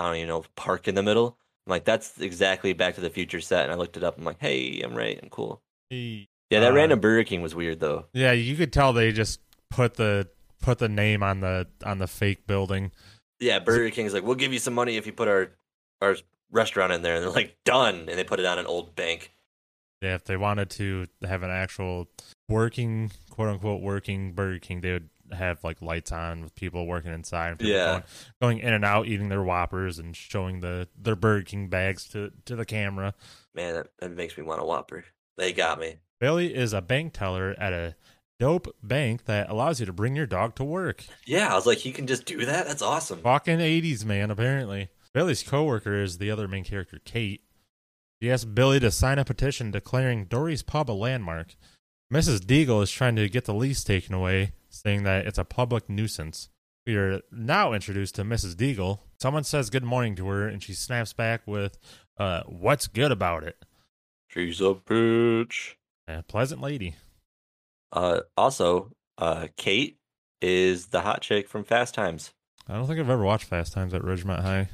I 0.00 0.06
don't 0.06 0.16
even 0.16 0.28
know 0.28 0.44
park 0.56 0.88
in 0.88 0.94
the 0.94 1.02
middle. 1.02 1.36
I'm 1.66 1.70
like 1.70 1.84
that's 1.84 2.18
exactly 2.20 2.72
Back 2.72 2.94
to 2.94 3.00
the 3.00 3.10
Future 3.10 3.40
set, 3.40 3.64
and 3.64 3.72
I 3.72 3.76
looked 3.76 3.96
it 3.96 4.02
up. 4.02 4.16
I'm 4.18 4.24
like, 4.24 4.40
hey, 4.40 4.80
I'm 4.80 4.94
right. 4.94 5.18
I'm 5.22 5.28
cool. 5.28 5.60
He- 5.90 6.28
Yeah, 6.50 6.60
that 6.60 6.72
Uh, 6.72 6.74
random 6.74 7.00
Burger 7.00 7.22
King 7.24 7.42
was 7.42 7.54
weird 7.54 7.80
though. 7.80 8.06
Yeah, 8.14 8.32
you 8.32 8.56
could 8.56 8.72
tell 8.72 8.92
they 8.92 9.12
just 9.12 9.40
put 9.70 9.94
the 9.94 10.28
put 10.62 10.78
the 10.78 10.88
name 10.88 11.22
on 11.22 11.40
the 11.40 11.66
on 11.84 11.98
the 11.98 12.06
fake 12.08 12.46
building. 12.46 12.92
Yeah, 13.38 13.58
Burger 13.58 13.90
King's 13.90 14.12
like, 14.14 14.22
we'll 14.24 14.34
give 14.34 14.52
you 14.52 14.58
some 14.58 14.74
money 14.74 14.96
if 14.96 15.06
you 15.06 15.12
put 15.12 15.28
our 15.28 15.50
our 16.00 16.16
restaurant 16.50 16.92
in 16.92 17.02
there, 17.02 17.14
and 17.16 17.22
they're 17.24 17.30
like, 17.30 17.56
done, 17.64 18.06
and 18.08 18.18
they 18.18 18.24
put 18.24 18.40
it 18.40 18.46
on 18.46 18.58
an 18.58 18.66
old 18.66 18.96
bank. 18.96 19.32
Yeah, 20.02 20.14
if 20.14 20.24
they 20.24 20.36
wanted 20.38 20.70
to 20.70 21.06
have 21.28 21.42
an 21.42 21.50
actual 21.50 22.08
working 22.48 23.10
quote 23.30 23.48
unquote 23.48 23.82
working 23.82 24.32
Burger 24.32 24.58
King, 24.58 24.80
they 24.80 24.92
would 24.92 25.10
have 25.32 25.62
like 25.64 25.80
lights 25.82 26.12
on 26.12 26.42
with 26.42 26.54
people 26.54 26.86
working 26.86 27.12
inside 27.12 27.48
and 27.50 27.58
people 27.58 27.74
Yeah. 27.74 27.86
going, 27.86 28.02
going 28.40 28.58
in 28.58 28.72
and 28.72 28.84
out 28.84 29.06
eating 29.06 29.28
their 29.28 29.42
whoppers 29.42 29.98
and 29.98 30.14
showing 30.16 30.60
the 30.60 30.88
their 30.96 31.16
Burger 31.16 31.44
King 31.44 31.68
bags 31.68 32.06
to 32.08 32.32
to 32.46 32.56
the 32.56 32.64
camera. 32.64 33.14
Man, 33.54 33.74
that, 33.74 33.88
that 33.98 34.10
makes 34.12 34.36
me 34.36 34.44
want 34.44 34.60
a 34.60 34.64
Whopper. 34.64 35.04
They 35.36 35.52
got 35.52 35.78
me. 35.80 35.96
Billy 36.20 36.54
is 36.54 36.72
a 36.72 36.82
bank 36.82 37.12
teller 37.14 37.54
at 37.58 37.72
a 37.72 37.96
dope 38.38 38.74
bank 38.82 39.24
that 39.24 39.50
allows 39.50 39.80
you 39.80 39.86
to 39.86 39.92
bring 39.92 40.14
your 40.16 40.26
dog 40.26 40.54
to 40.56 40.64
work. 40.64 41.04
Yeah, 41.26 41.50
I 41.52 41.54
was 41.54 41.66
like, 41.66 41.78
he 41.78 41.92
can 41.92 42.06
just 42.06 42.24
do 42.26 42.44
that. 42.46 42.66
That's 42.66 42.82
awesome. 42.82 43.20
Fucking 43.22 43.58
80s, 43.58 44.04
man, 44.04 44.30
apparently. 44.30 44.88
Billy's 45.12 45.42
coworker 45.42 45.94
is 46.02 46.18
the 46.18 46.30
other 46.30 46.46
main 46.46 46.64
character, 46.64 47.00
Kate. 47.04 47.42
She 48.22 48.30
asked 48.30 48.54
Billy 48.54 48.78
to 48.80 48.90
sign 48.90 49.18
a 49.18 49.24
petition 49.24 49.70
declaring 49.70 50.26
Dory's 50.26 50.62
Pub 50.62 50.90
a 50.90 50.92
landmark. 50.92 51.54
Mrs. 52.12 52.40
Deagle 52.40 52.82
is 52.82 52.90
trying 52.90 53.16
to 53.16 53.28
get 53.28 53.44
the 53.44 53.54
lease 53.54 53.84
taken 53.84 54.14
away, 54.14 54.52
saying 54.68 55.04
that 55.04 55.26
it's 55.26 55.38
a 55.38 55.44
public 55.44 55.88
nuisance. 55.88 56.48
We 56.86 56.96
are 56.96 57.20
now 57.30 57.72
introduced 57.72 58.16
to 58.16 58.24
Mrs. 58.24 58.54
Deagle. 58.54 58.98
Someone 59.20 59.44
says 59.44 59.70
good 59.70 59.84
morning 59.84 60.16
to 60.16 60.26
her, 60.28 60.48
and 60.48 60.62
she 60.62 60.72
snaps 60.72 61.12
back 61.12 61.46
with, 61.46 61.78
uh, 62.18 62.42
What's 62.46 62.88
good 62.88 63.12
about 63.12 63.44
it? 63.44 63.64
She's 64.28 64.60
a 64.60 64.74
bitch. 64.74 65.74
A 66.08 66.22
pleasant 66.22 66.60
lady. 66.60 66.96
Uh, 67.92 68.20
also, 68.36 68.90
uh, 69.18 69.48
Kate 69.56 69.98
is 70.40 70.86
the 70.86 71.02
hot 71.02 71.20
chick 71.22 71.48
from 71.48 71.62
Fast 71.64 71.94
Times. 71.94 72.32
I 72.68 72.74
don't 72.74 72.86
think 72.86 72.98
I've 72.98 73.10
ever 73.10 73.22
watched 73.24 73.44
Fast 73.44 73.72
Times 73.72 73.94
at 73.94 74.02
Ridgemont 74.02 74.42
High. 74.42 74.68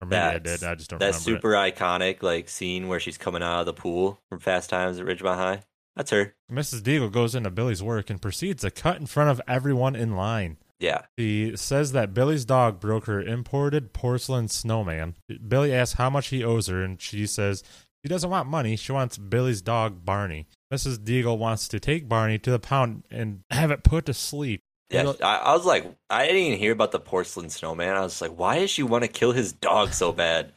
Or 0.00 0.06
maybe 0.08 0.16
I 0.20 0.32
That's- 0.38 0.60
did. 0.60 0.68
I 0.68 0.74
just 0.74 0.90
don't 0.90 0.98
That 0.98 1.06
remember. 1.14 1.18
it. 1.18 1.22
super 1.24 1.48
iconic 1.52 2.22
like 2.22 2.48
scene 2.48 2.88
where 2.88 2.98
she's 3.00 3.18
coming 3.18 3.42
out 3.42 3.60
of 3.60 3.66
the 3.66 3.72
pool 3.74 4.20
from 4.28 4.40
Fast 4.40 4.68
Times 4.68 4.98
at 4.98 5.06
Ridgemont 5.06 5.36
High. 5.36 5.62
That's 5.96 6.10
her. 6.10 6.34
Mrs. 6.50 6.80
Deagle 6.80 7.12
goes 7.12 7.34
into 7.34 7.50
Billy's 7.50 7.82
work 7.82 8.10
and 8.10 8.20
proceeds 8.20 8.62
to 8.62 8.70
cut 8.70 8.98
in 8.98 9.06
front 9.06 9.30
of 9.30 9.40
everyone 9.46 9.94
in 9.94 10.16
line. 10.16 10.56
Yeah. 10.80 11.02
She 11.18 11.56
says 11.56 11.92
that 11.92 12.14
Billy's 12.14 12.44
dog 12.44 12.80
broke 12.80 13.06
her 13.06 13.22
imported 13.22 13.92
porcelain 13.92 14.48
snowman. 14.48 15.16
Billy 15.46 15.72
asks 15.72 15.96
how 15.96 16.10
much 16.10 16.28
he 16.28 16.42
owes 16.42 16.66
her, 16.66 16.82
and 16.82 17.00
she 17.00 17.26
says 17.26 17.62
she 18.04 18.08
doesn't 18.08 18.30
want 18.30 18.48
money. 18.48 18.74
She 18.74 18.90
wants 18.90 19.16
Billy's 19.16 19.62
dog, 19.62 20.04
Barney. 20.04 20.48
Mrs. 20.72 20.98
Deagle 20.98 21.38
wants 21.38 21.68
to 21.68 21.78
take 21.78 22.08
Barney 22.08 22.38
to 22.38 22.50
the 22.50 22.58
pound 22.58 23.04
and 23.10 23.42
have 23.50 23.70
it 23.70 23.84
put 23.84 24.06
to 24.06 24.14
sleep. 24.14 24.62
Yeah, 24.90 25.12
I, 25.22 25.36
I 25.36 25.52
was 25.52 25.64
like, 25.64 25.86
I 26.10 26.26
didn't 26.26 26.42
even 26.42 26.58
hear 26.58 26.72
about 26.72 26.92
the 26.92 27.00
porcelain 27.00 27.48
snowman. 27.48 27.96
I 27.96 28.00
was 28.00 28.20
like, 28.20 28.36
why 28.36 28.58
does 28.58 28.70
she 28.70 28.82
want 28.82 29.04
to 29.04 29.08
kill 29.08 29.32
his 29.32 29.52
dog 29.52 29.92
so 29.92 30.12
bad? 30.12 30.52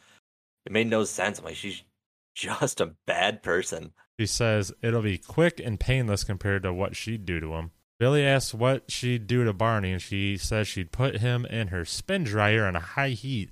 It 0.66 0.72
made 0.72 0.88
no 0.88 1.04
sense. 1.04 1.38
I'm 1.38 1.44
like, 1.44 1.56
she's 1.56 1.82
just 2.34 2.80
a 2.80 2.94
bad 3.06 3.42
person. 3.42 3.92
She 4.18 4.26
says 4.26 4.72
it'll 4.82 5.02
be 5.02 5.18
quick 5.18 5.60
and 5.62 5.78
painless 5.78 6.24
compared 6.24 6.62
to 6.62 6.72
what 6.72 6.96
she'd 6.96 7.26
do 7.26 7.38
to 7.40 7.54
him. 7.54 7.70
Billy 7.98 8.24
asks 8.26 8.52
what 8.54 8.90
she'd 8.90 9.26
do 9.26 9.44
to 9.44 9.52
Barney, 9.52 9.92
and 9.92 10.02
she 10.02 10.36
says 10.36 10.68
she'd 10.68 10.92
put 10.92 11.18
him 11.18 11.44
in 11.46 11.68
her 11.68 11.84
spin 11.84 12.24
dryer 12.24 12.66
on 12.66 12.76
a 12.76 12.80
high 12.80 13.10
heat. 13.10 13.50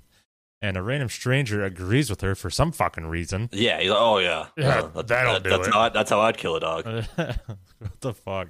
And 0.61 0.77
a 0.77 0.81
random 0.81 1.09
stranger 1.09 1.63
agrees 1.63 2.09
with 2.09 2.21
her 2.21 2.33
for 2.33 2.49
some 2.49 2.71
fucking 2.71 3.05
reason. 3.05 3.49
Yeah, 3.51 3.79
he's 3.79 3.89
like, 3.91 3.99
oh 3.99 4.17
yeah, 4.19 4.47
Yeah, 4.57 4.79
Uh, 4.79 4.87
that- 4.87 5.07
that'll 5.07 5.33
that- 5.33 5.43
do 5.43 5.49
that's 5.51 5.67
it. 5.67 5.73
How, 5.73 5.81
I- 5.81 5.89
that's 5.89 6.09
how 6.09 6.21
I'd 6.21 6.37
kill 6.37 6.55
a 6.55 6.59
dog. 6.59 6.85
what 7.15 8.01
the 8.01 8.13
fuck? 8.13 8.49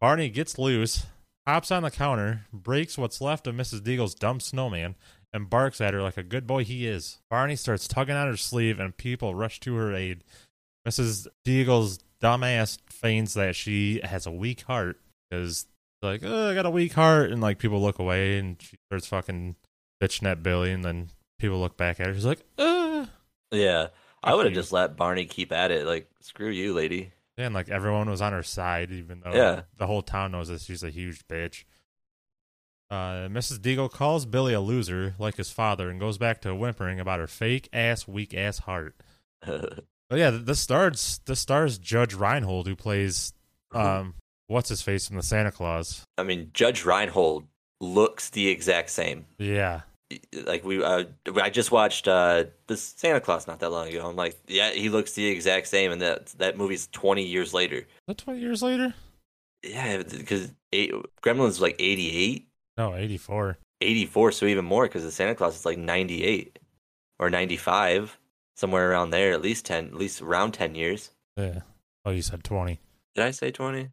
Barney 0.00 0.28
gets 0.30 0.58
loose, 0.58 1.06
hops 1.46 1.70
on 1.70 1.82
the 1.82 1.90
counter, 1.90 2.42
breaks 2.52 2.96
what's 2.96 3.20
left 3.20 3.46
of 3.46 3.54
Mrs. 3.54 3.80
Deagle's 3.80 4.14
dumb 4.14 4.40
snowman, 4.40 4.94
and 5.32 5.50
barks 5.50 5.80
at 5.80 5.92
her 5.92 6.00
like 6.02 6.16
a 6.16 6.22
good 6.22 6.46
boy 6.46 6.64
he 6.64 6.86
is. 6.86 7.18
Barney 7.28 7.56
starts 7.56 7.88
tugging 7.88 8.14
on 8.16 8.28
her 8.28 8.36
sleeve, 8.36 8.78
and 8.80 8.96
people 8.96 9.34
rush 9.34 9.60
to 9.60 9.74
her 9.74 9.92
aid. 9.94 10.24
Mrs. 10.88 11.26
Deagle's 11.44 11.98
dumbass 12.22 12.78
feigns 12.90 13.34
that 13.34 13.54
she 13.54 14.00
has 14.02 14.26
a 14.26 14.30
weak 14.30 14.62
heart 14.62 14.98
because, 15.30 15.66
like, 16.02 16.22
oh, 16.24 16.50
I 16.50 16.54
got 16.54 16.66
a 16.66 16.70
weak 16.70 16.92
heart, 16.94 17.30
and 17.30 17.40
like 17.40 17.58
people 17.58 17.80
look 17.82 17.98
away, 17.98 18.38
and 18.38 18.56
she 18.60 18.76
starts 18.88 19.06
fucking 19.06 19.56
bitching 20.02 20.26
at 20.30 20.42
Billy, 20.42 20.72
and 20.72 20.84
then 20.84 21.10
people 21.38 21.60
look 21.60 21.76
back 21.76 22.00
at 22.00 22.06
her. 22.06 22.14
She's 22.14 22.24
like, 22.24 22.42
uh. 22.58 23.06
yeah, 23.50 23.88
I 24.22 24.34
would 24.34 24.46
have 24.46 24.54
just 24.54 24.72
let 24.72 24.96
Barney 24.96 25.26
keep 25.26 25.52
at 25.52 25.70
it. 25.70 25.86
Like, 25.86 26.08
screw 26.20 26.50
you, 26.50 26.72
lady. 26.74 27.12
Yeah, 27.36 27.46
and 27.46 27.54
like 27.54 27.68
everyone 27.68 28.10
was 28.10 28.20
on 28.20 28.32
her 28.32 28.42
side, 28.42 28.90
even 28.90 29.20
though 29.20 29.32
Yeah. 29.32 29.62
the 29.76 29.86
whole 29.86 30.02
town 30.02 30.32
knows 30.32 30.48
that 30.48 30.60
she's 30.62 30.82
a 30.82 30.90
huge 30.90 31.26
bitch. 31.28 31.64
Uh, 32.90 33.28
Mrs. 33.28 33.58
Deagle 33.58 33.90
calls 33.92 34.24
Billy 34.24 34.54
a 34.54 34.60
loser, 34.60 35.14
like 35.18 35.36
his 35.36 35.50
father, 35.50 35.90
and 35.90 36.00
goes 36.00 36.16
back 36.18 36.40
to 36.40 36.54
whimpering 36.54 36.98
about 36.98 37.20
her 37.20 37.26
fake 37.26 37.68
ass, 37.72 38.08
weak 38.08 38.34
ass 38.34 38.60
heart. 38.60 38.96
But 40.10 40.18
yeah, 40.18 40.30
this 40.30 40.60
stars 40.60 41.20
this 41.26 41.40
stars 41.40 41.78
Judge 41.78 42.14
Reinhold, 42.14 42.66
who 42.66 42.76
plays 42.76 43.32
um 43.72 44.14
what's 44.46 44.68
his 44.70 44.80
face 44.82 45.06
from 45.06 45.16
the 45.16 45.22
Santa 45.22 45.50
Clause. 45.52 46.02
I 46.16 46.22
mean, 46.22 46.50
Judge 46.54 46.84
Reinhold 46.84 47.44
looks 47.80 48.30
the 48.30 48.48
exact 48.48 48.90
same. 48.90 49.26
Yeah, 49.38 49.82
Like 50.46 50.64
we, 50.64 50.82
uh, 50.82 51.04
I 51.36 51.50
just 51.50 51.70
watched 51.70 52.08
uh, 52.08 52.44
this 52.66 52.82
Santa 52.96 53.20
Clause 53.20 53.46
not 53.46 53.60
that 53.60 53.70
long 53.70 53.88
ago. 53.88 54.08
I'm 54.08 54.16
like, 54.16 54.36
yeah, 54.48 54.70
he 54.70 54.88
looks 54.88 55.12
the 55.12 55.26
exact 55.26 55.68
same, 55.68 55.92
and 55.92 56.00
that 56.02 56.26
that 56.38 56.56
movie's 56.56 56.88
20 56.92 57.22
years 57.24 57.52
later. 57.52 57.76
is 57.76 57.86
that 58.06 58.18
twenty 58.18 58.40
years 58.40 58.62
later? 58.62 58.94
Yeah, 59.62 60.02
because 60.02 60.50
Gremlins 60.72 61.38
was 61.44 61.60
like 61.60 61.76
88, 61.78 62.48
No, 62.76 62.94
eighty 62.94 63.16
four. 63.18 63.58
84, 63.80 64.32
so 64.32 64.46
even 64.46 64.64
more 64.64 64.84
because 64.84 65.04
the 65.04 65.10
Santa 65.10 65.34
Clause 65.36 65.54
is 65.56 65.64
like 65.66 65.78
98 65.78 66.58
or 67.20 67.30
95, 67.30 68.18
somewhere 68.58 68.90
around 68.90 69.10
there. 69.10 69.32
At 69.32 69.40
least 69.40 69.64
10, 69.66 69.86
at 69.86 69.94
least 69.94 70.20
around 70.20 70.52
10 70.52 70.74
years. 70.74 71.10
Yeah. 71.36 71.60
Oh, 72.04 72.10
you 72.10 72.22
said 72.22 72.42
twenty. 72.44 72.80
Did 73.14 73.24
I 73.24 73.30
say 73.30 73.50
20? 73.50 73.88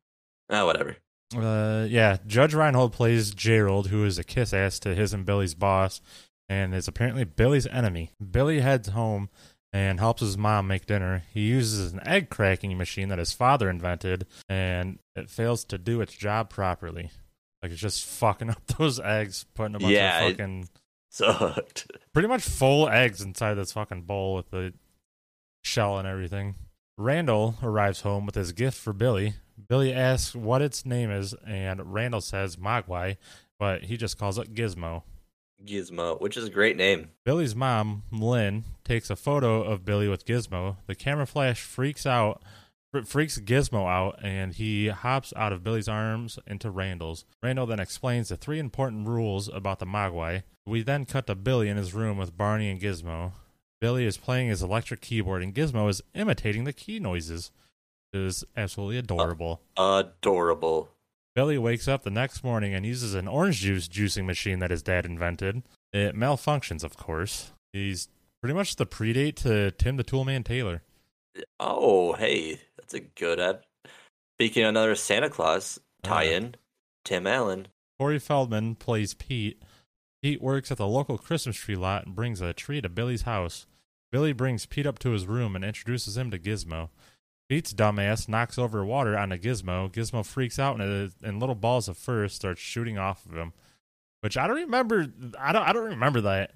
Ah, 0.50 0.66
whatever. 0.66 0.98
Uh, 1.36 1.86
yeah, 1.90 2.18
Judge 2.28 2.54
Reinhold 2.54 2.94
plays 2.94 3.32
Gerald, 3.32 3.88
who 3.88 4.06
is 4.06 4.18
a 4.20 4.24
kiss 4.24 4.54
ass 4.54 4.80
to 4.80 4.94
his 4.96 5.14
and 5.14 5.26
Billy's 5.26 5.56
boss, 5.56 6.00
and 6.48 6.74
is 6.76 6.88
apparently 6.88 7.24
Billy's 7.24 7.68
enemy. 7.68 8.12
Billy 8.32 8.60
heads 8.62 8.90
home 8.90 9.30
and 9.74 10.00
helps 10.00 10.22
his 10.22 10.38
mom 10.38 10.68
make 10.68 10.86
dinner. 10.86 11.24
He 11.34 11.42
uses 11.42 11.92
an 11.92 12.00
egg 12.08 12.30
cracking 12.30 12.78
machine 12.78 13.10
that 13.10 13.20
his 13.20 13.34
father 13.34 13.70
invented, 13.70 14.26
and 14.48 15.00
it 15.16 15.30
fails 15.30 15.66
to 15.66 15.78
do 15.78 16.00
its 16.02 16.14
job 16.14 16.50
properly. 16.50 17.10
Like 17.62 17.72
it's 17.72 17.82
just 17.82 18.06
fucking 18.06 18.50
up 18.52 18.66
those 18.78 19.00
eggs, 19.00 19.46
putting 19.56 19.76
a 19.76 19.80
bunch 19.80 19.92
Yeah, 19.94 20.20
of 20.22 20.28
it- 20.30 20.38
fucking 20.38 20.70
Sucked. 21.16 21.90
pretty 22.14 22.28
much 22.28 22.44
full 22.44 22.90
eggs 22.90 23.22
inside 23.22 23.54
this 23.54 23.72
fucking 23.72 24.02
bowl 24.02 24.36
with 24.36 24.52
the 24.52 24.74
shell 25.64 25.98
and 25.98 26.06
everything. 26.06 26.56
Randall 26.98 27.56
arrives 27.64 28.02
home 28.02 28.26
with 28.26 28.36
his 28.36 28.52
gift 28.52 28.78
for 28.78 28.92
Billy. 28.92 29.36
Billy 29.70 29.94
asks 29.94 30.36
what 30.36 30.62
its 30.62 30.86
name 30.86 31.10
is, 31.10 31.34
and 31.48 31.94
Randall 31.94 32.20
says 32.20 32.58
Mogwai, 32.58 33.16
but 33.58 33.84
he 33.84 33.96
just 33.96 34.18
calls 34.18 34.38
it 34.38 34.54
Gizmo. 34.54 35.04
Gizmo, 35.66 36.20
which 36.20 36.36
is 36.36 36.44
a 36.44 36.50
great 36.50 36.76
name. 36.76 37.12
Billy's 37.24 37.56
mom, 37.56 38.04
Lynn, 38.12 38.66
takes 38.84 39.10
a 39.10 39.16
photo 39.16 39.64
of 39.64 39.86
Billy 39.86 40.10
with 40.10 40.26
Gizmo. 40.26 40.76
The 40.86 40.96
camera 40.96 41.26
flash 41.26 41.62
freaks 41.62 42.06
out, 42.06 42.44
freaks 43.04 43.38
Gizmo 43.40 43.88
out, 43.88 44.20
and 44.24 44.54
he 44.54 44.88
hops 44.88 45.34
out 45.36 45.52
of 45.52 45.64
Billy's 45.64 45.88
arms 45.88 46.40
into 46.48 46.70
Randall's. 46.70 47.26
Randall 47.44 47.66
then 47.66 47.80
explains 47.80 48.30
the 48.30 48.38
three 48.38 48.60
important 48.60 49.08
rules 49.08 49.48
about 49.50 49.80
the 49.80 49.86
Mogwai. 49.86 50.44
We 50.66 50.82
then 50.82 51.06
cut 51.06 51.28
to 51.28 51.36
Billy 51.36 51.70
in 51.70 51.78
his 51.78 51.94
room 51.94 52.18
with 52.18 52.38
Barney 52.38 52.70
and 52.70 52.82
Gizmo. 52.82 53.34
Billy 53.82 54.06
is 54.06 54.18
playing 54.18 54.50
his 54.50 54.64
electric 54.64 55.02
keyboard, 55.02 55.44
and 55.44 55.54
Gizmo 55.54 55.90
is 55.90 56.02
imitating 56.14 56.64
the 56.64 56.74
key 56.74 57.00
noises. 57.00 57.52
It 58.14 58.22
is 58.22 58.44
absolutely 58.56 58.98
adorable. 58.98 59.62
Adorable. 59.78 60.90
Billy 61.36 61.58
wakes 61.58 61.88
up 61.88 62.04
the 62.04 62.10
next 62.10 62.44
morning 62.44 62.74
and 62.74 62.86
uses 62.86 63.14
an 63.14 63.28
orange 63.28 63.60
juice 63.60 63.90
juicing 63.90 64.26
machine 64.26 64.60
that 64.60 64.72
his 64.72 64.82
dad 64.82 65.06
invented. 65.06 65.64
It 65.92 66.16
malfunctions, 66.16 66.84
of 66.84 66.96
course. 66.96 67.52
He's 67.74 68.08
pretty 68.42 68.54
much 68.54 68.78
the 68.78 68.86
predate 68.86 69.36
to 69.38 69.72
Tim 69.72 69.98
the 69.98 70.04
Toolman 70.04 70.46
Taylor. 70.46 70.82
Oh, 71.60 72.14
hey, 72.14 72.62
that's 72.86 72.94
a 72.94 73.00
good. 73.20 73.40
Uh, 73.40 73.56
speaking 74.38 74.64
of 74.64 74.70
another 74.70 74.96
Santa 74.96 75.30
Clause 75.30 75.80
tie-in, 76.04 76.56
Tim 77.04 77.28
Allen. 77.28 77.68
Corey 78.00 78.20
Feldman 78.20 78.76
plays 78.76 79.14
Pete. 79.14 79.62
Pete 80.22 80.42
works 80.42 80.72
at 80.72 80.78
the 80.78 80.88
local 80.88 81.18
Christmas 81.18 81.56
tree 81.56 81.76
lot 81.76 82.06
and 82.06 82.16
brings 82.16 82.42
a 82.42 82.54
tree 82.54 82.82
to 82.82 82.90
Billy's 82.90 83.24
house. 83.24 83.66
Billy 84.12 84.34
brings 84.34 84.66
Pete 84.66 84.86
up 84.86 85.00
to 85.00 85.12
his 85.12 85.26
room 85.26 85.56
and 85.56 85.66
introduces 85.66 86.18
him 86.18 86.32
to 86.32 86.40
Gizmo. 86.40 86.90
Pete's 87.50 87.74
dumbass 87.74 88.28
knocks 88.28 88.58
over 88.58 88.84
water 88.84 89.18
on 89.18 89.32
a 89.32 89.38
Gizmo. 89.38 89.92
Gizmo 89.92 90.26
freaks 90.26 90.58
out 90.58 90.80
and, 90.80 91.12
and 91.22 91.40
little 91.40 91.56
balls 91.56 91.88
of 91.88 91.98
fur 91.98 92.28
start 92.28 92.58
shooting 92.58 92.98
off 92.98 93.26
of 93.26 93.34
him. 93.34 93.54
Which 94.22 94.38
I 94.38 94.48
don't 94.48 94.58
remember. 94.58 95.06
I 95.40 95.52
don't. 95.52 95.62
I 95.62 95.74
don't 95.74 95.90
remember 95.90 96.22
that. 96.22 96.52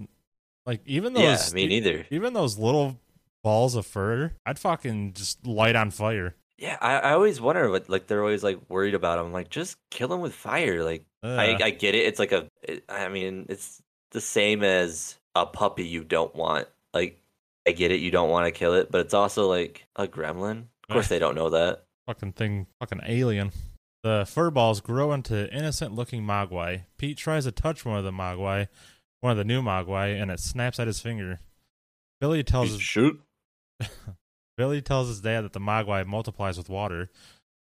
Like 0.66 0.82
even 0.86 1.14
those. 1.14 1.50
yeah, 1.50 1.54
me 1.54 1.68
neither. 1.68 2.06
Even 2.10 2.34
those 2.34 2.58
little 2.58 2.98
balls 3.44 3.76
of 3.76 3.86
fur, 3.86 4.34
I'd 4.46 4.60
fucking 4.60 5.14
just 5.14 5.46
light 5.46 5.76
on 5.76 5.92
fire. 5.92 6.36
Yeah, 6.58 6.78
I, 6.82 7.00
I 7.00 7.12
always 7.14 7.40
wonder 7.40 7.70
what 7.70 7.90
like 7.90 8.08
they're 8.08 8.22
always 8.22 8.44
like 8.44 8.60
worried 8.70 8.94
about 8.94 9.24
him. 9.24 9.32
Like, 9.32 9.50
just 9.50 9.78
kill 9.90 10.14
him 10.14 10.20
with 10.20 10.34
fire. 10.34 10.84
Like, 10.84 11.06
I, 11.24 11.58
I 11.62 11.70
get 11.70 11.96
it. 11.96 12.06
It's 12.06 12.20
like 12.20 12.32
a. 12.32 12.48
It, 12.62 12.84
I 12.90 13.08
mean, 13.08 13.46
it's 13.50 13.82
the 14.12 14.22
same 14.22 14.64
as 14.64 15.18
a 15.36 15.46
puppy 15.46 15.86
you 15.86 16.04
don't 16.04 16.36
want. 16.36 16.68
Like, 16.94 17.22
I 17.68 17.72
get 17.72 17.92
it. 17.92 18.02
You 18.02 18.12
don't 18.12 18.30
want 18.30 18.46
to 18.46 18.52
kill 18.52 18.74
it, 18.74 18.92
but 18.92 19.02
it's 19.02 19.14
also 19.14 19.48
like 19.48 19.88
a 19.96 20.08
gremlin. 20.08 20.66
Of 20.90 20.94
course, 20.94 21.08
they 21.08 21.20
don't 21.20 21.36
know 21.36 21.52
that. 21.52 21.84
fucking 22.08 22.34
thing, 22.34 22.68
fucking 22.80 23.02
alien. 23.06 23.52
The 24.04 24.26
fur 24.28 24.50
balls 24.50 24.82
grow 24.82 25.12
into 25.14 25.54
innocent 25.54 25.94
looking 25.94 26.24
Mogwai. 26.24 26.86
Pete 26.98 27.18
tries 27.18 27.44
to 27.46 27.52
touch 27.52 27.86
one 27.86 27.98
of 27.98 28.04
the 28.04 28.12
Mogwai, 28.12 28.68
one 29.22 29.32
of 29.32 29.38
the 29.38 29.44
new 29.44 29.62
Mogwai, 29.62 30.20
and 30.20 30.32
it 30.32 30.40
snaps 30.40 30.80
at 30.80 30.88
his 30.88 31.00
finger. 31.00 31.42
Billy 32.20 32.44
tells 32.44 32.80
Shoot. 32.80 33.22
Billy 34.58 34.82
tells 34.82 35.08
his 35.08 35.22
dad 35.22 35.42
that 35.42 35.54
the 35.54 35.60
Mogwai 35.60 36.06
multiplies 36.06 36.58
with 36.58 36.70
water. 36.70 37.10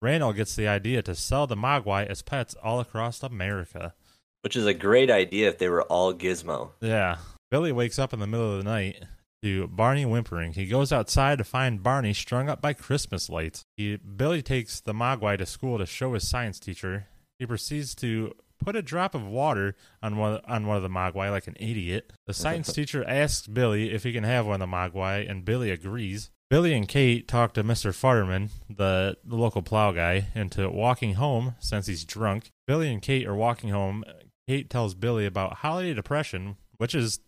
Randall 0.02 0.34
gets 0.34 0.56
the 0.56 0.68
idea 0.68 1.02
to 1.04 1.16
sell 1.16 1.48
the 1.48 1.56
Mogwai 1.56 2.08
as 2.08 2.22
pets 2.22 2.56
all 2.62 2.80
across 2.80 3.22
America. 3.22 3.94
Which 4.42 4.56
is 4.56 4.66
a 4.66 4.74
great 4.74 5.12
idea 5.12 5.48
if 5.48 5.58
they 5.60 5.70
were 5.70 5.84
all 5.84 6.14
Gizmo. 6.14 6.72
Yeah. 6.82 7.18
Billy 7.52 7.72
wakes 7.72 8.00
up 8.00 8.14
in 8.14 8.20
the 8.20 8.28
middle 8.28 8.54
of 8.54 8.64
the 8.64 8.70
night 8.70 9.04
to 9.44 9.68
Barney 9.68 10.06
whimpering. 10.06 10.54
He 10.54 10.66
goes 10.66 10.92
outside 10.92 11.38
to 11.38 11.44
find 11.44 11.84
Barney 11.84 12.14
strung 12.14 12.50
up 12.50 12.62
by 12.62 12.74
Christmas 12.74 13.30
lights. 13.30 13.64
He, 13.78 13.98
Billy 13.98 14.42
takes 14.42 14.80
the 14.80 14.94
Mogwai 14.94 15.38
to 15.38 15.46
school 15.46 15.78
to 15.78 15.86
show 15.86 16.14
his 16.14 16.28
science 16.28 16.60
teacher. 16.60 17.08
He 17.40 17.46
proceeds 17.46 17.96
to 17.96 18.34
put 18.62 18.76
a 18.76 18.82
drop 18.82 19.14
of 19.16 19.26
water 19.26 19.76
on 20.02 20.18
one 20.18 20.40
on 20.46 20.68
one 20.68 20.78
of 20.78 20.84
the 20.84 20.90
Mogwai 20.90 21.30
like 21.30 21.48
an 21.48 21.58
idiot. 21.60 22.14
The 22.28 22.34
science 22.34 22.72
teacher 22.72 23.04
asks 23.08 23.48
Billy 23.48 23.92
if 23.92 24.04
he 24.04 24.14
can 24.14 24.24
have 24.24 24.46
one 24.46 24.62
of 24.62 24.70
the 24.70 24.76
Mogwai, 24.76 25.30
and 25.30 25.44
Billy 25.46 25.72
agrees. 25.72 26.30
Billy 26.50 26.74
and 26.74 26.86
Kate 26.86 27.30
talk 27.30 27.54
to 27.54 27.64
Mr. 27.64 27.92
Futterman, 27.94 28.50
the, 28.70 29.16
the 29.24 29.38
local 29.38 29.62
plow 29.62 29.94
guy, 29.94 30.28
into 30.36 30.70
walking 30.70 31.14
home 31.14 31.56
since 31.60 31.88
he's 31.88 32.04
drunk. 32.04 32.52
Billy 32.68 32.92
and 32.92 33.02
Kate 33.02 33.26
are 33.26 33.36
walking 33.36 33.70
home. 33.70 34.04
Kate 34.50 34.70
tells 34.70 34.94
Billy 34.94 35.26
about 35.26 35.60
holiday 35.60 35.94
depression, 35.94 36.58
which 36.76 36.94
is 36.94 37.22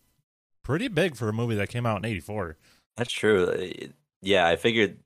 pretty 0.62 0.90
big 0.90 1.16
for 1.16 1.30
a 1.30 1.34
movie 1.34 1.56
that 1.56 1.70
came 1.70 1.86
out 1.86 2.00
in 2.00 2.06
84. 2.06 2.58
That's 2.98 3.14
true. 3.14 3.46
Uh, 3.48 3.88
Yeah, 4.22 4.46
I 4.46 4.58
figured 4.58 4.98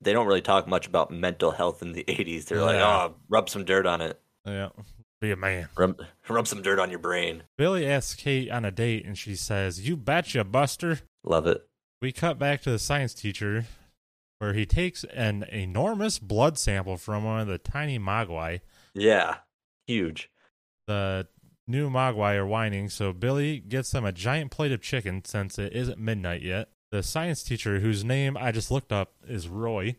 they 0.00 0.12
don't 0.12 0.26
really 0.26 0.42
talk 0.42 0.66
much 0.66 0.88
about 0.88 1.12
mental 1.12 1.52
health 1.52 1.82
in 1.82 1.92
the 1.92 2.02
80s. 2.08 2.46
They're 2.46 2.62
like, 2.62 2.80
oh, 2.80 3.14
rub 3.28 3.48
some 3.48 3.64
dirt 3.64 3.86
on 3.86 4.00
it. 4.00 4.20
Yeah. 4.44 4.70
Be 5.22 5.30
a 5.30 5.36
man. 5.36 5.68
Rub, 5.78 6.00
rub 6.28 6.48
some 6.48 6.62
dirt 6.62 6.80
on 6.80 6.90
your 6.90 6.98
brain. 6.98 7.44
Billy 7.56 7.86
asks 7.86 8.20
Kate 8.20 8.50
on 8.50 8.64
a 8.64 8.72
date, 8.72 9.06
and 9.06 9.16
she 9.16 9.36
says, 9.36 9.88
You 9.88 9.96
betcha, 9.96 10.42
Buster. 10.42 10.98
Love 11.22 11.46
it. 11.46 11.64
We 12.02 12.10
cut 12.10 12.40
back 12.40 12.60
to 12.62 12.72
the 12.72 12.78
science 12.80 13.14
teacher, 13.14 13.66
where 14.40 14.52
he 14.52 14.66
takes 14.66 15.04
an 15.04 15.44
enormous 15.44 16.18
blood 16.18 16.58
sample 16.58 16.96
from 16.96 17.22
one 17.22 17.38
of 17.38 17.46
the 17.46 17.58
tiny 17.58 18.00
Mogwai. 18.00 18.62
Yeah, 18.94 19.36
huge. 19.86 20.28
The 20.88 21.28
new 21.68 21.88
Mogwai 21.88 22.34
are 22.34 22.46
whining, 22.46 22.88
so 22.88 23.12
Billy 23.12 23.60
gets 23.60 23.92
them 23.92 24.04
a 24.04 24.10
giant 24.10 24.50
plate 24.50 24.72
of 24.72 24.82
chicken 24.82 25.24
since 25.24 25.56
it 25.56 25.72
isn't 25.72 26.00
midnight 26.00 26.42
yet. 26.42 26.70
The 26.90 27.04
science 27.04 27.44
teacher, 27.44 27.78
whose 27.78 28.02
name 28.02 28.36
I 28.36 28.50
just 28.50 28.72
looked 28.72 28.90
up 28.90 29.12
is 29.28 29.46
Roy, 29.46 29.94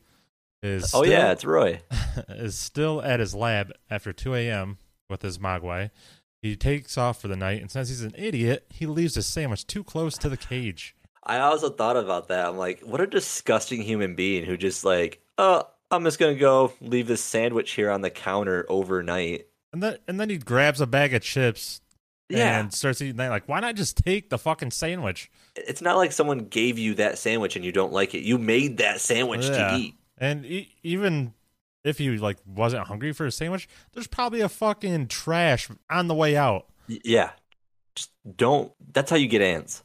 is 0.61 0.83
oh, 0.93 1.03
still- 1.03 1.05
yeah, 1.05 1.31
it's 1.31 1.45
Roy. 1.45 1.79
is 2.27 2.57
still 2.57 3.01
at 3.01 3.21
his 3.21 3.33
lab 3.33 3.71
after 3.89 4.11
2 4.11 4.35
a.m. 4.35 4.79
with 5.09 5.21
his 5.21 5.37
Mogwai. 5.37 5.91
He 6.41 6.55
takes 6.55 6.97
off 6.97 7.21
for 7.21 7.27
the 7.29 7.37
night, 7.37 7.61
and 7.61 7.71
since 7.71 7.89
he's 7.89 8.01
an 8.01 8.13
idiot, 8.17 8.65
he 8.69 8.85
leaves 8.85 9.15
his 9.15 9.25
sandwich 9.25 9.65
too 9.65 9.83
close 9.83 10.17
to 10.17 10.29
the 10.29 10.37
cage. 10.37 10.95
I 11.23 11.39
also 11.39 11.69
thought 11.69 11.95
about 11.95 12.27
that. 12.27 12.47
I'm 12.47 12.57
like, 12.57 12.81
what 12.81 12.99
a 12.99 13.07
disgusting 13.07 13.81
human 13.81 14.15
being 14.15 14.43
who 14.43 14.57
just 14.57 14.83
like, 14.83 15.21
oh, 15.37 15.63
I'm 15.89 16.03
just 16.03 16.19
gonna 16.19 16.35
go 16.35 16.73
leave 16.81 17.07
this 17.07 17.23
sandwich 17.23 17.71
here 17.71 17.89
on 17.89 18.01
the 18.01 18.09
counter 18.09 18.65
overnight. 18.67 19.47
And 19.71 19.81
then, 19.81 19.97
and 20.07 20.19
then 20.19 20.29
he 20.29 20.37
grabs 20.37 20.81
a 20.81 20.85
bag 20.87 21.13
of 21.13 21.21
chips 21.21 21.79
Yeah, 22.27 22.59
and 22.59 22.73
starts 22.73 23.01
eating 23.01 23.15
that. 23.17 23.29
Like, 23.29 23.47
why 23.47 23.61
not 23.61 23.75
just 23.75 23.97
take 23.97 24.29
the 24.29 24.37
fucking 24.37 24.71
sandwich? 24.71 25.31
it's 25.55 25.81
not 25.83 25.95
like 25.97 26.11
someone 26.11 26.39
gave 26.39 26.77
you 26.79 26.95
that 26.95 27.17
sandwich 27.19 27.55
and 27.55 27.63
you 27.63 27.71
don't 27.71 27.93
like 27.93 28.15
it. 28.15 28.23
You 28.23 28.37
made 28.39 28.77
that 28.77 28.99
sandwich 28.99 29.45
Yeah. 29.45 29.69
to 29.69 29.75
eat. 29.77 29.95
And 30.17 30.45
e- 30.45 30.75
even 30.83 31.33
if 31.83 31.99
you 31.99 32.17
like 32.17 32.37
wasn't 32.45 32.87
hungry 32.87 33.11
for 33.13 33.25
a 33.25 33.31
sandwich, 33.31 33.67
there's 33.93 34.07
probably 34.07 34.41
a 34.41 34.49
fucking 34.49 35.07
trash 35.07 35.69
on 35.89 36.07
the 36.07 36.15
way 36.15 36.35
out. 36.35 36.67
Yeah, 36.87 37.31
just 37.95 38.11
don't. 38.37 38.71
That's 38.91 39.09
how 39.09 39.17
you 39.17 39.27
get 39.27 39.41
ants. 39.41 39.83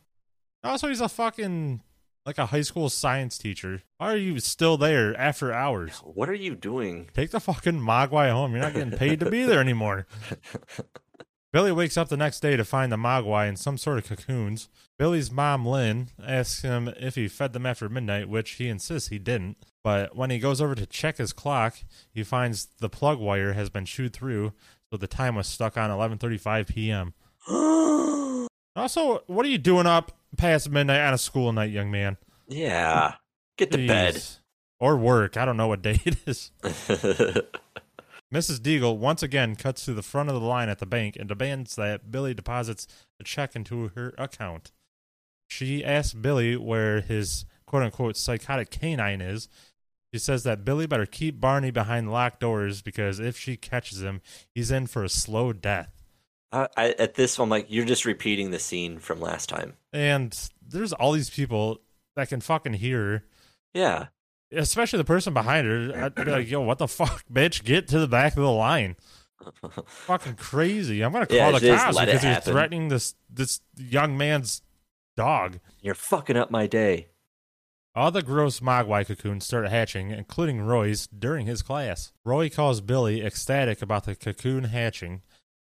Also, 0.65 0.89
he's 0.89 1.01
a 1.01 1.09
fucking 1.09 1.83
like 2.27 2.39
a 2.39 2.47
high 2.47 2.63
school 2.63 2.91
science 2.91 3.39
teacher. 3.39 3.83
Why 3.97 4.13
are 4.13 4.17
you 4.17 4.39
still 4.41 4.77
there 4.77 5.19
after 5.19 5.53
hours? 5.53 5.99
What 6.05 6.29
are 6.29 6.35
you 6.35 6.55
doing? 6.55 7.09
Take 7.15 7.31
the 7.31 7.41
fucking 7.41 7.81
Mogwai 7.81 8.31
home. 8.31 8.53
You're 8.53 8.61
not 8.61 8.75
getting 8.75 8.99
paid 8.99 9.21
to 9.21 9.31
be 9.31 9.45
there 9.45 9.61
anymore. 9.61 10.07
Billy 11.53 11.73
wakes 11.73 11.97
up 11.97 12.09
the 12.09 12.17
next 12.17 12.41
day 12.41 12.57
to 12.57 12.65
find 12.65 12.93
the 12.93 12.97
Mogwai 12.97 13.49
in 13.49 13.57
some 13.57 13.79
sort 13.79 13.99
of 13.99 14.05
cocoons. 14.05 14.69
Billy's 14.99 15.31
mom, 15.33 15.65
Lynn, 15.65 16.09
asks 16.23 16.61
him 16.63 16.93
if 16.99 17.15
he 17.15 17.27
fed 17.27 17.55
them 17.55 17.65
after 17.65 17.89
midnight, 17.89 18.29
which 18.29 18.53
he 18.53 18.69
insists 18.69 19.09
he 19.09 19.19
didn't. 19.19 19.57
But 19.83 20.15
when 20.15 20.29
he 20.29 20.39
goes 20.39 20.61
over 20.61 20.75
to 20.75 20.85
check 20.85 21.17
his 21.17 21.33
clock, 21.33 21.79
he 22.13 22.23
finds 22.23 22.67
the 22.81 22.91
plug 22.91 23.19
wire 23.19 23.55
has 23.55 23.71
been 23.71 23.87
chewed 23.87 24.13
through, 24.13 24.53
so 24.91 24.99
the 24.99 25.07
time 25.07 25.37
was 25.37 25.47
stuck 25.47 25.79
on 25.79 25.91
11:35 25.91 26.67
p.m. 26.69 27.15
Also, 28.77 29.25
what 29.27 29.45
are 29.45 29.49
you 29.49 29.59
doing 29.59 29.87
up 29.87 30.13
past 30.37 30.71
midnight 30.71 31.01
on 31.01 31.13
a 31.13 31.19
school 31.19 31.53
night, 31.53 31.73
young 31.73 31.91
man? 31.91 32.17
yeah, 32.47 33.15
get 33.57 33.73
to 33.73 33.87
bed. 33.87 34.23
Or 34.79 34.97
work. 34.97 35.37
I 35.37 35.45
don't 35.45 35.57
know 35.57 35.67
what 35.67 35.83
day 35.83 36.01
it 36.05 36.17
is. 36.25 36.53
Mrs. 38.33 38.59
Deagle 38.59 38.99
once 38.99 39.23
again 39.23 39.57
cuts 39.57 39.85
to 39.87 39.95
the 39.95 40.03
front 40.03 40.29
of 40.29 40.35
the 40.35 40.47
line 40.47 40.69
at 40.69 40.79
the 40.79 40.87
bank 40.87 41.17
and 41.17 41.29
demands 41.29 41.77
that 41.77 42.11
Billy 42.11 42.35
deposits 42.35 42.87
a 43.19 43.25
check 43.25 43.57
into 43.57 43.89
her 43.95 44.15
account. 44.19 44.71
She 45.47 45.83
asks 45.83 46.13
Billy 46.13 46.57
where 46.57 47.01
his 47.01 47.47
quote 47.67 47.83
unquote 47.83 48.17
psychotic 48.17 48.71
canine 48.71 49.23
is. 49.23 49.49
She 50.13 50.19
says 50.19 50.43
that 50.45 50.65
Billy 50.65 50.87
better 50.87 51.07
keep 51.07 51.41
Barney 51.41 51.71
behind 51.71 52.11
locked 52.11 52.41
doors 52.41 52.83
because 52.83 53.19
if 53.19 53.39
she 53.39 53.57
catches 53.57 54.03
him, 54.03 54.21
he's 54.55 54.71
in 54.71 54.87
for 54.87 55.05
a 55.05 55.09
slow 55.09 55.53
death. 55.53 55.93
I, 56.51 56.69
I, 56.77 56.89
at 56.99 57.15
this, 57.15 57.39
I'm 57.39 57.51
like, 57.51 57.67
you're 57.69 57.85
just 57.85 58.07
repeating 58.07 58.51
the 58.51 58.59
scene 58.59 58.99
from 58.99 59.21
last 59.21 59.49
time. 59.49 59.75
And 59.93 60.35
there's 60.67 60.95
all 60.95 61.13
these 61.13 61.31
people. 61.31 61.81
that 62.17 62.29
can 62.29 62.41
fucking 62.41 62.75
hear. 62.75 63.25
Yeah. 63.75 64.07
Especially 64.51 64.97
the 64.97 65.05
person 65.05 65.35
behind 65.35 65.67
her. 65.67 66.05
I'd 66.05 66.15
be 66.15 66.25
like, 66.25 66.51
yo, 66.51 66.61
what 66.63 66.79
the 66.79 66.89
fuck, 66.89 67.25
bitch? 67.33 67.65
Get 67.65 67.89
to 67.89 67.99
the 67.99 68.09
back 68.09 68.33
of 68.37 68.43
the 68.43 68.51
line. 68.51 68.97
Fucking 69.87 70.35
crazy. 70.35 71.03
I'm 71.03 71.13
gonna 71.13 71.27
call 71.27 71.37
Yeah, 71.37 71.59
the 71.59 71.77
cops 71.77 71.99
because 71.99 72.25
you're 72.25 72.41
threatening 72.41 72.89
this 72.89 73.15
this 73.31 73.61
young 73.77 74.17
man's 74.19 74.63
dog. 75.17 75.61
You're 75.81 75.95
fucking 75.95 76.37
up 76.37 76.51
my 76.51 76.67
day. 76.67 77.09
All 77.95 78.11
the 78.11 78.23
gross 78.23 78.61
Mogwai 78.61 79.07
cocoons 79.07 79.45
start 79.45 79.69
hatching, 79.69 80.11
including 80.11 80.61
Roy's, 80.61 81.07
during 81.09 81.47
his 81.47 81.63
class. 81.63 82.13
Roy 82.25 82.49
calls 82.49 82.81
Billy 82.81 83.25
ecstatic 83.25 83.83
about 83.83 84.05
the 84.05 84.15
cocoon 84.15 84.65
hatching. 84.65 85.23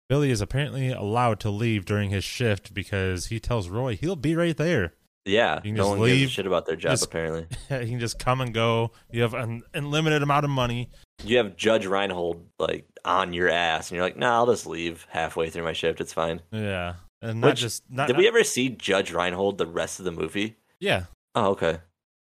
Billy 0.08 0.30
is 0.30 0.40
apparently 0.40 0.90
allowed 0.90 1.40
to 1.40 1.50
leave 1.50 1.84
during 1.84 2.10
his 2.10 2.24
shift 2.24 2.74
because 2.74 3.26
he 3.26 3.40
tells 3.40 3.68
Roy 3.68 3.96
he'll 3.96 4.16
be 4.16 4.36
right 4.36 4.56
there. 4.56 4.94
Yeah. 5.24 5.56
You 5.56 5.60
can 5.62 5.74
no 5.74 5.82
just 5.82 5.88
one 5.90 5.98
gives 6.08 6.18
leave, 6.20 6.28
a 6.28 6.30
shit 6.30 6.46
about 6.46 6.66
their 6.66 6.76
job 6.76 6.92
just- 6.92 7.04
apparently. 7.04 7.46
you 7.70 7.86
can 7.90 8.00
just 8.00 8.18
come 8.18 8.40
and 8.40 8.54
go. 8.54 8.92
You 9.10 9.22
have 9.22 9.34
an 9.34 9.62
unlimited 9.74 10.22
amount 10.22 10.44
of 10.44 10.50
money. 10.50 10.90
You 11.24 11.36
have 11.36 11.56
Judge 11.56 11.84
Reinhold 11.86 12.46
like 12.58 12.86
on 13.04 13.32
your 13.34 13.48
ass, 13.50 13.90
and 13.90 13.96
you're 13.96 14.04
like, 14.04 14.16
"Nah, 14.16 14.36
I'll 14.36 14.46
just 14.46 14.66
leave 14.66 15.06
halfway 15.10 15.50
through 15.50 15.64
my 15.64 15.74
shift. 15.74 16.00
It's 16.00 16.14
fine." 16.14 16.40
Yeah, 16.50 16.94
and 17.20 17.40
not 17.42 17.48
Which- 17.48 17.60
just 17.60 17.82
not. 17.90 18.06
Did 18.06 18.16
we 18.16 18.26
ever 18.26 18.42
see 18.44 18.70
Judge 18.70 19.12
Reinhold 19.12 19.58
the 19.58 19.66
rest 19.66 19.98
of 19.98 20.06
the 20.06 20.12
movie? 20.12 20.56
yeah, 20.80 21.04
Oh, 21.34 21.50
okay. 21.50 21.78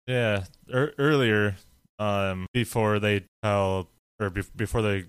yeah. 0.08 0.44
Er, 0.72 0.94
earlier, 1.00 1.56
um, 1.98 2.46
before 2.54 3.00
they 3.00 3.26
tell 3.41 3.89
or 4.20 4.30
be- 4.30 4.44
before 4.56 4.84
they 4.84 5.06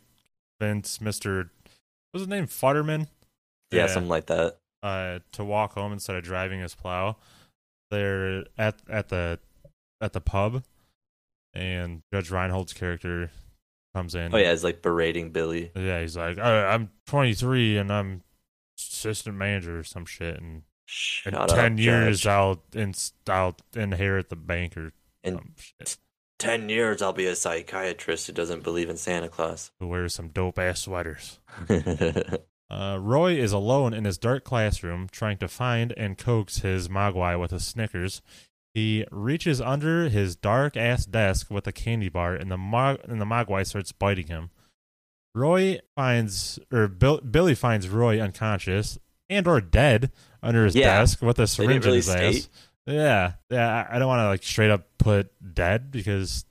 convince 0.58 1.00
Mister, 1.02 1.50
what's 2.12 2.22
his 2.22 2.28
name, 2.28 2.46
Futterman? 2.46 3.08
Yeah, 3.70 3.86
something 3.88 4.08
like 4.08 4.26
that. 4.26 4.56
uh, 4.82 5.18
to 5.32 5.44
walk 5.44 5.74
home 5.74 5.92
instead 5.92 6.16
of 6.16 6.22
driving 6.24 6.60
his 6.60 6.74
plow. 6.74 7.16
They're 7.94 8.44
at 8.58 8.76
at 8.88 9.08
the 9.08 9.38
at 10.00 10.12
the 10.12 10.20
pub, 10.20 10.62
and 11.52 12.02
Judge 12.12 12.30
Reinhold's 12.30 12.72
character 12.72 13.30
comes 13.94 14.14
in. 14.14 14.34
Oh 14.34 14.38
yeah, 14.38 14.50
he's 14.50 14.64
like 14.64 14.82
berating 14.82 15.30
Billy. 15.30 15.70
yeah. 15.76 16.00
He's 16.00 16.16
like, 16.16 16.38
"Uh, 16.38 16.42
I'm 16.42 16.90
23 17.06 17.78
and 17.78 17.92
I'm 17.92 18.22
assistant 18.78 19.36
manager 19.36 19.78
or 19.78 19.84
some 19.84 20.04
shit, 20.04 20.40
and 20.40 20.62
Shut 20.86 21.32
in 21.32 21.38
up, 21.38 21.48
10 21.48 21.78
years 21.78 22.20
Judge. 22.20 22.26
I'll 22.26 22.62
in, 22.74 22.94
I'll 23.28 23.56
inherit 23.74 24.28
the 24.28 24.36
bank 24.36 24.76
or 24.76 24.92
In 25.22 25.36
some 25.36 25.52
shit. 25.56 25.96
ten 26.38 26.68
years, 26.68 27.00
I'll 27.00 27.12
be 27.14 27.26
a 27.26 27.36
psychiatrist 27.36 28.26
who 28.26 28.32
doesn't 28.34 28.62
believe 28.64 28.90
in 28.90 28.96
Santa 28.96 29.28
Claus. 29.28 29.70
Who 29.80 29.86
wears 29.86 30.14
some 30.14 30.28
dope 30.28 30.58
ass 30.58 30.80
sweaters. 30.82 31.38
Uh, 32.74 32.98
Roy 32.98 33.34
is 33.36 33.52
alone 33.52 33.94
in 33.94 34.04
his 34.04 34.18
dark 34.18 34.42
classroom 34.42 35.06
trying 35.12 35.38
to 35.38 35.46
find 35.48 35.92
and 35.96 36.18
coax 36.18 36.58
his 36.58 36.88
Mogwai 36.88 37.38
with 37.38 37.52
a 37.52 37.60
Snickers. 37.60 38.20
He 38.74 39.04
reaches 39.12 39.60
under 39.60 40.08
his 40.08 40.34
dark 40.34 40.76
ass 40.76 41.06
desk 41.06 41.50
with 41.50 41.68
a 41.68 41.72
candy 41.72 42.08
bar, 42.08 42.34
and 42.34 42.50
the 42.50 42.56
Mog- 42.58 42.98
and 43.04 43.20
the 43.20 43.24
Mogwai 43.24 43.64
starts 43.64 43.92
biting 43.92 44.26
him. 44.26 44.50
Roy 45.36 45.78
finds, 45.94 46.58
or 46.72 46.88
Bill- 46.88 47.20
Billy 47.20 47.54
finds 47.54 47.88
Roy 47.88 48.20
unconscious 48.20 48.98
and 49.30 49.46
or 49.46 49.60
dead 49.60 50.10
under 50.42 50.64
his 50.64 50.74
Yeah. 50.74 50.98
desk 50.98 51.22
with 51.22 51.38
a 51.38 51.46
syringe 51.46 51.84
really 51.84 51.98
in 51.98 52.02
his 52.02 52.08
ass. 52.08 52.48
Yeah, 52.86 53.32
yeah. 53.50 53.86
I 53.88 53.98
don't 54.00 54.08
want 54.08 54.20
to 54.20 54.26
like 54.26 54.42
straight 54.42 54.70
up 54.70 54.88
put 54.98 55.30
dead 55.54 55.90
because 55.92 56.44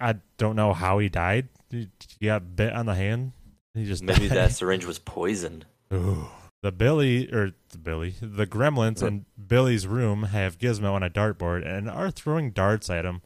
I 0.00 0.16
don't 0.38 0.54
know 0.56 0.72
how 0.72 0.98
he 1.00 1.08
died. 1.08 1.48
He 1.70 1.88
got 2.22 2.54
bit 2.54 2.72
on 2.72 2.86
the 2.86 2.94
hand. 2.94 3.32
He 3.74 3.84
just 3.84 4.02
Maybe 4.02 4.28
died. 4.28 4.36
that 4.36 4.52
syringe 4.52 4.84
was 4.84 4.98
poisoned. 4.98 5.66
Ooh. 5.92 6.28
The 6.62 6.72
Billy 6.72 7.30
or 7.30 7.50
the 7.70 7.78
Billy, 7.78 8.14
the 8.22 8.46
Gremlins 8.46 9.02
in 9.06 9.26
Billy's 9.46 9.86
room 9.86 10.22
have 10.24 10.58
Gizmo 10.58 10.92
on 10.92 11.02
a 11.02 11.10
dartboard 11.10 11.66
and 11.66 11.90
are 11.90 12.10
throwing 12.10 12.52
darts 12.52 12.88
at 12.88 13.04
him 13.04 13.20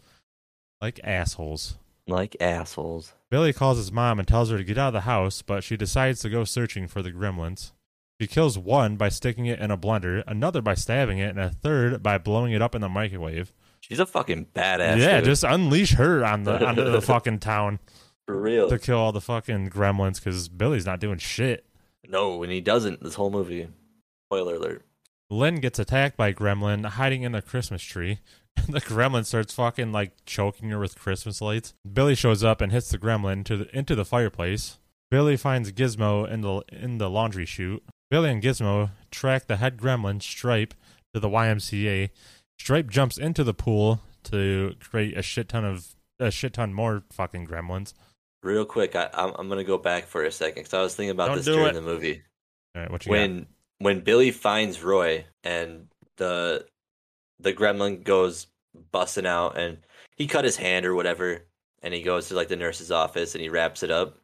like 0.80 0.98
assholes. 1.04 1.76
Like 2.08 2.36
assholes. 2.40 3.12
Billy 3.30 3.52
calls 3.52 3.76
his 3.78 3.92
mom 3.92 4.18
and 4.18 4.26
tells 4.26 4.50
her 4.50 4.56
to 4.58 4.64
get 4.64 4.78
out 4.78 4.88
of 4.88 4.92
the 4.94 5.00
house, 5.02 5.42
but 5.42 5.62
she 5.62 5.76
decides 5.76 6.20
to 6.22 6.30
go 6.30 6.42
searching 6.44 6.88
for 6.88 7.02
the 7.02 7.12
Gremlins. 7.12 7.72
She 8.20 8.26
kills 8.26 8.58
one 8.58 8.96
by 8.96 9.08
sticking 9.10 9.46
it 9.46 9.60
in 9.60 9.70
a 9.70 9.78
blender, 9.78 10.24
another 10.26 10.60
by 10.60 10.74
stabbing 10.74 11.18
it, 11.18 11.30
and 11.30 11.38
a 11.38 11.50
third 11.50 12.02
by 12.02 12.18
blowing 12.18 12.52
it 12.52 12.62
up 12.62 12.74
in 12.74 12.80
the 12.80 12.88
microwave. 12.88 13.52
She's 13.80 14.00
a 14.00 14.06
fucking 14.06 14.46
badass. 14.54 14.98
yeah, 14.98 15.18
dude. 15.18 15.26
just 15.26 15.44
unleash 15.44 15.92
her 15.94 16.24
on 16.24 16.42
the 16.42 16.66
onto 16.66 16.82
the 16.90 17.00
fucking 17.02 17.38
town 17.38 17.78
for 18.28 18.38
real. 18.38 18.68
to 18.68 18.78
kill 18.78 18.98
all 18.98 19.10
the 19.10 19.22
fucking 19.22 19.70
Gremlins 19.70 20.16
because 20.16 20.48
Billy's 20.48 20.84
not 20.84 21.00
doing 21.00 21.16
shit. 21.18 21.64
No, 22.06 22.42
and 22.42 22.52
he 22.52 22.60
doesn't 22.60 23.02
this 23.02 23.14
whole 23.14 23.30
movie. 23.30 23.68
Spoiler 24.26 24.56
alert. 24.56 24.84
Lynn 25.30 25.60
gets 25.60 25.78
attacked 25.78 26.16
by 26.16 26.32
Gremlin 26.34 26.84
hiding 26.84 27.22
in 27.22 27.32
the 27.32 27.42
Christmas 27.42 27.82
tree. 27.82 28.20
The 28.68 28.80
Gremlin 28.80 29.24
starts 29.24 29.54
fucking 29.54 29.92
like 29.92 30.12
choking 30.26 30.70
her 30.70 30.80
with 30.80 30.98
Christmas 30.98 31.40
lights. 31.40 31.74
Billy 31.90 32.16
shows 32.16 32.42
up 32.42 32.60
and 32.60 32.72
hits 32.72 32.90
the 32.90 32.98
Gremlin 32.98 33.34
into 33.34 33.56
the, 33.56 33.76
into 33.78 33.94
the 33.94 34.04
fireplace. 34.04 34.78
Billy 35.12 35.36
finds 35.36 35.70
Gizmo 35.70 36.28
in 36.28 36.40
the 36.40 36.62
in 36.70 36.98
the 36.98 37.08
laundry 37.08 37.46
chute. 37.46 37.84
Billy 38.10 38.30
and 38.30 38.42
Gizmo 38.42 38.90
track 39.12 39.46
the 39.46 39.56
head 39.56 39.76
Gremlin 39.78 40.20
Stripe 40.20 40.74
to 41.14 41.20
the 41.20 41.28
YMCA. 41.28 42.10
Stripe 42.58 42.90
jumps 42.90 43.16
into 43.16 43.44
the 43.44 43.54
pool 43.54 44.00
to 44.24 44.74
create 44.80 45.16
a 45.16 45.22
shit 45.22 45.48
ton 45.48 45.64
of 45.64 45.94
a 46.18 46.32
shit 46.32 46.54
ton 46.54 46.74
more 46.74 47.04
fucking 47.12 47.46
Gremlins. 47.46 47.94
Real 48.42 48.64
quick, 48.64 48.94
I, 48.94 49.08
I'm, 49.14 49.32
I'm 49.38 49.48
gonna 49.48 49.64
go 49.64 49.78
back 49.78 50.06
for 50.06 50.24
a 50.24 50.32
second 50.32 50.62
because 50.62 50.74
I 50.74 50.82
was 50.82 50.94
thinking 50.94 51.10
about 51.10 51.28
Don't 51.28 51.36
this 51.38 51.46
during 51.46 51.66
it. 51.66 51.72
the 51.74 51.82
movie. 51.82 52.22
All 52.74 52.82
right, 52.82 52.90
what 52.90 53.04
you 53.04 53.12
when 53.12 53.46
when 53.78 54.00
Billy 54.00 54.30
finds 54.30 54.82
Roy 54.82 55.24
and 55.42 55.88
the 56.16 56.66
the 57.40 57.52
gremlin 57.52 58.02
goes 58.02 58.46
busting 58.92 59.26
out 59.26 59.56
and 59.56 59.78
he 60.16 60.26
cut 60.26 60.44
his 60.44 60.56
hand 60.56 60.86
or 60.86 60.94
whatever 60.94 61.44
and 61.82 61.94
he 61.94 62.02
goes 62.02 62.28
to 62.28 62.34
like 62.34 62.48
the 62.48 62.56
nurse's 62.56 62.90
office 62.90 63.34
and 63.34 63.42
he 63.42 63.48
wraps 63.48 63.82
it 63.82 63.90
up 63.90 64.18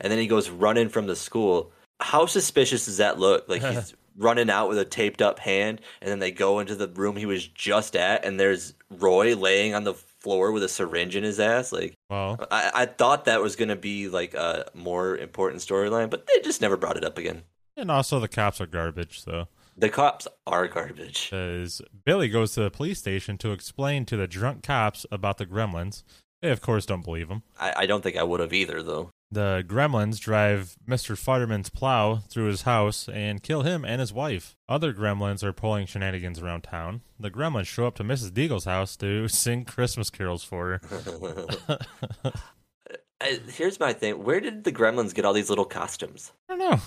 and 0.00 0.10
then 0.10 0.18
he 0.18 0.26
goes 0.26 0.50
running 0.50 0.88
from 0.88 1.06
the 1.06 1.16
school. 1.16 1.72
How 2.00 2.26
suspicious 2.26 2.86
does 2.86 2.96
that 2.96 3.18
look? 3.18 3.48
Like 3.48 3.62
he's 3.62 3.94
running 4.16 4.50
out 4.50 4.68
with 4.68 4.78
a 4.78 4.84
taped 4.84 5.22
up 5.22 5.38
hand 5.38 5.80
and 6.00 6.10
then 6.10 6.18
they 6.18 6.30
go 6.30 6.60
into 6.60 6.74
the 6.74 6.88
room 6.88 7.16
he 7.16 7.26
was 7.26 7.46
just 7.46 7.96
at 7.96 8.24
and 8.24 8.38
there's 8.38 8.74
Roy 8.90 9.36
laying 9.36 9.74
on 9.74 9.84
the 9.84 9.94
floor 10.20 10.52
with 10.52 10.62
a 10.62 10.68
syringe 10.68 11.16
in 11.16 11.24
his 11.24 11.40
ass 11.40 11.72
like? 11.72 11.94
Well, 12.08 12.38
I, 12.50 12.70
I 12.74 12.86
thought 12.86 13.24
that 13.24 13.40
was 13.42 13.56
gonna 13.56 13.76
be 13.76 14.08
like 14.08 14.34
a 14.34 14.70
more 14.74 15.16
important 15.16 15.62
storyline, 15.62 16.10
but 16.10 16.26
they 16.26 16.40
just 16.40 16.60
never 16.60 16.76
brought 16.76 16.96
it 16.96 17.04
up 17.04 17.18
again. 17.18 17.42
and 17.76 17.90
also 17.90 18.20
the 18.20 18.28
cops 18.28 18.60
are 18.60 18.66
garbage, 18.66 19.20
so. 19.20 19.48
The 19.76 19.88
cops 19.88 20.28
are 20.46 20.68
garbage. 20.68 21.30
Because 21.30 21.80
Billy 22.04 22.28
goes 22.28 22.52
to 22.54 22.60
the 22.62 22.70
police 22.70 22.98
station 22.98 23.38
to 23.38 23.52
explain 23.52 24.04
to 24.06 24.16
the 24.16 24.26
drunk 24.26 24.62
cops 24.62 25.06
about 25.10 25.38
the 25.38 25.46
gremlins. 25.46 26.02
They, 26.42 26.50
of 26.50 26.60
course, 26.60 26.84
don't 26.84 27.04
believe 27.04 27.28
him. 27.30 27.42
I, 27.58 27.72
I 27.76 27.86
don't 27.86 28.02
think 28.02 28.16
I 28.16 28.22
would 28.22 28.40
have 28.40 28.52
either, 28.52 28.82
though. 28.82 29.10
The 29.32 29.64
gremlins 29.66 30.18
drive 30.18 30.76
Mr. 30.88 31.16
Futterman's 31.16 31.70
plow 31.70 32.16
through 32.28 32.46
his 32.46 32.62
house 32.62 33.08
and 33.08 33.42
kill 33.42 33.62
him 33.62 33.84
and 33.84 34.00
his 34.00 34.12
wife. 34.12 34.56
Other 34.68 34.92
gremlins 34.92 35.44
are 35.44 35.52
pulling 35.52 35.86
shenanigans 35.86 36.40
around 36.40 36.62
town. 36.62 37.02
The 37.18 37.30
gremlins 37.30 37.66
show 37.66 37.86
up 37.86 37.94
to 37.96 38.04
Mrs. 38.04 38.32
Deagle's 38.32 38.64
house 38.64 38.96
to 38.96 39.28
sing 39.28 39.64
Christmas 39.64 40.10
carols 40.10 40.42
for 40.42 40.80
her. 40.82 41.78
I, 42.20 42.24
uh, 43.20 43.36
here's 43.52 43.78
my 43.78 43.92
thing: 43.92 44.24
Where 44.24 44.40
did 44.40 44.64
the 44.64 44.72
Gremlins 44.72 45.14
get 45.14 45.24
all 45.24 45.32
these 45.32 45.50
little 45.50 45.64
costumes? 45.64 46.32
I 46.48 46.56
don't 46.56 46.70
know. 46.70 46.80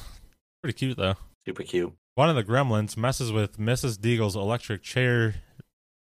Pretty 0.61 0.77
cute, 0.77 0.97
though. 0.97 1.15
Super 1.45 1.63
cute. 1.63 1.93
One 2.15 2.29
of 2.29 2.35
the 2.35 2.43
gremlins 2.43 2.95
messes 2.95 3.31
with 3.31 3.57
Mrs. 3.57 3.97
Deagle's 3.97 4.35
electric 4.35 4.83
chair 4.83 5.35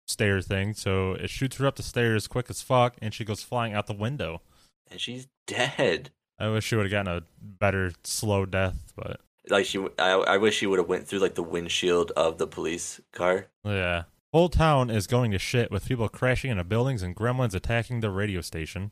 stair 0.06 0.40
thing, 0.40 0.74
so 0.74 1.12
it 1.12 1.30
shoots 1.30 1.56
her 1.56 1.66
up 1.66 1.76
the 1.76 1.82
stairs 1.82 2.26
quick 2.26 2.50
as 2.50 2.62
fuck, 2.62 2.96
and 3.00 3.14
she 3.14 3.24
goes 3.24 3.42
flying 3.42 3.72
out 3.72 3.86
the 3.86 3.94
window. 3.94 4.42
And 4.90 5.00
she's 5.00 5.26
dead. 5.46 6.10
I 6.42 6.48
wish 6.48 6.64
she 6.64 6.74
would 6.74 6.90
have 6.90 6.90
gotten 6.90 7.22
a 7.22 7.22
better 7.40 7.92
slow 8.02 8.44
death, 8.44 8.92
but 8.96 9.20
Like 9.48 9.64
she, 9.64 9.78
I, 9.96 10.10
I 10.10 10.36
wish 10.38 10.56
she 10.56 10.66
would 10.66 10.80
have 10.80 10.88
went 10.88 11.06
through 11.06 11.20
like 11.20 11.36
the 11.36 11.42
windshield 11.42 12.10
of 12.16 12.38
the 12.38 12.48
police 12.48 13.00
car. 13.12 13.46
yeah. 13.64 14.04
Whole 14.32 14.48
town 14.48 14.90
is 14.90 15.06
going 15.06 15.30
to 15.30 15.38
shit 15.38 15.70
with 15.70 15.86
people 15.86 16.08
crashing 16.08 16.50
into 16.50 16.64
buildings 16.64 17.02
and 17.02 17.14
gremlins 17.14 17.54
attacking 17.54 18.00
the 18.00 18.10
radio 18.10 18.40
station. 18.40 18.90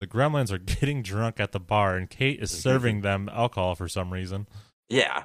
The 0.00 0.08
gremlins 0.08 0.50
are 0.50 0.58
getting 0.80 1.02
drunk 1.02 1.38
at 1.38 1.52
the 1.52 1.60
bar, 1.60 1.96
and 1.96 2.10
Kate 2.10 2.40
is 2.40 2.50
mm-hmm. 2.50 2.60
serving 2.60 3.00
them 3.02 3.28
alcohol 3.32 3.76
for 3.76 3.86
some 3.86 4.12
reason. 4.12 4.48
Yeah. 4.88 5.24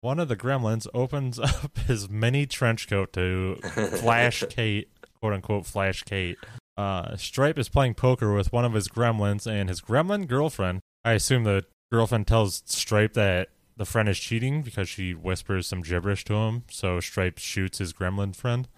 One 0.00 0.18
of 0.18 0.28
the 0.28 0.36
gremlins 0.36 0.86
opens 0.94 1.38
up 1.38 1.76
his 1.78 2.08
mini 2.08 2.46
trench 2.46 2.88
coat 2.88 3.12
to 3.12 3.56
Flash 4.00 4.44
Kate, 4.48 4.88
quote 5.20 5.34
unquote 5.34 5.66
Flash 5.66 6.04
Kate. 6.04 6.38
Uh, 6.76 7.16
Stripe 7.16 7.58
is 7.58 7.68
playing 7.68 7.94
poker 7.94 8.32
with 8.34 8.52
one 8.52 8.64
of 8.64 8.72
his 8.72 8.88
gremlins 8.88 9.46
and 9.46 9.68
his 9.68 9.80
gremlin 9.80 10.26
girlfriend. 10.26 10.80
I 11.04 11.12
assume 11.12 11.44
the 11.44 11.64
girlfriend 11.92 12.26
tells 12.26 12.62
Stripe 12.66 13.14
that 13.14 13.48
the 13.76 13.84
friend 13.84 14.08
is 14.08 14.18
cheating 14.18 14.62
because 14.62 14.88
she 14.88 15.12
whispers 15.12 15.66
some 15.66 15.82
gibberish 15.82 16.24
to 16.26 16.34
him. 16.34 16.64
So 16.70 17.00
Stripe 17.00 17.38
shoots 17.38 17.78
his 17.78 17.92
gremlin 17.92 18.34
friend. 18.34 18.68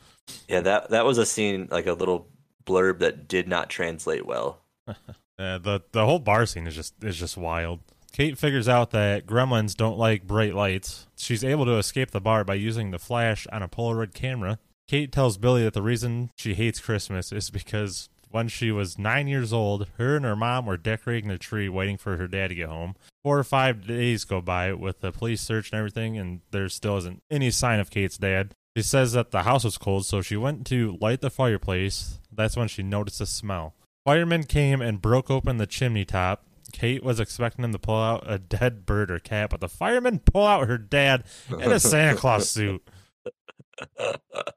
Yeah, 0.49 0.61
that 0.61 0.91
that 0.91 1.05
was 1.05 1.19
a 1.19 1.27
scene 1.27 1.69
like 1.71 1.87
a 1.87 1.93
little 1.93 2.29
blurb 2.65 3.01
that 3.01 3.29
did 3.29 3.49
not 3.49 3.71
translate 3.71 4.27
well. 4.27 4.63
Uh, 5.39 5.59
the 5.59 5.81
the 5.93 6.05
whole 6.05 6.19
bar 6.19 6.45
scene 6.45 6.67
is 6.67 6.75
just 6.75 7.03
is 7.03 7.17
just 7.17 7.39
wild. 7.39 7.81
Kate 8.13 8.37
figures 8.37 8.69
out 8.69 8.91
that 8.91 9.27
gremlins 9.27 9.75
don't 9.75 9.97
like 9.97 10.27
bright 10.27 10.55
lights. 10.55 11.09
She's 11.17 11.43
able 11.43 11.65
to 11.65 11.79
escape 11.79 12.11
the 12.11 12.21
bar 12.21 12.45
by 12.45 12.55
using 12.55 12.91
the 12.91 12.99
flash 12.99 13.47
on 13.51 13.63
a 13.63 13.69
Polaroid 13.69 14.13
camera. 14.13 14.59
Kate 14.93 15.11
tells 15.11 15.39
Billy 15.39 15.63
that 15.63 15.73
the 15.73 15.81
reason 15.81 16.29
she 16.37 16.53
hates 16.53 16.79
Christmas 16.79 17.33
is 17.33 17.49
because 17.49 18.11
when 18.29 18.47
she 18.47 18.71
was 18.71 18.99
nine 18.99 19.27
years 19.27 19.51
old, 19.51 19.87
her 19.97 20.17
and 20.17 20.25
her 20.27 20.37
mom 20.37 20.67
were 20.67 20.77
decorating 20.77 21.31
the 21.31 21.39
tree 21.39 21.67
waiting 21.67 21.97
for 21.97 22.19
her 22.19 22.29
dad 22.29 22.49
to 22.49 22.55
get 22.55 22.69
home. 22.69 22.95
Four 23.23 23.39
or 23.39 23.45
five 23.45 23.87
days 23.87 24.27
go 24.27 24.43
by 24.43 24.75
with 24.75 25.01
the 25.01 25.11
police 25.11 25.41
search 25.41 25.73
and 25.73 25.79
everything, 25.79 26.19
and 26.19 26.43
there 26.51 26.69
still 26.69 26.99
isn't 26.99 27.23
any 27.31 27.51
sign 27.51 27.81
of 27.81 27.89
Kate's 27.89 28.19
dad. 28.19 28.55
She 28.77 28.83
says 28.83 29.13
that 29.13 29.31
the 29.31 29.45
house 29.45 29.65
was 29.65 29.79
cold, 29.79 30.05
so 30.05 30.21
she 30.21 30.37
went 30.37 30.67
to 30.67 30.99
light 31.01 31.23
the 31.23 31.31
fireplace. 31.31 32.21
That's 32.31 32.55
when 32.59 32.69
she 32.69 32.83
noticed 32.83 33.23
a 33.23 33.27
smell. 33.27 33.73
Firemen 34.05 34.43
came 34.43 34.83
and 34.83 35.01
broke 35.01 35.31
open 35.31 35.57
the 35.57 35.67
chimney 35.67 36.05
top. 36.05 36.45
Kate 36.71 37.03
was 37.03 37.19
expecting 37.19 37.63
them 37.63 37.73
to 37.73 37.79
pull 37.79 37.99
out 37.99 38.25
a 38.27 38.39
dead 38.39 38.85
bird 38.85 39.11
or 39.11 39.19
cat, 39.19 39.49
but 39.49 39.61
the 39.63 39.71
firemen 39.71 40.19
pull 40.19 40.47
out 40.47 40.69
her 40.69 40.77
dad 40.77 41.25
in 41.49 41.73
a 41.73 41.81
Santa 41.81 42.15
Claus 42.15 42.51
suit. 42.51 42.87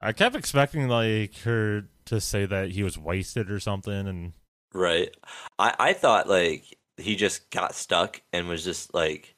I 0.01 0.11
kept 0.13 0.35
expecting 0.35 0.87
like 0.87 1.37
her 1.39 1.85
to 2.05 2.21
say 2.21 2.45
that 2.45 2.71
he 2.71 2.83
was 2.83 2.97
wasted 2.97 3.49
or 3.51 3.59
something, 3.59 4.07
and 4.07 4.33
Right. 4.73 5.15
I, 5.57 5.75
I 5.79 5.93
thought 5.93 6.27
like 6.27 6.77
he 6.97 7.15
just 7.15 7.49
got 7.49 7.75
stuck 7.75 8.21
and 8.33 8.47
was 8.47 8.63
just 8.63 8.93
like 8.93 9.35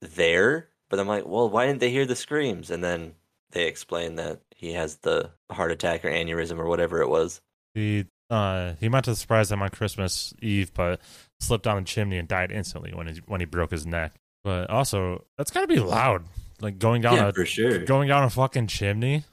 there, 0.00 0.68
but 0.90 0.98
I'm 0.98 1.08
like, 1.08 1.26
well, 1.26 1.48
why 1.48 1.66
didn't 1.66 1.80
they 1.80 1.90
hear 1.90 2.06
the 2.06 2.16
screams? 2.16 2.70
And 2.70 2.82
then 2.82 3.14
they 3.52 3.66
explain 3.66 4.16
that 4.16 4.40
he 4.56 4.72
has 4.72 4.96
the 4.96 5.30
heart 5.50 5.72
attack 5.72 6.04
or 6.04 6.10
aneurysm 6.10 6.58
or 6.58 6.66
whatever 6.66 7.00
it 7.02 7.08
was. 7.08 7.40
he 7.74 8.06
uh 8.30 8.74
he 8.80 8.88
meant 8.88 9.04
to 9.04 9.14
surprise 9.14 9.50
them 9.50 9.62
on 9.62 9.68
Christmas 9.68 10.32
Eve, 10.40 10.72
but 10.74 11.00
slipped 11.40 11.64
down 11.64 11.76
the 11.76 11.84
chimney 11.84 12.16
and 12.18 12.28
died 12.28 12.50
instantly 12.50 12.92
when 12.94 13.06
he 13.06 13.20
when 13.26 13.40
he 13.40 13.46
broke 13.46 13.70
his 13.70 13.86
neck. 13.86 14.14
But 14.44 14.70
also, 14.70 15.24
that's 15.38 15.50
gotta 15.50 15.66
be 15.68 15.78
loud, 15.80 16.24
like 16.62 16.78
going 16.78 17.02
down 17.02 17.16
yeah, 17.16 17.28
a 17.28 17.32
for 17.32 17.44
sure. 17.44 17.80
going 17.84 18.08
down 18.08 18.24
a 18.24 18.30
fucking 18.30 18.68
chimney. 18.68 19.24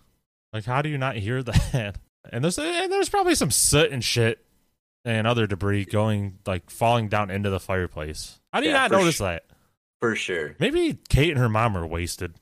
Like, 0.51 0.65
how 0.65 0.82
do 0.82 0.89
you 0.89 0.97
not 0.97 1.15
hear 1.15 1.41
that? 1.43 1.97
And 2.32 2.43
there's 2.43 2.57
and 2.59 2.91
there's 2.91 3.09
probably 3.09 3.36
some 3.36 3.51
soot 3.51 3.91
and 3.91 4.03
shit 4.03 4.43
and 5.05 5.25
other 5.25 5.47
debris 5.47 5.86
going 5.86 6.39
like 6.45 6.69
falling 6.69 7.07
down 7.07 7.30
into 7.32 7.49
the 7.49 7.59
fireplace. 7.59 8.39
How 8.51 8.59
do 8.59 8.65
you 8.65 8.71
Yeah, 8.73 8.80
not 8.80 8.91
notice 8.91 9.17
su- 9.17 9.23
that? 9.23 9.45
For 10.01 10.15
sure. 10.15 10.55
Maybe 10.59 10.97
Kate 11.09 11.30
and 11.30 11.38
her 11.39 11.49
mom 11.49 11.77
are 11.77 11.86
wasted. 11.88 12.34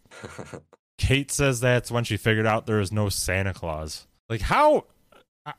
Kate 0.97 1.31
says 1.31 1.59
that's 1.59 1.91
when 1.91 2.03
she 2.03 2.17
figured 2.17 2.45
out 2.47 2.65
there 2.65 2.77
was 2.77 2.91
no 2.91 3.09
Santa 3.09 3.53
Claus. 3.53 4.07
Like 4.29 4.41
how 4.41 4.85
uh, 5.45 5.53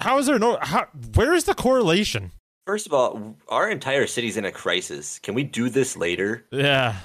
how 0.00 0.18
is 0.18 0.26
there 0.26 0.38
no 0.38 0.58
how 0.60 0.86
where 1.14 1.34
is 1.34 1.44
the 1.44 1.54
correlation? 1.54 2.32
First 2.66 2.86
of 2.86 2.92
all, 2.92 3.36
our 3.48 3.70
entire 3.70 4.06
city's 4.06 4.36
in 4.36 4.44
a 4.44 4.52
crisis. 4.52 5.18
Can 5.18 5.34
we 5.34 5.42
do 5.42 5.68
this 5.70 5.96
later? 5.96 6.46
Yeah. 6.52 6.96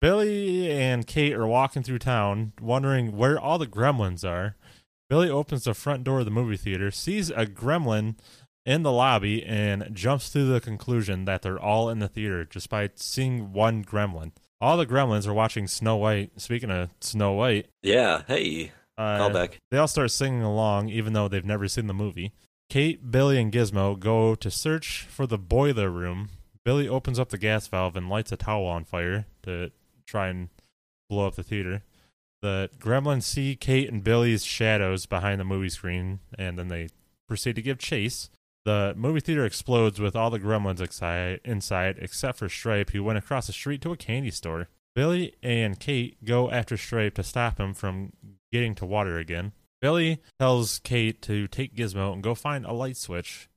Billy 0.00 0.70
and 0.70 1.06
Kate 1.06 1.32
are 1.34 1.46
walking 1.46 1.82
through 1.82 1.98
town 2.00 2.52
wondering 2.60 3.16
where 3.16 3.38
all 3.38 3.58
the 3.58 3.66
gremlins 3.66 4.28
are. 4.28 4.56
Billy 5.08 5.30
opens 5.30 5.64
the 5.64 5.74
front 5.74 6.04
door 6.04 6.20
of 6.20 6.24
the 6.24 6.30
movie 6.30 6.56
theater, 6.56 6.90
sees 6.90 7.30
a 7.30 7.46
gremlin 7.46 8.16
in 8.66 8.82
the 8.82 8.92
lobby 8.92 9.44
and 9.44 9.88
jumps 9.94 10.30
to 10.30 10.44
the 10.44 10.60
conclusion 10.60 11.24
that 11.26 11.42
they're 11.42 11.58
all 11.60 11.88
in 11.90 11.98
the 11.98 12.08
theater 12.08 12.44
just 12.44 12.68
by 12.70 12.90
seeing 12.96 13.52
one 13.52 13.84
gremlin. 13.84 14.32
All 14.60 14.76
the 14.76 14.86
gremlins 14.86 15.26
are 15.26 15.34
watching 15.34 15.66
Snow 15.66 15.96
White. 15.96 16.32
Speaking 16.40 16.70
of 16.70 16.88
Snow 17.00 17.32
White, 17.32 17.66
Yeah. 17.82 18.22
Hey. 18.26 18.72
uh, 18.96 19.18
Callback. 19.18 19.54
They 19.70 19.76
all 19.78 19.88
start 19.88 20.10
singing 20.10 20.42
along, 20.42 20.88
even 20.88 21.12
though 21.12 21.28
they've 21.28 21.44
never 21.44 21.68
seen 21.68 21.86
the 21.86 21.94
movie. 21.94 22.32
Kate, 22.70 23.10
Billy, 23.10 23.38
and 23.38 23.52
Gizmo 23.52 23.98
go 23.98 24.34
to 24.34 24.50
search 24.50 25.06
for 25.10 25.26
the 25.26 25.36
boiler 25.38 25.90
room. 25.90 26.30
Billy 26.64 26.88
opens 26.88 27.18
up 27.18 27.28
the 27.28 27.36
gas 27.36 27.66
valve 27.66 27.94
and 27.94 28.08
lights 28.08 28.32
a 28.32 28.38
towel 28.38 28.64
on 28.64 28.84
fire 28.84 29.26
to 29.42 29.70
try 30.06 30.28
and 30.28 30.48
blow 31.08 31.26
up 31.26 31.34
the 31.34 31.42
theater. 31.42 31.82
The 32.42 32.68
gremlins 32.78 33.22
see 33.22 33.56
Kate 33.56 33.88
and 33.88 34.04
Billy's 34.04 34.44
shadows 34.44 35.06
behind 35.06 35.40
the 35.40 35.44
movie 35.44 35.70
screen, 35.70 36.20
and 36.38 36.58
then 36.58 36.68
they 36.68 36.88
proceed 37.26 37.56
to 37.56 37.62
give 37.62 37.78
chase. 37.78 38.28
The 38.64 38.94
movie 38.96 39.20
theater 39.20 39.44
explodes 39.44 40.00
with 40.00 40.16
all 40.16 40.30
the 40.30 40.40
gremlins 40.40 40.80
inside, 41.44 41.98
except 42.00 42.38
for 42.38 42.48
Stripe, 42.48 42.90
who 42.90 43.04
went 43.04 43.18
across 43.18 43.46
the 43.46 43.52
street 43.52 43.80
to 43.82 43.92
a 43.92 43.96
candy 43.96 44.30
store. 44.30 44.68
Billy 44.94 45.34
and 45.42 45.78
Kate 45.80 46.22
go 46.24 46.50
after 46.50 46.76
Stripe 46.76 47.14
to 47.14 47.22
stop 47.22 47.58
him 47.58 47.74
from 47.74 48.12
getting 48.52 48.74
to 48.76 48.86
water 48.86 49.18
again. 49.18 49.52
Billy 49.80 50.22
tells 50.38 50.78
Kate 50.78 51.20
to 51.22 51.46
take 51.48 51.74
Gizmo 51.74 52.12
and 52.12 52.22
go 52.22 52.34
find 52.34 52.64
a 52.64 52.72
light 52.72 52.96
switch. 52.96 53.48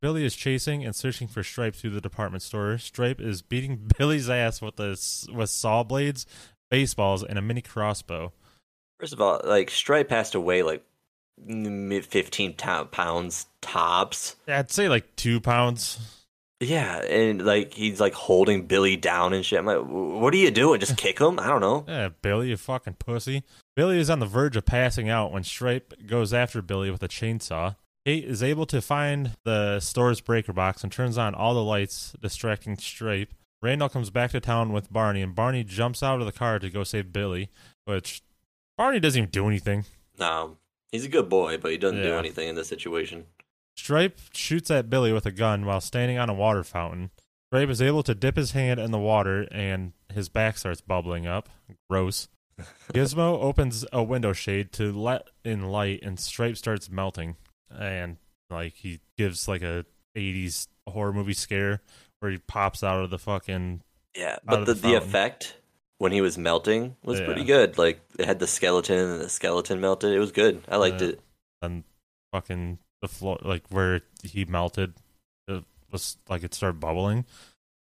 Billy 0.00 0.24
is 0.24 0.36
chasing 0.36 0.84
and 0.84 0.94
searching 0.94 1.26
for 1.28 1.42
Stripe 1.42 1.74
through 1.74 1.90
the 1.90 2.00
department 2.00 2.42
store. 2.42 2.78
Stripe 2.78 3.20
is 3.20 3.42
beating 3.42 3.90
Billy's 3.98 4.30
ass 4.30 4.62
with 4.62 4.76
the 4.76 4.90
with 5.34 5.50
saw 5.50 5.82
blades, 5.82 6.26
baseballs, 6.70 7.24
and 7.24 7.38
a 7.38 7.42
mini 7.42 7.62
crossbow. 7.62 8.32
First 9.00 9.12
of 9.12 9.20
all, 9.20 9.40
like 9.44 9.70
Stripe 9.70 10.10
has 10.10 10.30
to 10.30 10.40
weigh 10.40 10.62
like 10.62 10.84
15 11.46 12.54
to- 12.56 12.84
pounds 12.90 13.46
tops. 13.60 14.36
Yeah, 14.46 14.58
I'd 14.60 14.70
say 14.70 14.88
like 14.88 15.16
two 15.16 15.40
pounds. 15.40 15.98
Yeah, 16.60 17.02
and 17.04 17.44
like 17.44 17.72
he's 17.72 18.00
like 18.00 18.14
holding 18.14 18.66
Billy 18.66 18.96
down 18.96 19.32
and 19.32 19.44
shit. 19.46 19.60
I'm 19.60 19.66
like, 19.66 19.78
what 19.78 20.34
are 20.34 20.38
you 20.38 20.50
doing? 20.50 20.80
Just 20.80 20.96
kick 20.98 21.20
him? 21.20 21.38
I 21.38 21.46
don't 21.46 21.60
know. 21.60 21.84
Yeah, 21.86 22.08
Billy, 22.22 22.48
you 22.50 22.56
fucking 22.56 22.94
pussy. 22.94 23.44
Billy 23.76 23.98
is 23.98 24.10
on 24.10 24.18
the 24.18 24.26
verge 24.26 24.56
of 24.56 24.66
passing 24.66 25.08
out 25.08 25.30
when 25.32 25.44
Stripe 25.44 25.94
goes 26.06 26.34
after 26.34 26.60
Billy 26.60 26.90
with 26.90 27.02
a 27.04 27.08
chainsaw. 27.08 27.76
Kate 28.08 28.24
is 28.24 28.42
able 28.42 28.64
to 28.64 28.80
find 28.80 29.32
the 29.44 29.80
store's 29.80 30.22
breaker 30.22 30.54
box 30.54 30.82
and 30.82 30.90
turns 30.90 31.18
on 31.18 31.34
all 31.34 31.52
the 31.52 31.62
lights, 31.62 32.16
distracting 32.22 32.78
Stripe. 32.78 33.34
Randall 33.60 33.90
comes 33.90 34.08
back 34.08 34.30
to 34.30 34.40
town 34.40 34.72
with 34.72 34.90
Barney, 34.90 35.20
and 35.20 35.34
Barney 35.34 35.62
jumps 35.62 36.02
out 36.02 36.18
of 36.18 36.24
the 36.24 36.32
car 36.32 36.58
to 36.58 36.70
go 36.70 36.84
save 36.84 37.12
Billy, 37.12 37.50
which 37.84 38.22
Barney 38.78 38.98
doesn't 38.98 39.18
even 39.18 39.30
do 39.30 39.46
anything. 39.46 39.84
No, 40.18 40.56
he's 40.90 41.04
a 41.04 41.10
good 41.10 41.28
boy, 41.28 41.58
but 41.58 41.70
he 41.70 41.76
doesn't 41.76 42.00
do 42.00 42.14
anything 42.14 42.48
in 42.48 42.54
this 42.54 42.68
situation. 42.68 43.26
Stripe 43.76 44.18
shoots 44.32 44.70
at 44.70 44.88
Billy 44.88 45.12
with 45.12 45.26
a 45.26 45.30
gun 45.30 45.66
while 45.66 45.82
standing 45.82 46.16
on 46.16 46.30
a 46.30 46.34
water 46.34 46.64
fountain. 46.64 47.10
Stripe 47.50 47.68
is 47.68 47.82
able 47.82 48.02
to 48.04 48.14
dip 48.14 48.38
his 48.38 48.52
hand 48.52 48.80
in 48.80 48.90
the 48.90 48.98
water 48.98 49.46
and 49.52 49.92
his 50.14 50.30
back 50.30 50.56
starts 50.56 50.80
bubbling 50.80 51.26
up. 51.26 51.50
Gross. 51.90 52.28
Gizmo 52.94 53.38
opens 53.38 53.84
a 53.92 54.02
window 54.02 54.32
shade 54.32 54.72
to 54.72 54.98
let 54.98 55.28
in 55.44 55.68
light 55.68 56.00
and 56.02 56.18
Stripe 56.18 56.56
starts 56.56 56.88
melting. 56.88 57.36
And 57.76 58.16
like 58.50 58.74
he 58.74 59.00
gives 59.16 59.48
like 59.48 59.62
a 59.62 59.84
80s 60.16 60.68
horror 60.88 61.12
movie 61.12 61.34
scare 61.34 61.80
where 62.20 62.30
he 62.30 62.38
pops 62.38 62.82
out 62.82 63.02
of 63.04 63.10
the 63.10 63.18
fucking 63.18 63.82
Yeah, 64.16 64.36
but 64.44 64.64
the, 64.64 64.74
the 64.74 64.80
the, 64.88 64.94
effect 64.94 65.56
when 65.98 66.12
he 66.12 66.20
was 66.20 66.38
melting 66.38 66.96
was 67.04 67.20
Yeah. 67.20 67.26
pretty 67.26 67.44
good. 67.44 67.78
Like 67.78 68.00
it 68.18 68.24
had 68.26 68.38
the 68.38 68.46
skeleton 68.46 68.98
and 68.98 69.20
the 69.20 69.28
skeleton 69.28 69.80
melted. 69.80 70.12
It 70.12 70.18
was 70.18 70.32
good. 70.32 70.62
I 70.68 70.76
liked 70.76 71.00
Yeah. 71.02 71.08
it. 71.08 71.20
and 71.62 71.84
fucking 72.32 72.78
the 73.02 73.08
floor 73.08 73.38
like 73.42 73.64
where 73.70 74.00
he 74.22 74.44
melted 74.44 74.94
it 75.48 75.64
was 75.90 76.16
like 76.28 76.42
it 76.44 76.54
started 76.54 76.80
bubbling. 76.80 77.24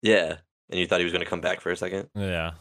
Yeah, 0.02 0.36
and 0.70 0.80
you 0.80 0.86
thought 0.86 0.98
he 1.00 1.04
was 1.04 1.12
going 1.12 1.24
to 1.24 1.30
come 1.30 1.40
back 1.40 1.60
for 1.60 1.70
a 1.70 1.76
second. 1.76 2.08
Yeah. 2.14 2.52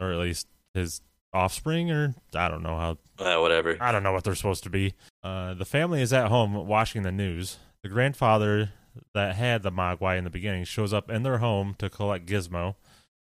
Or 0.00 0.12
at 0.12 0.18
least 0.18 0.46
his 0.74 1.00
offspring 1.36 1.90
or 1.90 2.14
I 2.34 2.48
don't 2.48 2.62
know 2.62 2.76
how 2.76 2.98
Uh, 3.24 3.40
whatever. 3.40 3.76
I 3.80 3.92
don't 3.92 4.02
know 4.02 4.12
what 4.12 4.24
they're 4.24 4.34
supposed 4.34 4.64
to 4.64 4.70
be. 4.70 4.94
Uh, 5.22 5.54
the 5.54 5.64
family 5.64 6.02
is 6.02 6.12
at 6.12 6.28
home 6.28 6.54
watching 6.66 7.02
the 7.02 7.12
news. 7.12 7.58
The 7.82 7.88
grandfather 7.88 8.70
that 9.14 9.36
had 9.36 9.62
the 9.62 9.70
Mogwai 9.70 10.18
in 10.18 10.24
the 10.24 10.30
beginning 10.30 10.64
shows 10.64 10.92
up 10.92 11.10
in 11.10 11.22
their 11.22 11.38
home 11.38 11.74
to 11.78 11.88
collect 11.90 12.26
Gizmo. 12.26 12.74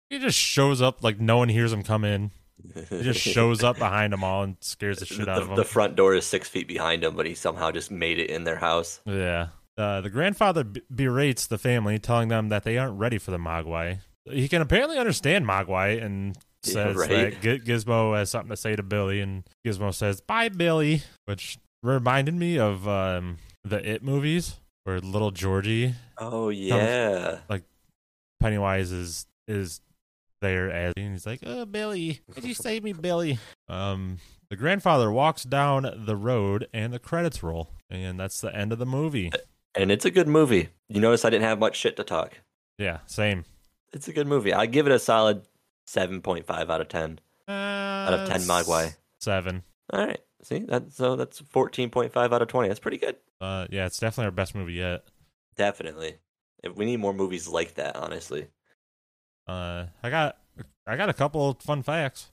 He 0.09 0.19
just 0.19 0.37
shows 0.37 0.81
up 0.81 1.03
like 1.03 1.19
no 1.19 1.37
one 1.37 1.49
hears 1.49 1.73
him 1.73 1.83
come 1.83 2.03
in. 2.05 2.31
He 2.89 3.01
just 3.01 3.19
shows 3.35 3.63
up 3.63 3.77
behind 3.77 4.13
them 4.13 4.23
all 4.23 4.43
and 4.43 4.57
scares 4.61 4.99
the 4.99 5.05
shit 5.05 5.27
out 5.27 5.39
of 5.39 5.43
the, 5.43 5.47
them. 5.47 5.55
the 5.57 5.63
front 5.65 5.95
door 5.95 6.13
is 6.15 6.25
six 6.25 6.47
feet 6.47 6.67
behind 6.67 7.03
him, 7.03 7.15
but 7.15 7.25
he 7.25 7.33
somehow 7.33 7.71
just 7.71 7.89
made 7.91 8.19
it 8.19 8.29
in 8.29 8.43
their 8.43 8.57
house. 8.57 9.01
Yeah. 9.05 9.47
Uh, 9.77 9.99
the 10.01 10.09
grandfather 10.09 10.63
b- 10.63 10.81
berates 10.93 11.47
the 11.47 11.57
family, 11.57 11.99
telling 11.99 12.29
them 12.29 12.47
that 12.49 12.63
they 12.63 12.77
aren't 12.77 12.97
ready 12.97 13.17
for 13.17 13.31
the 13.31 13.37
Mogwai. 13.37 13.99
He 14.29 14.47
can 14.47 14.61
apparently 14.61 14.97
understand 14.97 15.45
Mogwai 15.45 16.01
and 16.01 16.37
says 16.73 16.95
right. 16.95 17.09
that 17.09 17.41
G- 17.41 17.59
Gizmo 17.59 18.17
has 18.17 18.29
something 18.29 18.49
to 18.49 18.57
say 18.57 18.75
to 18.75 18.83
Billy, 18.83 19.21
and 19.21 19.43
Gizmo 19.65 19.93
says, 19.93 20.21
Bye, 20.21 20.49
Billy, 20.49 21.03
which 21.25 21.57
reminded 21.83 22.33
me 22.33 22.57
of 22.57 22.87
um, 22.87 23.37
the 23.63 23.87
It 23.87 24.03
movies 24.03 24.59
where 24.83 24.99
little 24.99 25.31
Georgie, 25.31 25.95
Oh 26.17 26.49
yeah, 26.49 27.39
like 27.49 27.63
Pennywise, 28.39 28.91
is 28.91 29.25
is 29.47 29.81
there 30.41 30.69
as 30.71 30.93
and 30.97 31.13
he's 31.13 31.25
like, 31.25 31.39
Oh, 31.45 31.65
Billy, 31.65 32.21
could 32.31 32.43
you 32.43 32.53
save 32.53 32.83
me, 32.83 32.93
Billy? 32.93 33.39
Um, 33.67 34.19
the 34.49 34.55
grandfather 34.55 35.11
walks 35.11 35.43
down 35.43 36.05
the 36.05 36.15
road, 36.15 36.67
and 36.73 36.93
the 36.93 36.99
credits 36.99 37.41
roll, 37.41 37.69
and 37.89 38.19
that's 38.19 38.41
the 38.41 38.55
end 38.55 38.71
of 38.71 38.79
the 38.79 38.85
movie. 38.85 39.31
and 39.75 39.91
it's 39.91 40.05
a 40.05 40.11
good 40.11 40.27
movie. 40.27 40.69
You 40.87 41.01
notice 41.01 41.25
I 41.25 41.29
didn't 41.31 41.45
have 41.45 41.59
much 41.59 41.75
shit 41.75 41.97
to 41.97 42.03
talk. 42.03 42.39
Yeah, 42.77 42.99
same. 43.07 43.45
It's 43.93 44.07
a 44.07 44.13
good 44.13 44.27
movie. 44.27 44.53
I 44.53 44.65
give 44.65 44.85
it 44.85 44.91
a 44.91 44.99
solid 44.99 45.43
seven 45.85 46.21
point 46.21 46.45
five 46.45 46.69
out 46.69 46.81
of 46.81 46.87
ten. 46.89 47.19
out 47.47 48.13
of 48.13 48.27
10 48.29 48.41
Mogwai. 48.41 48.87
Uh, 48.87 48.91
Seven. 49.19 49.63
All 49.91 50.05
right, 50.05 50.19
see 50.43 50.59
that? 50.59 50.91
So 50.91 51.15
that's 51.15 51.39
fourteen 51.39 51.89
point 51.89 52.11
five 52.11 52.33
out 52.33 52.41
of 52.41 52.47
twenty. 52.47 52.67
That's 52.67 52.79
pretty 52.79 52.97
good. 52.97 53.15
Uh, 53.41 53.67
yeah, 53.69 53.85
it's 53.85 53.99
definitely 53.99 54.25
our 54.25 54.31
best 54.31 54.55
movie 54.55 54.73
yet. 54.73 55.03
Definitely. 55.55 56.15
If 56.63 56.75
we 56.75 56.85
need 56.85 56.97
more 56.97 57.13
movies 57.13 57.47
like 57.47 57.75
that, 57.75 57.95
honestly. 57.95 58.47
Uh, 59.47 59.85
I 60.01 60.09
got, 60.09 60.37
I 60.87 60.95
got 60.97 61.09
a 61.09 61.13
couple 61.13 61.49
of 61.49 61.61
fun 61.61 61.83
facts. 61.83 62.31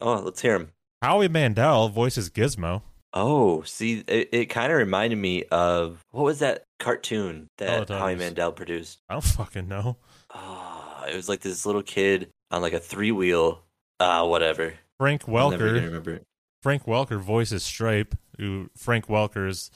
Oh, 0.00 0.20
let's 0.20 0.42
hear 0.42 0.58
them. 0.58 0.72
Howie 1.00 1.28
Mandel 1.28 1.88
voices 1.88 2.28
Gizmo. 2.28 2.82
Oh, 3.14 3.62
see, 3.62 4.04
it, 4.06 4.28
it 4.32 4.46
kind 4.46 4.70
of 4.72 4.78
reminded 4.78 5.16
me 5.16 5.44
of 5.50 6.04
what 6.10 6.24
was 6.24 6.38
that 6.40 6.64
cartoon 6.78 7.48
that. 7.58 7.88
Howie 7.88 8.14
Mandel 8.16 8.52
produced? 8.52 9.00
I 9.08 9.14
don't 9.14 9.24
fucking 9.24 9.68
know. 9.68 9.96
Oh, 10.34 11.04
it 11.10 11.14
was 11.16 11.28
like 11.28 11.40
this 11.40 11.64
little 11.66 11.82
kid 11.82 12.28
on 12.52 12.62
like 12.62 12.72
a 12.74 12.78
three 12.78 13.10
wheel. 13.10 13.62
Ah, 13.98 14.24
whatever. 14.24 14.74
Frank 14.98 15.22
Welker. 15.24 15.72
remember. 15.82 16.20
Frank 16.62 16.84
Welker 16.84 17.18
voices 17.20 17.64
Stripe. 17.64 18.14
Who 18.38 18.70
Frank 18.76 19.06
Welker 19.08 19.48
is 19.48 19.70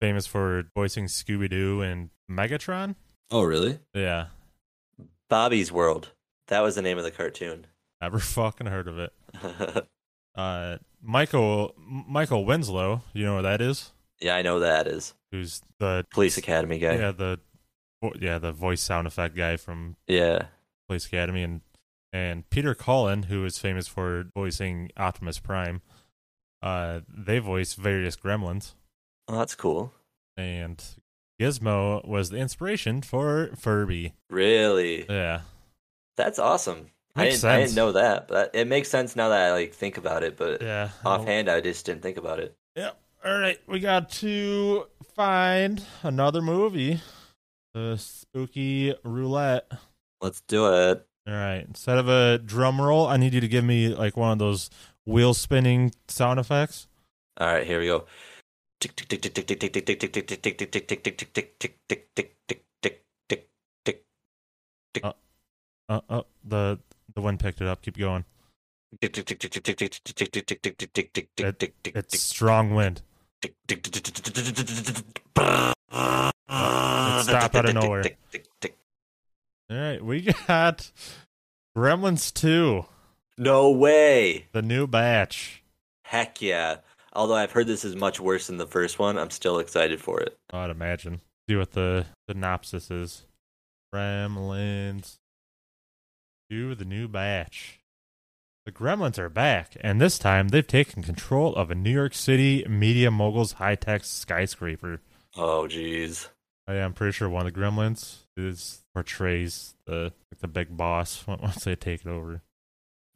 famous 0.00 0.26
for 0.26 0.64
voicing 0.76 1.06
Scooby 1.06 1.50
Doo 1.50 1.80
and 1.82 2.10
Megatron. 2.30 2.94
Oh, 3.30 3.42
really? 3.42 3.80
Yeah, 3.94 4.26
Bobby's 5.28 5.70
World. 5.72 6.12
That 6.48 6.60
was 6.60 6.76
the 6.76 6.82
name 6.82 6.96
of 6.98 7.04
the 7.04 7.10
cartoon. 7.10 7.66
never 8.00 8.18
fucking 8.20 8.66
heard 8.68 8.88
of 8.88 8.98
it. 8.98 9.12
Uh, 10.36 10.78
Michael 11.02 11.74
Michael 11.76 12.44
Winslow. 12.44 13.02
You 13.12 13.24
know 13.24 13.34
what 13.36 13.42
that 13.42 13.60
is? 13.60 13.90
yeah, 14.20 14.36
I 14.36 14.42
know 14.42 14.54
who 14.54 14.60
that 14.60 14.86
is 14.86 15.14
Who's 15.32 15.62
the 15.80 16.04
Police 16.12 16.38
Academy 16.38 16.78
guy. 16.78 16.94
yeah 16.96 17.10
the 17.10 17.40
yeah 18.20 18.38
the 18.38 18.52
voice 18.52 18.80
sound 18.80 19.08
effect 19.08 19.34
guy 19.34 19.56
from 19.56 19.96
yeah. 20.06 20.46
Police 20.86 21.06
Academy 21.06 21.42
and 21.42 21.62
and 22.12 22.48
Peter 22.50 22.74
Cullen, 22.74 23.24
who 23.24 23.44
is 23.44 23.58
famous 23.58 23.86
for 23.88 24.26
voicing 24.34 24.90
Optimus 24.96 25.38
Prime. 25.38 25.82
Uh, 26.62 27.00
they 27.08 27.38
voice 27.38 27.74
various 27.74 28.16
gremlins, 28.16 28.74
Oh, 29.28 29.38
that's 29.38 29.54
cool. 29.54 29.92
and 30.36 30.82
Gizmo 31.40 32.04
was 32.06 32.30
the 32.30 32.38
inspiration 32.38 33.00
for 33.02 33.50
Furby. 33.56 34.14
Really? 34.28 35.06
Yeah, 35.08 35.42
That's 36.16 36.38
awesome. 36.40 36.90
I 37.14 37.30
didn't, 37.30 37.44
I 37.44 37.60
didn't 37.60 37.74
know 37.74 37.92
that, 37.92 38.28
but 38.28 38.50
it 38.54 38.66
makes 38.68 38.88
sense 38.88 39.16
now 39.16 39.28
that 39.30 39.48
I 39.48 39.52
like 39.52 39.72
think 39.74 39.98
about 39.98 40.22
it. 40.22 40.36
But 40.36 40.62
yeah. 40.62 40.90
offhand, 41.04 41.48
I 41.48 41.60
just 41.60 41.84
didn't 41.86 42.02
think 42.02 42.16
about 42.16 42.38
it. 42.38 42.56
Yep. 42.76 42.96
All 43.24 43.36
right, 43.38 43.58
we 43.66 43.80
got 43.80 44.10
to 44.10 44.86
find 45.16 45.82
another 46.04 46.40
movie. 46.40 47.00
The 47.74 47.96
spooky 47.98 48.94
roulette. 49.04 49.70
Let's 50.20 50.40
do 50.42 50.72
it. 50.72 51.06
All 51.28 51.34
right. 51.34 51.64
Instead 51.68 51.98
of 51.98 52.08
a 52.08 52.38
drum 52.38 52.80
roll, 52.80 53.06
I 53.06 53.18
need 53.18 53.34
you 53.34 53.40
to 53.40 53.48
give 53.48 53.64
me 53.64 53.88
like 53.88 54.16
one 54.16 54.32
of 54.32 54.38
those 54.38 54.70
wheel 55.04 55.34
spinning 55.34 55.92
sound 56.08 56.40
effects. 56.40 56.88
All 57.36 57.46
right, 57.46 57.66
here 57.66 57.80
we 57.80 57.86
go. 57.86 58.06
Uh, 65.02 65.12
uh, 65.88 66.00
uh, 66.08 66.22
the 66.44 66.78
the 67.14 67.20
wind 67.20 67.40
picked 67.40 67.60
it 67.60 67.66
up. 67.66 67.82
Keep 67.82 67.98
going. 67.98 68.24
It, 69.02 69.18
it's 71.84 72.20
strong 72.20 72.74
wind. 72.74 73.02
It 73.42 73.52
stopped 77.24 77.54
out 77.54 77.68
of 77.68 77.74
nowhere. 77.74 78.04
All 79.70 79.76
right, 79.76 80.02
we 80.04 80.22
got 80.48 80.90
Gremlins 81.76 82.32
2, 82.32 82.84
No 83.36 83.70
way. 83.70 84.46
the 84.52 84.62
new 84.62 84.86
batch. 84.86 85.62
Heck 86.04 86.40
yeah. 86.40 86.76
Although 87.12 87.34
I've 87.34 87.52
heard 87.52 87.66
this 87.66 87.84
is 87.84 87.96
much 87.96 88.20
worse 88.20 88.46
than 88.46 88.56
the 88.58 88.66
first 88.66 88.98
one, 88.98 89.18
I'm 89.18 89.30
still 89.30 89.58
excited 89.58 90.00
for 90.00 90.20
it. 90.20 90.38
I'd 90.52 90.70
imagine. 90.70 91.20
See 91.48 91.56
what 91.56 91.72
the 91.72 92.06
synopsis 92.28 92.90
is. 92.90 93.24
Gremlins 93.94 95.16
2, 96.50 96.74
the 96.74 96.84
new 96.84 97.08
batch. 97.08 97.80
The 98.66 98.72
Gremlins 98.72 99.18
are 99.18 99.30
back, 99.30 99.76
and 99.80 99.98
this 100.00 100.18
time 100.18 100.48
they've 100.48 100.66
taken 100.66 101.02
control 101.02 101.54
of 101.56 101.70
a 101.70 101.74
New 101.74 101.90
York 101.90 102.14
City 102.14 102.64
media 102.68 103.10
mogul's 103.10 103.52
high 103.52 103.74
tech 103.76 104.04
skyscraper. 104.04 105.00
Oh 105.36 105.66
jeez. 105.68 106.28
I 106.66 106.74
am 106.74 106.92
pretty 106.92 107.12
sure 107.12 107.30
one 107.30 107.46
of 107.46 107.52
the 107.54 107.58
Gremlins 107.58 108.24
is 108.36 108.82
portrays 108.98 109.76
the 109.86 110.12
like 110.32 110.40
the 110.40 110.48
big 110.48 110.76
boss 110.76 111.24
once 111.28 111.64
they 111.64 111.76
take 111.76 112.00
it 112.04 112.08
over. 112.08 112.42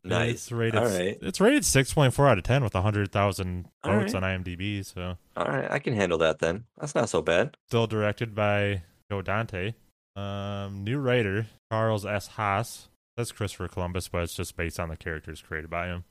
Nice. 0.05 0.31
It's 0.31 0.53
rated. 0.53 0.81
All 0.81 0.89
right. 0.89 1.19
It's 1.21 1.41
rated 1.41 1.65
six 1.65 1.93
point 1.93 2.15
four 2.15 2.29
out 2.29 2.39
of 2.39 2.45
ten 2.45 2.63
with 2.63 2.73
hundred 2.73 3.11
thousand 3.13 3.69
votes 3.85 4.15
right. 4.15 4.23
on 4.23 4.45
IMDb. 4.45 4.85
So 4.85 5.17
All 5.37 5.45
right, 5.45 5.71
I 5.71 5.79
can 5.79 5.95
handle 5.95 6.19
that 6.19 6.39
then. 6.39 6.65
That's 6.81 6.95
not 6.95 7.09
so 7.09 7.23
bad. 7.23 7.57
still 7.69 7.87
directed 7.87 8.35
by 8.35 8.83
Joe 9.11 9.23
Dante. 9.23 9.75
Um, 10.15 10.85
new 10.85 10.99
writer 10.99 11.47
Charles 11.71 12.07
S. 12.07 12.29
Haas. 12.29 12.89
That's 13.17 13.33
Christopher 13.33 13.69
Columbus, 13.69 14.09
but 14.09 14.23
it's 14.23 14.35
just 14.35 14.57
based 14.57 14.81
on 14.81 14.89
the 14.89 14.97
characters 14.97 15.43
created 15.43 15.71
by 15.71 15.87
him. 15.87 16.05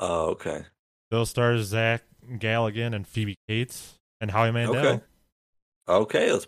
Oh, 0.00 0.30
okay. 0.30 0.64
Still 1.10 1.24
stars 1.24 1.66
Zach 1.66 2.02
Galligan 2.28 2.94
and 2.94 3.06
Phoebe 3.06 3.36
Cates 3.48 3.94
and 4.20 4.30
Howie 4.30 4.52
Mandel. 4.52 4.76
Okay. 4.86 5.04
Okay, 5.88 6.32
let's 6.32 6.46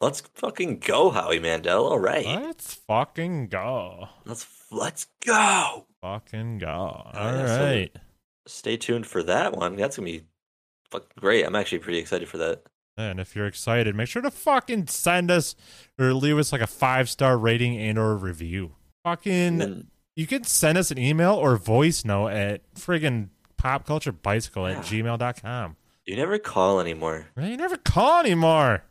let's 0.00 0.20
fucking 0.34 0.78
go, 0.78 1.10
Howie 1.10 1.38
Mandel. 1.38 1.86
All 1.86 1.98
right. 1.98 2.24
Let's 2.26 2.74
fucking 2.74 3.48
go. 3.48 4.08
Let's 4.24 4.46
let's 4.70 5.06
go. 5.24 5.86
Fucking 6.02 6.58
go. 6.58 6.68
All 6.68 7.12
yeah, 7.14 7.46
so- 7.46 8.00
Stay 8.46 8.76
tuned 8.76 9.06
for 9.06 9.22
that 9.22 9.56
one. 9.56 9.76
That's 9.76 9.96
gonna 9.96 10.06
be 10.06 10.22
fucking 10.90 11.08
great. 11.18 11.44
I'm 11.46 11.54
actually 11.54 11.78
pretty 11.80 11.98
excited 11.98 12.28
for 12.28 12.38
that. 12.38 12.62
And 12.96 13.20
if 13.20 13.36
you're 13.36 13.46
excited, 13.46 13.94
make 13.94 14.08
sure 14.08 14.22
to 14.22 14.30
fucking 14.30 14.88
send 14.88 15.30
us 15.30 15.54
or 15.98 16.12
leave 16.12 16.36
us 16.38 16.50
like 16.52 16.60
a 16.60 16.66
five 16.66 17.08
star 17.08 17.38
rating 17.38 17.76
and 17.78 17.98
or 17.98 18.16
review. 18.16 18.72
Fucking, 19.04 19.86
you 20.16 20.26
can 20.26 20.44
send 20.44 20.76
us 20.76 20.90
an 20.90 20.98
email 20.98 21.32
or 21.34 21.56
voice 21.56 22.04
note 22.04 22.28
at 22.28 22.74
friggin' 22.74 23.28
popculturebicycle 23.62 24.70
at 24.74 24.84
gmail.com. 24.84 25.76
you 26.06 26.16
never 26.16 26.38
call 26.38 26.80
anymore. 26.80 27.28
You 27.40 27.56
never 27.56 27.76
call 27.76 28.20
anymore. 28.20 28.82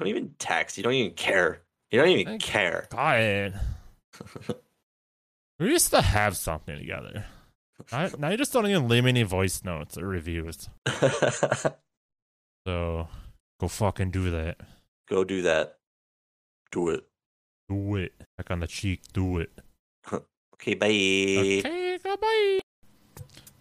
Don't 0.00 0.08
even 0.08 0.34
text. 0.38 0.76
You 0.78 0.82
don't 0.82 0.94
even 0.94 1.12
care. 1.12 1.60
You 1.90 2.00
don't 2.00 2.08
even 2.08 2.26
Thank- 2.26 2.42
care. 2.42 2.86
God. 2.90 3.60
we 5.60 5.68
used 5.70 5.90
to 5.90 6.00
have 6.00 6.36
something 6.36 6.76
together. 6.78 7.26
Now, 7.92 8.08
now 8.18 8.30
you 8.30 8.36
just 8.38 8.52
don't 8.52 8.66
even 8.66 8.88
leave 8.88 9.04
me 9.04 9.10
any 9.10 9.22
voice 9.22 9.62
notes 9.62 9.96
or 9.96 10.06
reviews. 10.06 10.68
So 12.66 13.08
go 13.58 13.68
fucking 13.68 14.10
do 14.10 14.30
that. 14.32 14.58
go 15.08 15.24
do 15.24 15.40
that. 15.42 15.78
Do 16.70 16.90
it. 16.90 17.04
Do 17.70 17.96
it. 17.96 18.12
Back 18.36 18.50
on 18.50 18.60
the 18.60 18.66
cheek. 18.66 19.00
Do 19.14 19.38
it. 19.38 19.50
Okay, 20.54 20.74
bye. 20.74 20.86
Okay, 20.86 21.98
goodbye. 22.04 22.60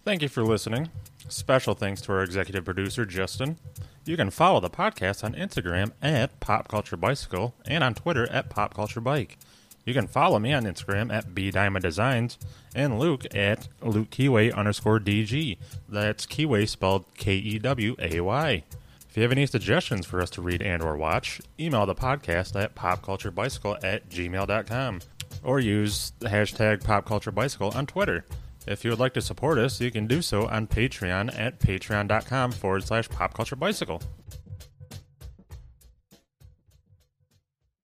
Thank 0.04 0.22
you 0.22 0.28
for 0.28 0.44
listening. 0.44 0.90
Special 1.30 1.76
thanks 1.76 2.02
to 2.02 2.12
our 2.12 2.24
executive 2.24 2.66
producer, 2.66 3.06
Justin. 3.06 3.58
You 4.06 4.18
can 4.18 4.30
follow 4.32 4.60
the 4.60 4.70
podcast 4.70 5.24
on 5.24 5.34
Instagram 5.34 5.92
at 6.02 6.40
Pop 6.40 6.68
Culture 6.68 6.98
Bicycle 6.98 7.54
and 7.66 7.84
on 7.84 7.94
Twitter 7.94 8.30
at 8.32 8.50
Pop 8.50 8.74
Culture 8.74 9.02
Bike. 9.02 9.38
You 9.86 9.94
can 9.94 10.08
follow 10.08 10.40
me 10.40 10.54
on 10.54 10.64
Instagram 10.64 11.12
at 11.12 11.34
B 11.34 11.52
Diamond 11.52 11.84
Designs 11.84 12.38
and 12.76 13.00
Luke 13.00 13.26
at 13.36 13.68
Luke 13.82 14.10
Keyway 14.10 14.54
underscore 14.54 15.00
DG. 15.00 15.58
That's 15.88 16.26
Keyway 16.26 16.68
spelled 16.68 17.06
K 17.18 17.36
E 17.36 17.60
W 17.60 17.96
A 18.00 18.20
Y. 18.20 18.64
If 19.10 19.18
you 19.18 19.24
have 19.24 19.32
any 19.32 19.48
suggestions 19.48 20.06
for 20.06 20.22
us 20.22 20.30
to 20.32 20.42
read 20.42 20.62
and 20.62 20.84
or 20.84 20.96
watch, 20.96 21.42
email 21.60 21.86
the 21.86 21.96
podcast 21.96 22.60
at 22.62 22.76
popculturebicycle 22.76 23.84
at 23.84 24.10
gmail.com 24.10 25.00
or 25.44 25.60
use 25.60 26.14
the 26.20 26.30
hashtag 26.30 26.84
popculturebicycle 26.84 27.76
on 27.76 27.88
Twitter. 27.88 28.26
If 28.70 28.84
you 28.84 28.92
would 28.92 29.00
like 29.00 29.16
to 29.16 29.22
support 29.22 29.58
us, 29.58 29.82
you 29.82 29.90
can 29.90 30.06
do 30.06 30.22
so 30.22 30.48
on 30.48 30.68
Patreon 30.68 31.36
at 31.36 31.60
patreon.com 31.60 32.52
forward 32.52 32.84
slash 32.84 33.10
popculturebicycle. 33.10 34.04